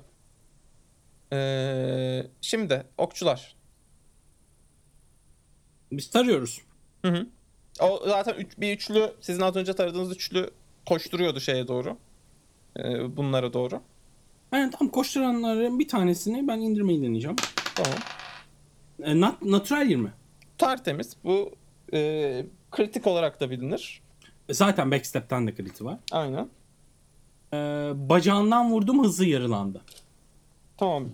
Ee, 1.34 2.28
şimdi 2.42 2.84
okçular. 2.98 3.56
Biz 5.92 6.10
tarıyoruz. 6.10 6.62
Hı 7.06 7.12
hı. 7.12 7.28
O 7.80 8.02
zaten 8.06 8.34
üç, 8.34 8.58
bir 8.58 8.74
üçlü 8.76 9.12
sizin 9.22 9.42
az 9.42 9.56
önce 9.56 9.74
taradığınız 9.74 10.12
üçlü 10.12 10.50
koşturuyordu 10.86 11.40
şeye 11.40 11.68
doğru. 11.68 11.98
Ee, 12.80 13.18
bunlara 13.18 13.54
doğru. 13.54 13.82
Yani 14.54 14.72
tam 14.72 14.88
koşturanların 14.90 15.80
bir 15.80 15.88
tanesini 15.88 16.48
ben 16.48 16.60
indirmeyi 16.60 17.02
deneyeceğim. 17.02 17.36
Tamam. 17.76 18.00
E, 19.04 19.22
nat 19.22 19.42
natural 19.42 19.90
20. 19.90 20.12
Tertemiz. 20.58 21.16
Bu 21.24 21.52
e, 21.94 22.46
kritik 22.72 23.08
olarak 23.08 23.40
da 23.40 23.50
bilinir. 23.52 24.02
E, 24.50 24.54
Zaten 24.54 24.92
backstep'ten 24.92 25.48
de 25.48 25.56
kriti 25.56 25.86
var. 25.86 25.98
Aynen. 26.12 26.50
E, 27.54 27.58
bacağından 28.10 28.72
vurdum 28.72 29.04
hızı 29.04 29.26
yarılandı. 29.26 29.82
Tamam. 30.78 31.10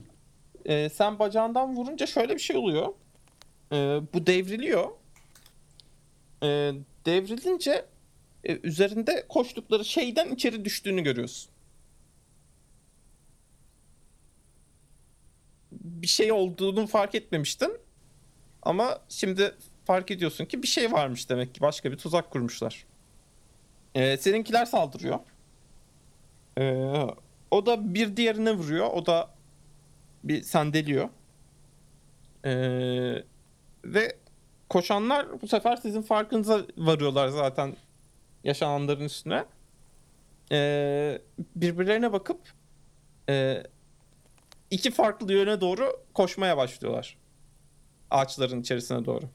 Ee, 0.65 0.89
sen 0.89 1.19
bacağından 1.19 1.75
vurunca 1.75 2.05
şöyle 2.05 2.33
bir 2.35 2.39
şey 2.39 2.57
oluyor. 2.57 2.87
Ee, 3.71 3.99
bu 4.13 4.27
devriliyor. 4.27 4.89
Ee, 6.43 6.71
devrilince 7.05 7.85
e, 8.43 8.59
üzerinde 8.63 9.25
koştukları 9.29 9.85
şeyden 9.85 10.29
içeri 10.29 10.65
düştüğünü 10.65 11.03
görüyorsun. 11.03 11.51
Bir 15.71 16.07
şey 16.07 16.31
olduğunu 16.31 16.87
fark 16.87 17.15
etmemiştin. 17.15 17.77
Ama 18.63 18.99
şimdi 19.09 19.55
fark 19.85 20.11
ediyorsun 20.11 20.45
ki 20.45 20.63
bir 20.63 20.67
şey 20.67 20.91
varmış 20.91 21.29
demek 21.29 21.55
ki. 21.55 21.61
Başka 21.61 21.91
bir 21.91 21.97
tuzak 21.97 22.31
kurmuşlar. 22.31 22.85
Ee, 23.95 24.17
seninkiler 24.17 24.65
saldırıyor. 24.65 25.19
Ee, 26.57 27.07
o 27.51 27.65
da 27.65 27.93
bir 27.93 28.17
diğerine 28.17 28.51
vuruyor. 28.51 28.87
O 28.93 29.05
da 29.05 29.29
bir 30.23 30.41
sendeliyor. 30.41 31.09
Ee, 32.45 33.23
ve 33.85 34.17
koşanlar 34.69 35.41
bu 35.41 35.47
sefer 35.47 35.75
sizin 35.75 36.01
farkınıza 36.01 36.61
varıyorlar 36.77 37.27
zaten 37.27 37.75
yaşananların 38.43 39.05
üstüne. 39.05 39.45
Ee, 40.51 41.21
birbirlerine 41.55 42.13
bakıp 42.13 42.39
e, 43.29 43.63
iki 44.71 44.91
farklı 44.91 45.33
yöne 45.33 45.61
doğru 45.61 46.03
koşmaya 46.13 46.57
başlıyorlar. 46.57 47.17
Ağaçların 48.11 48.61
içerisine 48.61 49.05
doğru. 49.05 49.25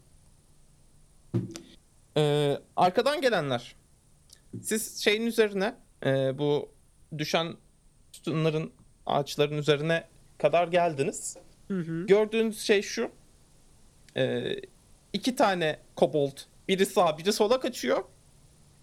Ee, 2.17 2.59
arkadan 2.77 3.21
gelenler. 3.21 3.77
Siz 4.63 5.05
şeyin 5.05 5.27
üzerine 5.27 5.75
e, 6.07 6.39
bu 6.39 6.69
düşen 7.19 7.57
sütunların 8.13 8.73
ağaçların 9.07 9.59
üzerine 9.59 10.09
kadar 10.39 10.69
geldiniz. 10.69 11.37
Hı 11.69 11.79
hı. 11.79 12.07
Gördüğünüz 12.07 12.61
şey 12.61 12.83
şu. 12.83 13.11
Ee, 14.17 14.57
iki 15.13 15.37
tane 15.37 15.79
kobold. 15.97 16.37
Biri 16.69 16.87
sağa 16.87 17.19
biri 17.19 17.33
sola 17.33 17.61
kaçıyor. 17.61 18.05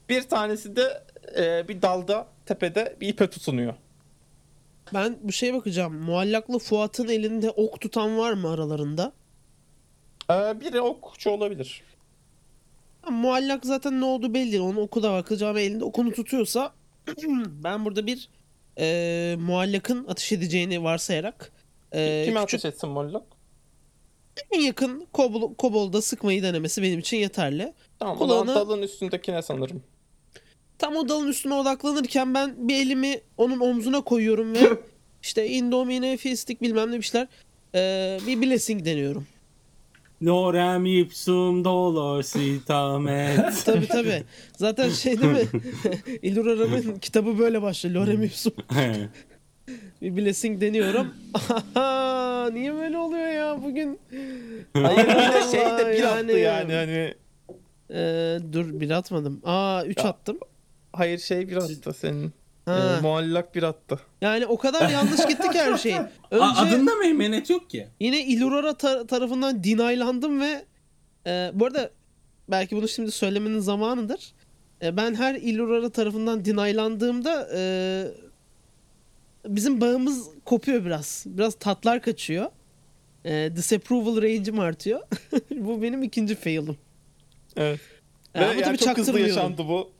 Bir 0.10 0.22
tanesi 0.30 0.76
de 0.76 1.04
e, 1.38 1.68
bir 1.68 1.82
dalda 1.82 2.28
tepede 2.46 2.98
bir 3.02 3.08
ipe 3.08 3.30
tutunuyor. 3.30 3.74
Ben 4.94 5.18
bu 5.24 5.32
şeye 5.32 5.54
bakacağım. 5.54 5.96
Muallaklı 5.96 6.60
Fuat'ın 6.60 7.08
elinde 7.08 7.50
ok 7.50 7.82
tutan 7.82 8.18
var 8.18 8.34
mı 8.34 8.50
aralarında? 8.52 9.12
Ee, 10.32 10.62
biri 10.62 10.82
okçu 10.82 11.30
olabilir. 11.30 11.82
Ha, 13.02 13.12
Muallak 13.12 13.66
zaten 13.66 14.02
ne 14.02 14.06
oldu 14.06 14.34
belli 14.34 14.52
değil. 14.52 14.64
Onun 14.64 14.76
oku 14.76 15.04
da 15.04 15.14
bakacağım 15.14 15.58
elinde 15.58 15.84
okunu 15.84 16.12
tutuyorsa 16.12 16.74
ben 17.48 17.86
burada 17.86 18.08
bir 18.08 18.30
e, 18.80 19.36
muallakın 19.40 20.06
ateş 20.08 20.32
edeceğini 20.32 20.84
varsayarak 20.84 21.52
e, 21.92 22.24
Kime 22.26 22.40
küçük- 22.40 22.60
ateş 22.60 22.66
etsin 22.66 22.90
Mollok? 22.90 23.24
En 24.52 24.60
yakın 24.62 25.08
kobol, 25.14 25.54
kobolda 25.56 26.02
sıkmayı 26.02 26.44
denemesi 26.44 26.84
benim 26.84 27.00
için 27.00 27.18
yeterli. 27.18 27.74
Tamam 28.00 28.18
o 28.22 28.28
zaman 28.28 28.48
Kulağına- 28.48 28.56
dalın 28.56 28.82
üstündekine 28.82 29.42
sanırım. 29.42 29.84
Tam 30.78 30.96
o 30.96 31.10
dalın 31.10 31.28
üstüne 31.28 31.54
odaklanırken 31.54 32.34
ben 32.34 32.68
bir 32.68 32.76
elimi 32.76 33.22
onun 33.38 33.60
omzuna 33.60 34.02
koyuyorum 34.02 34.54
ve 34.54 34.60
işte 35.24 35.48
indomine, 35.48 36.18
fistik 36.18 36.62
bilmem 36.62 36.92
ne 36.92 36.98
bir 36.98 37.02
şeyler 37.02 37.28
e, 37.76 38.20
bir 38.28 38.42
blessing 38.42 38.86
deniyorum. 38.86 39.28
Lorem 40.24 40.86
ipsum 40.86 41.64
dolor 41.66 42.22
sitamet. 42.24 43.40
Tabi 43.66 43.88
tabi. 43.88 44.24
Zaten 44.58 44.90
şey 44.90 45.22
değil 45.22 45.32
mi? 45.32 45.48
İldur 46.22 46.46
Aram'ın 46.46 47.00
kitabı 47.00 47.40
böyle 47.40 47.62
başlıyor. 47.62 47.96
Lorem 47.96 48.24
ipsum. 48.24 48.54
Bir 50.02 50.18
blessing 50.18 50.62
deniyorum. 50.62 51.08
Niye 52.54 52.74
böyle 52.74 52.98
oluyor 52.98 53.28
ya 53.28 53.64
bugün? 53.64 54.00
Hayır 54.74 55.52
şey 55.52 55.62
de 55.66 55.88
bir 55.94 56.04
Yani- 56.04 56.32
attı 56.32 56.38
yani 56.38 56.74
hani. 56.74 57.14
Ee, 57.94 58.38
dur 58.54 58.80
bir 58.80 58.90
atmadım. 58.92 59.42
Aa 59.46 59.84
3 59.86 59.98
Ya. 59.98 60.04
attım. 60.04 60.38
Hayır 60.94 61.18
şey 61.20 61.50
bir 61.50 61.56
attı 61.58 61.94
senin. 61.94 62.34
Ha. 62.66 62.98
Ee, 62.98 63.02
muallak 63.02 63.56
bir 63.56 63.64
attı. 63.64 64.00
Yani 64.22 64.46
o 64.46 64.58
kadar 64.58 64.90
yanlış 64.90 65.26
gitti 65.28 65.50
ki 65.50 65.60
her 65.60 65.78
şey. 65.78 65.94
Önce 66.32 66.44
A- 66.44 66.62
Adında 66.62 66.96
meymenet 66.96 67.50
yok 67.50 67.70
ki. 67.70 67.88
yine 68.00 68.26
Ilurara 68.26 68.70
tar- 68.70 69.08
tarafından 69.08 69.64
denaylandım 69.64 70.42
ve 70.42 70.66
e, 71.28 71.52
bu 71.54 71.66
arada 71.66 71.92
belki 72.50 72.76
bunu 72.76 72.88
şimdi 72.88 73.12
söylemenin 73.12 73.60
zamanıdır. 73.60 74.34
E, 74.84 74.98
ben 74.98 75.16
her 75.16 75.36
Ilurara 75.36 75.90
tarafından 75.90 76.46
denaylandığımda 76.46 77.50
e, 77.56 77.62
bizim 79.46 79.82
bağımız 79.82 80.30
kopuyor 80.46 80.86
biraz. 80.86 81.24
Biraz 81.28 81.56
tatlar 81.56 82.02
kaçıyor. 82.02 82.52
E, 83.26 83.52
disapproval 83.56 84.22
range'im 84.22 84.60
artıyor. 84.60 85.02
bu 85.52 85.82
benim 85.82 86.04
ikinci 86.04 86.36
fail'ım. 86.36 86.78
Evet. 87.56 87.80
E, 88.36 88.40
Ve 88.40 88.46
ama 88.46 88.54
yani 88.54 88.64
tabii 88.64 88.78
çok 88.78 88.98
hızlı 88.98 89.20
yaşandı 89.20 89.68
bu. 89.68 89.92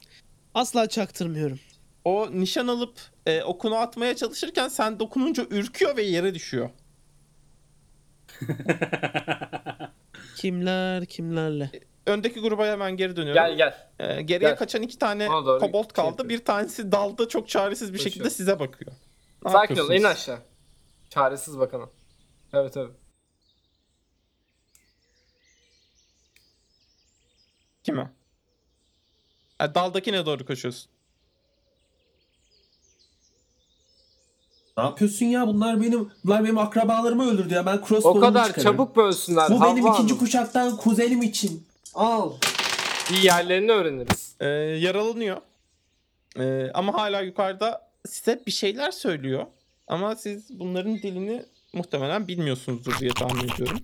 Asla 0.54 0.88
çaktırmıyorum. 0.88 1.58
O 2.04 2.28
nişan 2.32 2.66
alıp 2.68 2.94
e, 3.26 3.42
okunu 3.42 3.76
atmaya 3.76 4.16
çalışırken 4.16 4.68
sen 4.68 5.00
dokununca 5.00 5.46
ürküyor 5.50 5.96
ve 5.96 6.02
yere 6.02 6.34
düşüyor. 6.34 6.70
Kimler 10.36 11.06
kimlerle. 11.06 11.70
Öndeki 12.06 12.40
gruba 12.40 12.66
hemen 12.66 12.96
geri 12.96 13.16
dönüyorum. 13.16 13.42
Gel 13.42 13.56
gel. 13.56 13.88
Ee, 13.98 14.22
geriye 14.22 14.50
Gel. 14.50 14.58
kaçan 14.58 14.82
iki 14.82 14.98
tane 14.98 15.26
kobold 15.26 15.60
şey 15.84 15.92
kaldı. 15.92 16.06
yapıyorum. 16.08 16.28
bir 16.28 16.44
tanesi 16.44 16.92
dalda 16.92 17.28
çok 17.28 17.48
çaresiz 17.48 17.92
bir 17.92 17.98
Koşuyor. 17.98 18.12
şekilde 18.12 18.30
size 18.30 18.58
bakıyor. 18.60 18.92
Ne 19.44 19.50
Sakin 19.52 19.76
ol 19.76 19.90
in 19.90 20.02
aşağı. 20.02 20.38
Çaresiz 21.10 21.58
bakalım. 21.58 21.90
Evet 22.52 22.76
evet. 22.76 22.90
Kime? 27.84 28.10
Ha, 29.58 29.74
daldakine 29.74 30.26
doğru 30.26 30.46
koşuyorsun. 30.46 30.90
Ne 34.76 34.84
yapıyorsun 34.84 35.26
ya? 35.26 35.46
Bunlar 35.46 35.80
benim 35.80 36.10
bunlar 36.24 36.44
benim 36.44 36.58
akrabalarımı 36.58 37.30
öldürdü 37.30 37.54
ya. 37.54 37.66
Ben 37.66 37.76
O 37.78 37.86
crossbow'umu 37.86 38.20
kadar 38.20 38.46
çıkarıyorum. 38.46 38.76
çabuk 38.78 38.96
mu 38.96 39.02
ölsünler? 39.02 39.50
Bu 39.50 39.60
benim 39.60 39.60
Havva 39.84 39.94
ikinci 39.94 40.12
Hanım? 40.12 40.18
kuşaktan 40.18 40.76
kuzenim 40.76 41.22
için. 41.22 41.66
Al. 41.94 42.32
Bir 43.10 43.22
yerlerini 43.22 43.72
öğreniriz. 43.72 44.36
Ee, 44.40 44.46
yaralanıyor. 44.46 45.40
Ee, 46.38 46.70
ama 46.74 46.94
hala 46.94 47.20
yukarıda 47.20 47.90
size 48.08 48.42
bir 48.46 48.52
şeyler 48.52 48.90
söylüyor. 48.90 49.46
Ama 49.86 50.16
siz 50.16 50.58
bunların 50.60 50.96
dilini 50.98 51.44
muhtemelen 51.72 52.28
bilmiyorsunuzdur 52.28 52.98
diye 52.98 53.10
tahmin 53.10 53.48
ediyorum. 53.48 53.78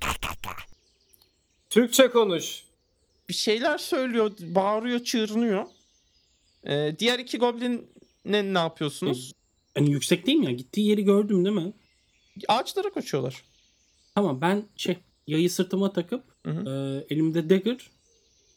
Türkçe 1.70 2.10
konuş. 2.10 2.62
Bir 3.28 3.34
şeyler 3.34 3.78
söylüyor, 3.78 4.32
bağırıyor, 4.40 5.04
çığırınıyor. 5.04 5.66
Ee, 6.66 6.96
diğer 6.98 7.18
iki 7.18 7.38
goblin 7.38 7.90
ne, 8.24 8.54
ne 8.54 8.58
yapıyorsunuz? 8.58 9.32
Hani 9.74 9.90
yüksek 9.90 10.26
değil 10.26 10.38
mi 10.38 10.46
ya? 10.46 10.52
Gittiği 10.52 10.88
yeri 10.88 11.04
gördüm 11.04 11.44
değil 11.44 11.56
mi? 11.56 11.72
Ağaçlara 12.48 12.90
koşuyorlar. 12.90 13.44
Tamam 14.14 14.40
ben 14.40 14.64
şey 14.76 14.98
yayı 15.26 15.50
sırtıma 15.50 15.92
takıp 15.92 16.24
Hı 16.46 16.50
hı. 16.50 16.70
e, 16.70 17.14
elimde 17.14 17.50
dagger 17.50 17.90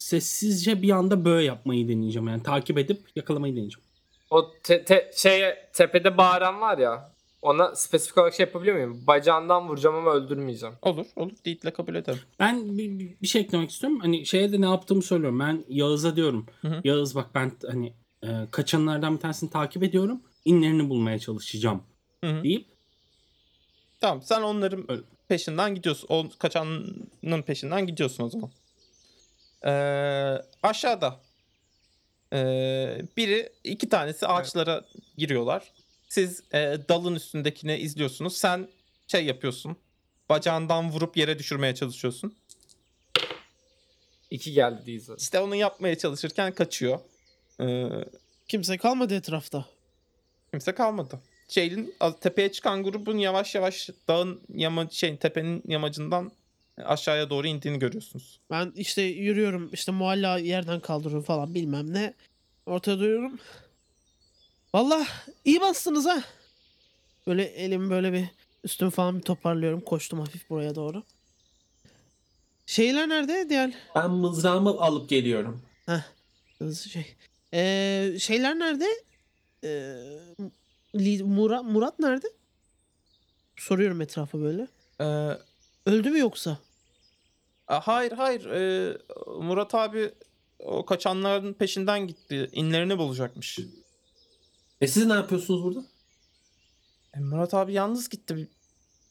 sessizce 0.02 0.82
bir 0.82 0.90
anda 0.90 1.26
böyle 1.26 1.46
yapmayı 1.46 1.88
deneyeceğim. 1.88 2.28
Yani 2.28 2.44
takip 2.44 2.78
edip 2.78 3.02
yakalamayı 3.16 3.54
deneyeceğim. 3.56 3.86
O 4.30 4.52
te, 4.64 4.84
te, 4.86 5.12
şeye 5.16 5.70
tepede 5.74 6.18
bağıran 6.18 6.62
var 6.62 6.78
ya. 6.78 7.12
Ona 7.42 7.76
spesifik 7.76 8.18
olarak 8.18 8.34
şey 8.34 8.46
yapabiliyor 8.46 8.76
muyum? 8.76 9.04
Bacağından 9.08 9.70
vuracağım 9.70 9.96
ama 9.96 10.12
öldürmeyeceğim. 10.12 10.76
Olur, 10.82 11.06
olur. 11.16 11.32
Deed'le 11.46 11.74
kabul 11.74 11.96
ederim. 11.96 12.20
Ben 12.40 12.78
bir, 12.78 13.00
bir- 13.00 13.16
bir 13.22 13.28
şey 13.28 13.42
eklemek 13.42 13.70
istiyorum. 13.72 14.00
Hani 14.00 14.26
şeye 14.26 14.52
de 14.52 14.62
ne 14.62 14.66
yaptığımı 14.66 15.02
söylüyorum. 15.02 15.40
Ben 15.40 15.64
Yağız'a 15.70 16.16
diyorum. 16.16 16.46
Hı 16.62 16.68
hı. 16.68 16.82
Yağız 16.84 17.16
bak 17.16 17.28
ben 17.36 17.52
hani 17.68 17.94
e, 18.24 18.28
kaçanlardan 18.52 19.16
bir 19.16 19.20
tanesini 19.20 19.50
takip 19.50 19.84
ediyorum. 19.84 20.22
İnlerini 20.46 20.90
bulmaya 20.90 21.20
çalışacağım 21.20 21.84
Hı 22.24 22.30
hı. 22.32 22.44
deyip 22.44 22.66
Tamam, 24.02 24.22
sen 24.24 24.42
onların 24.42 24.92
Öyle. 24.92 25.02
peşinden 25.28 25.76
gidiyorsun. 25.76 26.08
O 26.10 26.26
kaçanın 26.40 27.08
peşinden 27.46 27.88
gidiyorsun 27.88 28.24
o 28.24 28.30
zaman. 28.30 28.50
Ee, 29.66 29.70
aşağıda 30.64 31.20
ee, 32.34 33.02
biri, 33.18 33.50
iki 33.64 33.90
tanesi 33.90 34.28
ağaçlara 34.28 34.86
giriyorlar. 35.18 35.72
Siz 36.10 36.44
ee, 36.54 36.78
dalın 36.90 37.16
üstündekini 37.16 37.78
izliyorsunuz. 37.78 38.38
Sen 38.38 38.68
şey 39.08 39.26
yapıyorsun. 39.26 39.78
Bacağından 40.30 40.92
vurup 40.92 41.18
yere 41.18 41.40
düşürmeye 41.40 41.76
çalışıyorsun. 41.76 42.36
İki 44.32 44.54
geldi 44.54 44.86
Deezer. 44.86 45.16
İşte 45.18 45.40
onu 45.40 45.56
yapmaya 45.56 45.98
çalışırken 45.98 46.54
kaçıyor. 46.54 47.00
Ee, 47.62 47.90
Kimse 48.48 48.78
kalmadı 48.78 49.16
etrafta. 49.16 49.66
kimse 50.52 50.72
kalmadı. 50.72 51.20
Şeyin 51.48 51.96
tepeye 52.22 52.52
çıkan 52.52 52.84
grubun 52.84 53.18
yavaş 53.18 53.56
yavaş 53.56 53.90
dağın 54.08 54.42
yama 54.54 54.90
şey 54.90 55.18
tepenin 55.18 55.64
yamacından 55.68 56.32
aşağıya 56.78 57.30
doğru 57.30 57.48
indiğini 57.48 57.80
görüyorsunuz. 57.80 58.40
Ben 58.52 58.72
işte 58.76 59.02
yürüyorum 59.02 59.70
işte 59.74 59.92
mualla 59.92 60.38
yerden 60.38 60.80
kaldırıyorum 60.80 61.24
falan 61.26 61.54
bilmem 61.54 61.94
ne. 61.94 62.14
Ortaya 62.66 63.00
duyuyorum. 63.00 63.40
Valla 64.74 65.08
iyi 65.46 65.62
bastınız 65.62 66.06
ha. 66.06 66.24
Böyle 67.28 67.44
elim 67.44 67.90
böyle 67.90 68.14
bir 68.14 68.26
Üstümü 68.64 68.92
falan 68.92 69.18
bir 69.18 69.22
toparlıyorum. 69.24 69.82
Koştum 69.82 70.20
hafif 70.20 70.50
buraya 70.50 70.76
doğru. 70.76 71.04
Şeyler 72.66 73.10
nerede? 73.10 73.50
Diğer 73.50 73.74
Ben 73.96 74.12
mızrağımı 74.12 74.70
alıp 74.70 75.10
geliyorum. 75.10 75.62
hızlı 76.60 76.90
şey. 76.90 77.16
Ee, 77.54 78.16
şeyler 78.20 78.60
nerede? 78.60 78.86
Ee, 79.64 81.24
Murat, 81.24 81.64
Murat 81.64 82.00
nerede? 82.00 82.28
Soruyorum 83.56 84.02
etrafa 84.02 84.40
böyle. 84.40 84.68
Ee, 85.02 85.38
Öldü 85.86 86.10
mü 86.10 86.20
yoksa? 86.20 86.58
a- 87.68 87.88
hayır 87.88 88.12
hayır. 88.12 88.46
Ee, 88.46 88.98
Murat 89.40 89.76
abi 89.76 90.12
o 90.60 90.86
kaçanların 90.86 91.54
peşinden 91.54 92.08
gitti. 92.08 92.50
İnlerini 92.52 92.98
bulacakmış. 92.98 93.60
E 94.82 94.88
siz 94.88 95.06
ne 95.06 95.14
yapıyorsunuz 95.14 95.64
burada? 95.64 95.86
E, 97.14 97.20
Murat 97.20 97.54
abi 97.54 97.74
yalnız 97.74 98.10
gitti. 98.10 98.50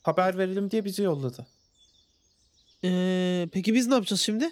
Haber 0.03 0.39
verelim 0.39 0.71
diye 0.71 0.85
bizi 0.85 1.03
yolladı. 1.03 1.47
Ee, 2.85 3.49
peki 3.53 3.75
biz 3.75 3.87
ne 3.87 3.95
yapacağız 3.95 4.21
şimdi? 4.21 4.51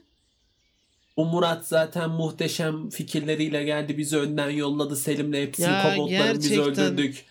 O 1.17 1.25
Murat 1.25 1.67
zaten 1.67 2.11
muhteşem 2.11 2.91
fikirleriyle 2.91 3.65
geldi 3.65 3.99
bizi 3.99 4.19
önden 4.19 4.51
yolladı 4.51 4.97
Selim'le 4.97 5.33
hepsini 5.33 5.67
Ya 5.67 5.95
koboldların 5.95 6.39
biz 6.39 6.49
gerçekten, 6.49 6.85
öldürdük. 6.85 7.25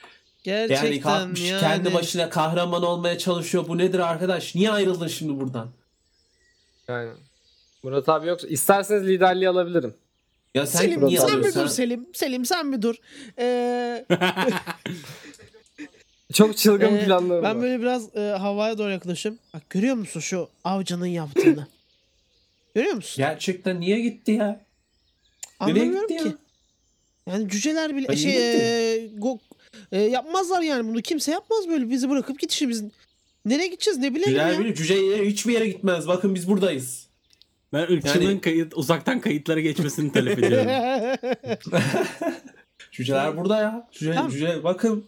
Gerçekten 0.48 0.86
Yani 0.86 1.00
kalkmış 1.02 1.42
yani. 1.50 1.60
kendi 1.60 1.94
başına 1.94 2.30
kahraman 2.30 2.84
olmaya 2.84 3.18
çalışıyor. 3.18 3.68
Bu 3.68 3.78
nedir 3.78 4.00
arkadaş? 4.00 4.56
Niye 4.56 4.72
ayrıldın 4.72 5.08
şimdi 5.08 5.40
buradan? 5.40 5.70
Yani. 6.88 7.12
Murat 7.84 8.10
abi 8.10 8.28
yoksa 8.28 8.48
isterseniz 8.48 9.08
liderliği 9.08 9.50
alabilirim. 9.50 9.94
Ya 10.56 10.66
sen 10.66 10.80
Selim 10.80 11.06
niye 11.06 11.20
sen 11.20 11.44
bir 11.44 11.54
dur 11.54 11.68
Selim. 11.68 12.08
Selim 12.14 12.46
sen 12.46 12.72
bir 12.74 12.82
dur. 12.82 12.96
Ee, 13.40 14.06
Çok 16.34 16.58
çılgın 16.58 16.96
Ee, 16.98 17.06
planlarım 17.06 17.44
ben 17.44 17.56
var. 17.56 17.62
böyle 17.62 17.80
biraz 17.82 18.16
e, 18.16 18.20
havaya 18.22 18.78
doğru 18.78 18.92
yaklaşım. 18.92 19.40
Bak 19.54 19.70
görüyor 19.70 19.96
musun 19.96 20.20
şu 20.20 20.50
avcının 20.64 21.06
yaptığını? 21.06 21.68
görüyor 22.76 22.94
musun? 22.96 23.16
Gerçekten 23.18 23.80
niye 23.80 24.00
gitti 24.00 24.32
ya? 24.32 24.66
Anlamıyorum 25.60 26.08
gitti 26.08 26.24
ki. 26.24 26.30
ya? 26.30 26.34
Yani 27.34 27.50
cüceler 27.50 27.96
bile 27.96 28.08
Ay, 28.08 28.18
şey 28.18 28.32
e, 28.96 28.98
go- 29.08 29.40
e, 29.92 30.02
yapmazlar 30.02 30.62
yani 30.62 30.88
bunu 30.88 31.02
kimse 31.02 31.32
yapmaz 31.32 31.70
böyle 31.70 31.90
bizi 31.90 32.10
bırakıp 32.10 32.40
gidişi 32.40 32.70
biz 32.70 32.84
nereye 33.46 33.68
gideceğiz 33.68 33.98
ne 34.00 34.10
bileyim 34.16 34.30
Cüceler 34.30 34.52
ya. 34.54 34.60
bile 34.60 34.76
cüce 34.76 35.26
hiçbir 35.26 35.54
yere 35.54 35.68
gitmez. 35.68 36.08
Bakın 36.08 36.36
biz 36.36 36.48
buradayız. 36.50 37.08
Ben 37.74 37.82
ırkçının 37.84 38.24
Yani- 38.26 38.42
kayıt, 38.42 38.74
uzaktan 38.78 39.20
kayıtlara 39.22 39.60
geçmesini 39.60 40.12
talep 40.12 40.40
ediyorum. 40.40 40.72
Cüceler 42.92 43.38
burada 43.38 43.58
ya. 43.58 43.88
Cüce, 43.92 44.14
Tamam. 44.14 44.32
cüce 44.32 44.64
bakın 44.64 45.06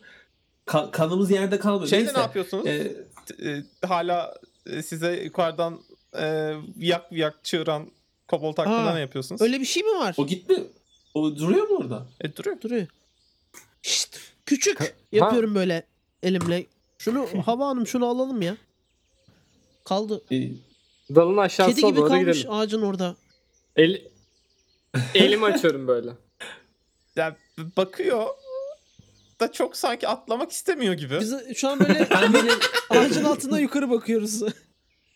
ka- 0.68 0.92
kanımız 0.92 1.32
yerde 1.32 1.60
kalmadı. 1.60 1.88
Şeyde 1.90 2.04
Neyse. 2.04 2.18
ne 2.18 2.22
yapıyorsunuz? 2.22 2.68
Ee, 2.68 2.96
T- 3.26 3.50
e, 3.52 3.64
hala 3.88 4.36
e, 4.66 4.84
size 4.84 5.24
yukarıdan 5.24 5.80
e, 6.20 6.54
yak 6.78 7.06
yak 7.12 7.44
çığıran 7.44 7.92
kobold 8.28 8.58
hakkında 8.58 8.94
ne 8.94 9.00
yapıyorsunuz? 9.00 9.42
Öyle 9.42 9.60
bir 9.60 9.66
şey 9.66 9.84
mi 9.84 9.90
var? 10.00 10.16
o 10.18 10.28
gitti. 10.28 10.64
O 11.14 11.36
duruyor 11.36 11.68
mu 11.68 11.78
orada? 11.78 12.06
E, 12.22 12.36
duruyor. 12.36 12.62
Duruyor. 12.62 12.88
Şşt, 13.82 14.18
küçük 14.50 14.96
yapıyorum 15.12 15.56
böyle 15.56 15.84
elimle. 16.24 16.66
Şunu 16.98 17.28
Hava 17.46 17.68
Hanım 17.68 17.88
şunu 17.88 18.06
alalım 18.06 18.42
ya. 18.42 18.58
Kaldı. 19.86 20.22
Ee, 20.32 20.50
Dalın 21.16 21.38
aşağısına 21.38 21.76
Kedi 21.76 21.88
gibi 21.88 21.98
doğru 21.98 22.08
kalmış 22.08 22.38
gidelim. 22.38 22.52
ağacın 22.54 22.82
orada. 22.82 23.16
El... 23.76 24.02
Elimi 25.16 25.46
açıyorum 25.46 25.88
böyle. 25.88 26.12
B- 27.18 27.36
bakıyor 27.78 28.28
da 29.40 29.52
çok 29.52 29.76
sanki 29.78 30.08
atlamak 30.08 30.52
istemiyor 30.52 30.94
gibi. 30.94 31.20
Biz 31.20 31.34
şu 31.56 31.68
an 31.70 31.80
böyle 31.80 32.08
ben 32.12 32.34
böyle 32.34 32.52
ağacın 32.90 33.24
altından 33.24 33.60
yukarı 33.60 33.90
bakıyoruz. 33.90 34.44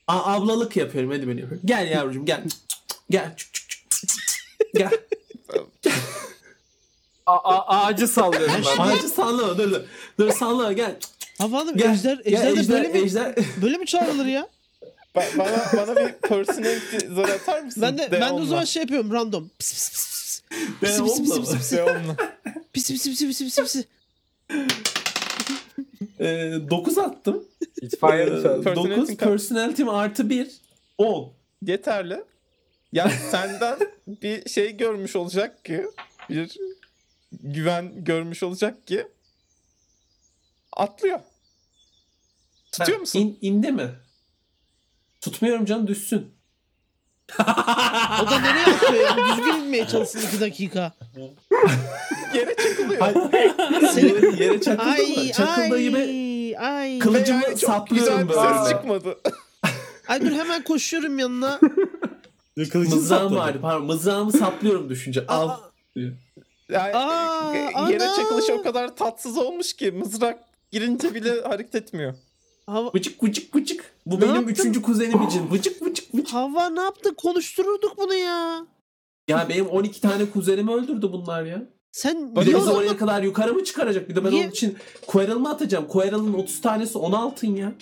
a- 0.07 0.33
ablalık 0.33 0.77
yapıyorum. 0.77 1.11
Hadi 1.11 1.27
beni 1.27 1.39
yapıyorum. 1.41 1.61
Gel 1.67 1.87
yavrucuğum 1.91 2.25
gel. 2.25 2.43
Gel. 3.09 3.35
Gel. 4.73 4.91
A- 7.25 7.37
a- 7.55 7.85
ağacı 7.85 8.07
sallıyorum 8.07 8.55
ben. 8.77 8.83
Ağacı 8.83 9.09
sallama 9.09 9.57
dur 9.57 9.71
dur. 9.71 9.81
Dur 10.19 10.31
sallama 10.31 10.73
gel. 10.73 10.95
Hava 11.37 11.57
Hanım 11.57 11.77
Gel. 11.77 11.91
ejder, 11.93 12.17
Gel, 12.25 12.33
ejder 12.33 12.55
de 12.55 12.59
ejder, 12.59 12.69
böyle 12.83 12.87
mi, 12.87 12.99
ejder. 12.99 13.35
böyle 13.61 13.77
mi 13.77 13.85
çağrılır 13.85 14.25
ya? 14.25 14.47
Ba- 15.15 15.37
bana 15.37 15.65
bana 15.87 15.95
bir 16.07 16.13
personality 16.13 16.97
zar 17.15 17.29
atar 17.29 17.61
mısın? 17.61 17.81
Ben 17.81 17.97
de 17.97 18.09
ben 18.11 18.21
de 18.29 18.33
o 18.33 18.45
zaman 18.45 18.63
şey 18.63 18.81
yapıyorum 18.81 19.13
random. 19.13 19.49
Pis 19.59 19.73
pis 19.73 19.89
pis 19.91 20.03
pis. 20.13 20.41
Pis 20.81 20.99
pis 21.01 21.17
pis 21.21 21.39
pis 21.39 21.51
pis. 21.57 21.71
Deon'la. 21.71 22.15
Pis 22.73 22.87
pis 22.91 23.03
pis 23.03 23.19
pis 23.19 23.37
pis 23.55 23.55
pis. 23.73 23.85
Ee, 26.19 26.53
9 26.69 26.97
attım. 26.97 27.43
İtfaiye 27.81 28.23
Ee, 28.23 28.27
çağırdım. 28.27 28.63
Personality 28.63 28.95
9 29.01 29.07
kaç? 29.17 29.29
personality'm 29.29 29.89
artı 29.89 30.29
1. 30.29 30.47
10. 30.97 31.33
Yeterli. 31.65 32.23
Yani 32.93 33.11
senden 33.31 33.77
bir 34.07 34.49
şey 34.49 34.77
görmüş 34.77 35.15
olacak 35.15 35.65
ki 35.65 35.85
bir 36.29 36.57
güven 37.41 38.03
görmüş 38.03 38.43
olacak 38.43 38.87
ki 38.87 39.07
atlıyor. 40.77 41.19
Tutuyor 42.71 42.97
Ha, 42.97 43.01
musun? 43.01 43.19
in- 43.19 43.37
indi 43.41 43.71
mi? 43.71 43.89
Tutmuyorum 45.21 45.65
canım 45.65 45.87
düşsün. 45.87 46.33
O 48.23 48.27
da 48.31 48.39
nereye 48.39 48.65
atıyor 48.65 48.93
ya? 48.93 49.17
Düzgün 49.37 49.53
inmeye 49.53 49.87
çalışsın 49.87 50.21
iki 50.27 50.39
dakika. 50.39 50.93
Yere 52.35 52.55
çıkılıyor. 52.55 53.07
yere, 53.97 54.43
yere 54.43 54.61
çakıldı 54.61 54.89
Ay 54.89 55.25
mı? 55.25 55.31
Çakıldığı 55.31 55.79
gibi 55.79 55.97
ay 55.97 56.57
ay. 56.57 56.99
Kılıcımı 56.99 57.43
yani 57.43 57.57
saplıyorum 57.57 58.29
bir 58.29 58.33
ses 58.33 58.43
böyle. 58.43 58.69
çıkmadı. 58.69 59.17
Ay 60.07 60.21
dur 60.21 60.31
hemen 60.31 60.63
koşuyorum 60.63 61.19
yanına. 61.19 61.59
mızrağım 62.73 63.35
vardı 63.35 63.59
pardon. 63.61 63.85
Mızrağımı 63.85 64.31
saplıyorum 64.31 64.89
düşünce. 64.89 65.27
Al. 65.27 65.57
Aa, 66.69 66.73
Yani 66.73 66.95
Aa, 66.95 67.55
e, 67.89 67.91
yere 67.93 68.03
ana! 68.05 68.15
çakılış 68.15 68.49
o 68.49 68.61
kadar 68.63 68.95
tatsız 68.95 69.37
olmuş 69.37 69.73
ki 69.73 69.91
mızrak 69.91 70.39
girince 70.71 71.15
bile 71.15 71.41
hareket 71.41 71.75
etmiyor. 71.75 72.13
hava, 72.65 72.91
Vıcık 72.95 73.23
vıcık 73.23 73.55
vıcık. 73.55 73.93
Bu 74.05 74.15
Ne 74.15 74.21
benim 74.21 74.35
yaptın? 74.35 74.49
üçüncü 74.51 74.81
kuzenim 74.81 75.21
için. 75.27 75.51
Vıcık 75.51 75.81
vıcık 75.81 76.13
vıcık. 76.15 76.33
hava 76.33 76.69
ne 76.69 76.81
yaptı? 76.81 77.15
Konuştururduk 77.15 77.97
bunu 77.97 78.13
ya. 78.13 78.65
Ya 79.27 79.45
benim 79.49 79.65
12 79.67 80.01
tane 80.01 80.29
kuzenimi 80.29 80.71
öldürdü 80.73 81.11
bunlar 81.11 81.43
ya. 81.43 81.61
Sen 81.91 82.35
Bir 82.35 82.41
de 82.41 82.45
niye 82.45 82.55
bizi 82.55 82.69
oraya 82.69 82.97
kadar 82.97 83.23
yukarı 83.23 83.53
mı 83.53 83.63
çıkaracak? 83.63 84.09
Bir 84.09 84.15
de 84.15 84.25
ben 84.25 84.31
Niye? 84.31 84.43
onun 84.43 84.51
için 84.51 84.77
Quirrell'ımı 85.07 85.49
atacağım. 85.49 85.87
Quirrell'ın 85.87 86.33
30 86.33 86.61
tanesi 86.61 86.97
10 86.97 87.11
altın 87.11 87.47
ya. 87.55 87.73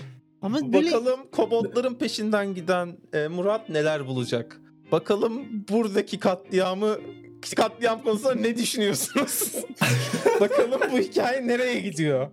Ama 0.41 0.73
böyle 0.73 0.91
Bakalım 0.91 1.19
koboldların 1.32 1.93
peşinden 1.95 2.53
giden 2.55 2.97
e, 3.13 3.27
Murat 3.27 3.69
neler 3.69 4.07
bulacak? 4.07 4.61
Bakalım 4.91 5.45
buradaki 5.69 6.19
katliamı 6.19 6.97
katliam 7.55 8.03
konusunda 8.03 8.35
ne 8.35 8.57
düşünüyorsunuz? 8.57 9.53
Bakalım 10.39 10.81
bu 10.91 10.99
hikaye 10.99 11.47
nereye 11.47 11.79
gidiyor? 11.79 12.31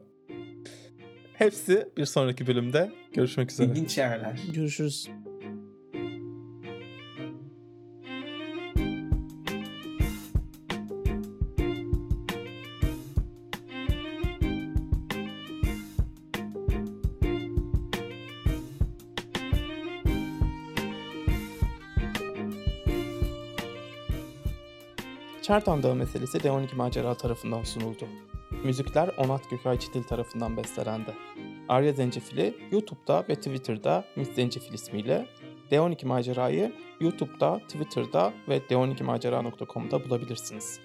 Hepsi 1.34 1.88
bir 1.96 2.04
sonraki 2.04 2.46
bölümde 2.46 2.92
görüşmek 3.12 3.50
üzere. 3.52 3.66
İlginç 3.66 3.98
yerler. 3.98 4.38
görüşürüz. 4.54 5.09
Çertan 25.49 25.82
Dağı 25.82 25.94
meselesi 25.94 26.38
D12 26.38 26.76
Macera 26.76 27.14
tarafından 27.14 27.62
sunuldu. 27.62 28.05
Müzikler 28.64 29.09
Onat 29.09 29.51
Gökay 29.51 29.78
Çitil 29.78 30.03
tarafından 30.03 30.57
bestelendi. 30.57 31.14
Arya 31.68 31.92
Zencefili 31.92 32.55
YouTube'da 32.70 33.24
ve 33.28 33.34
Twitter'da 33.34 34.05
Miss 34.16 34.34
Zencefil 34.34 34.74
ismiyle, 34.74 35.26
D12 35.70 36.07
Macera'yı 36.07 36.72
YouTube'da, 37.01 37.59
Twitter'da 37.59 38.32
ve 38.49 38.59
d12macera.com'da 38.59 40.05
bulabilirsiniz. 40.05 40.80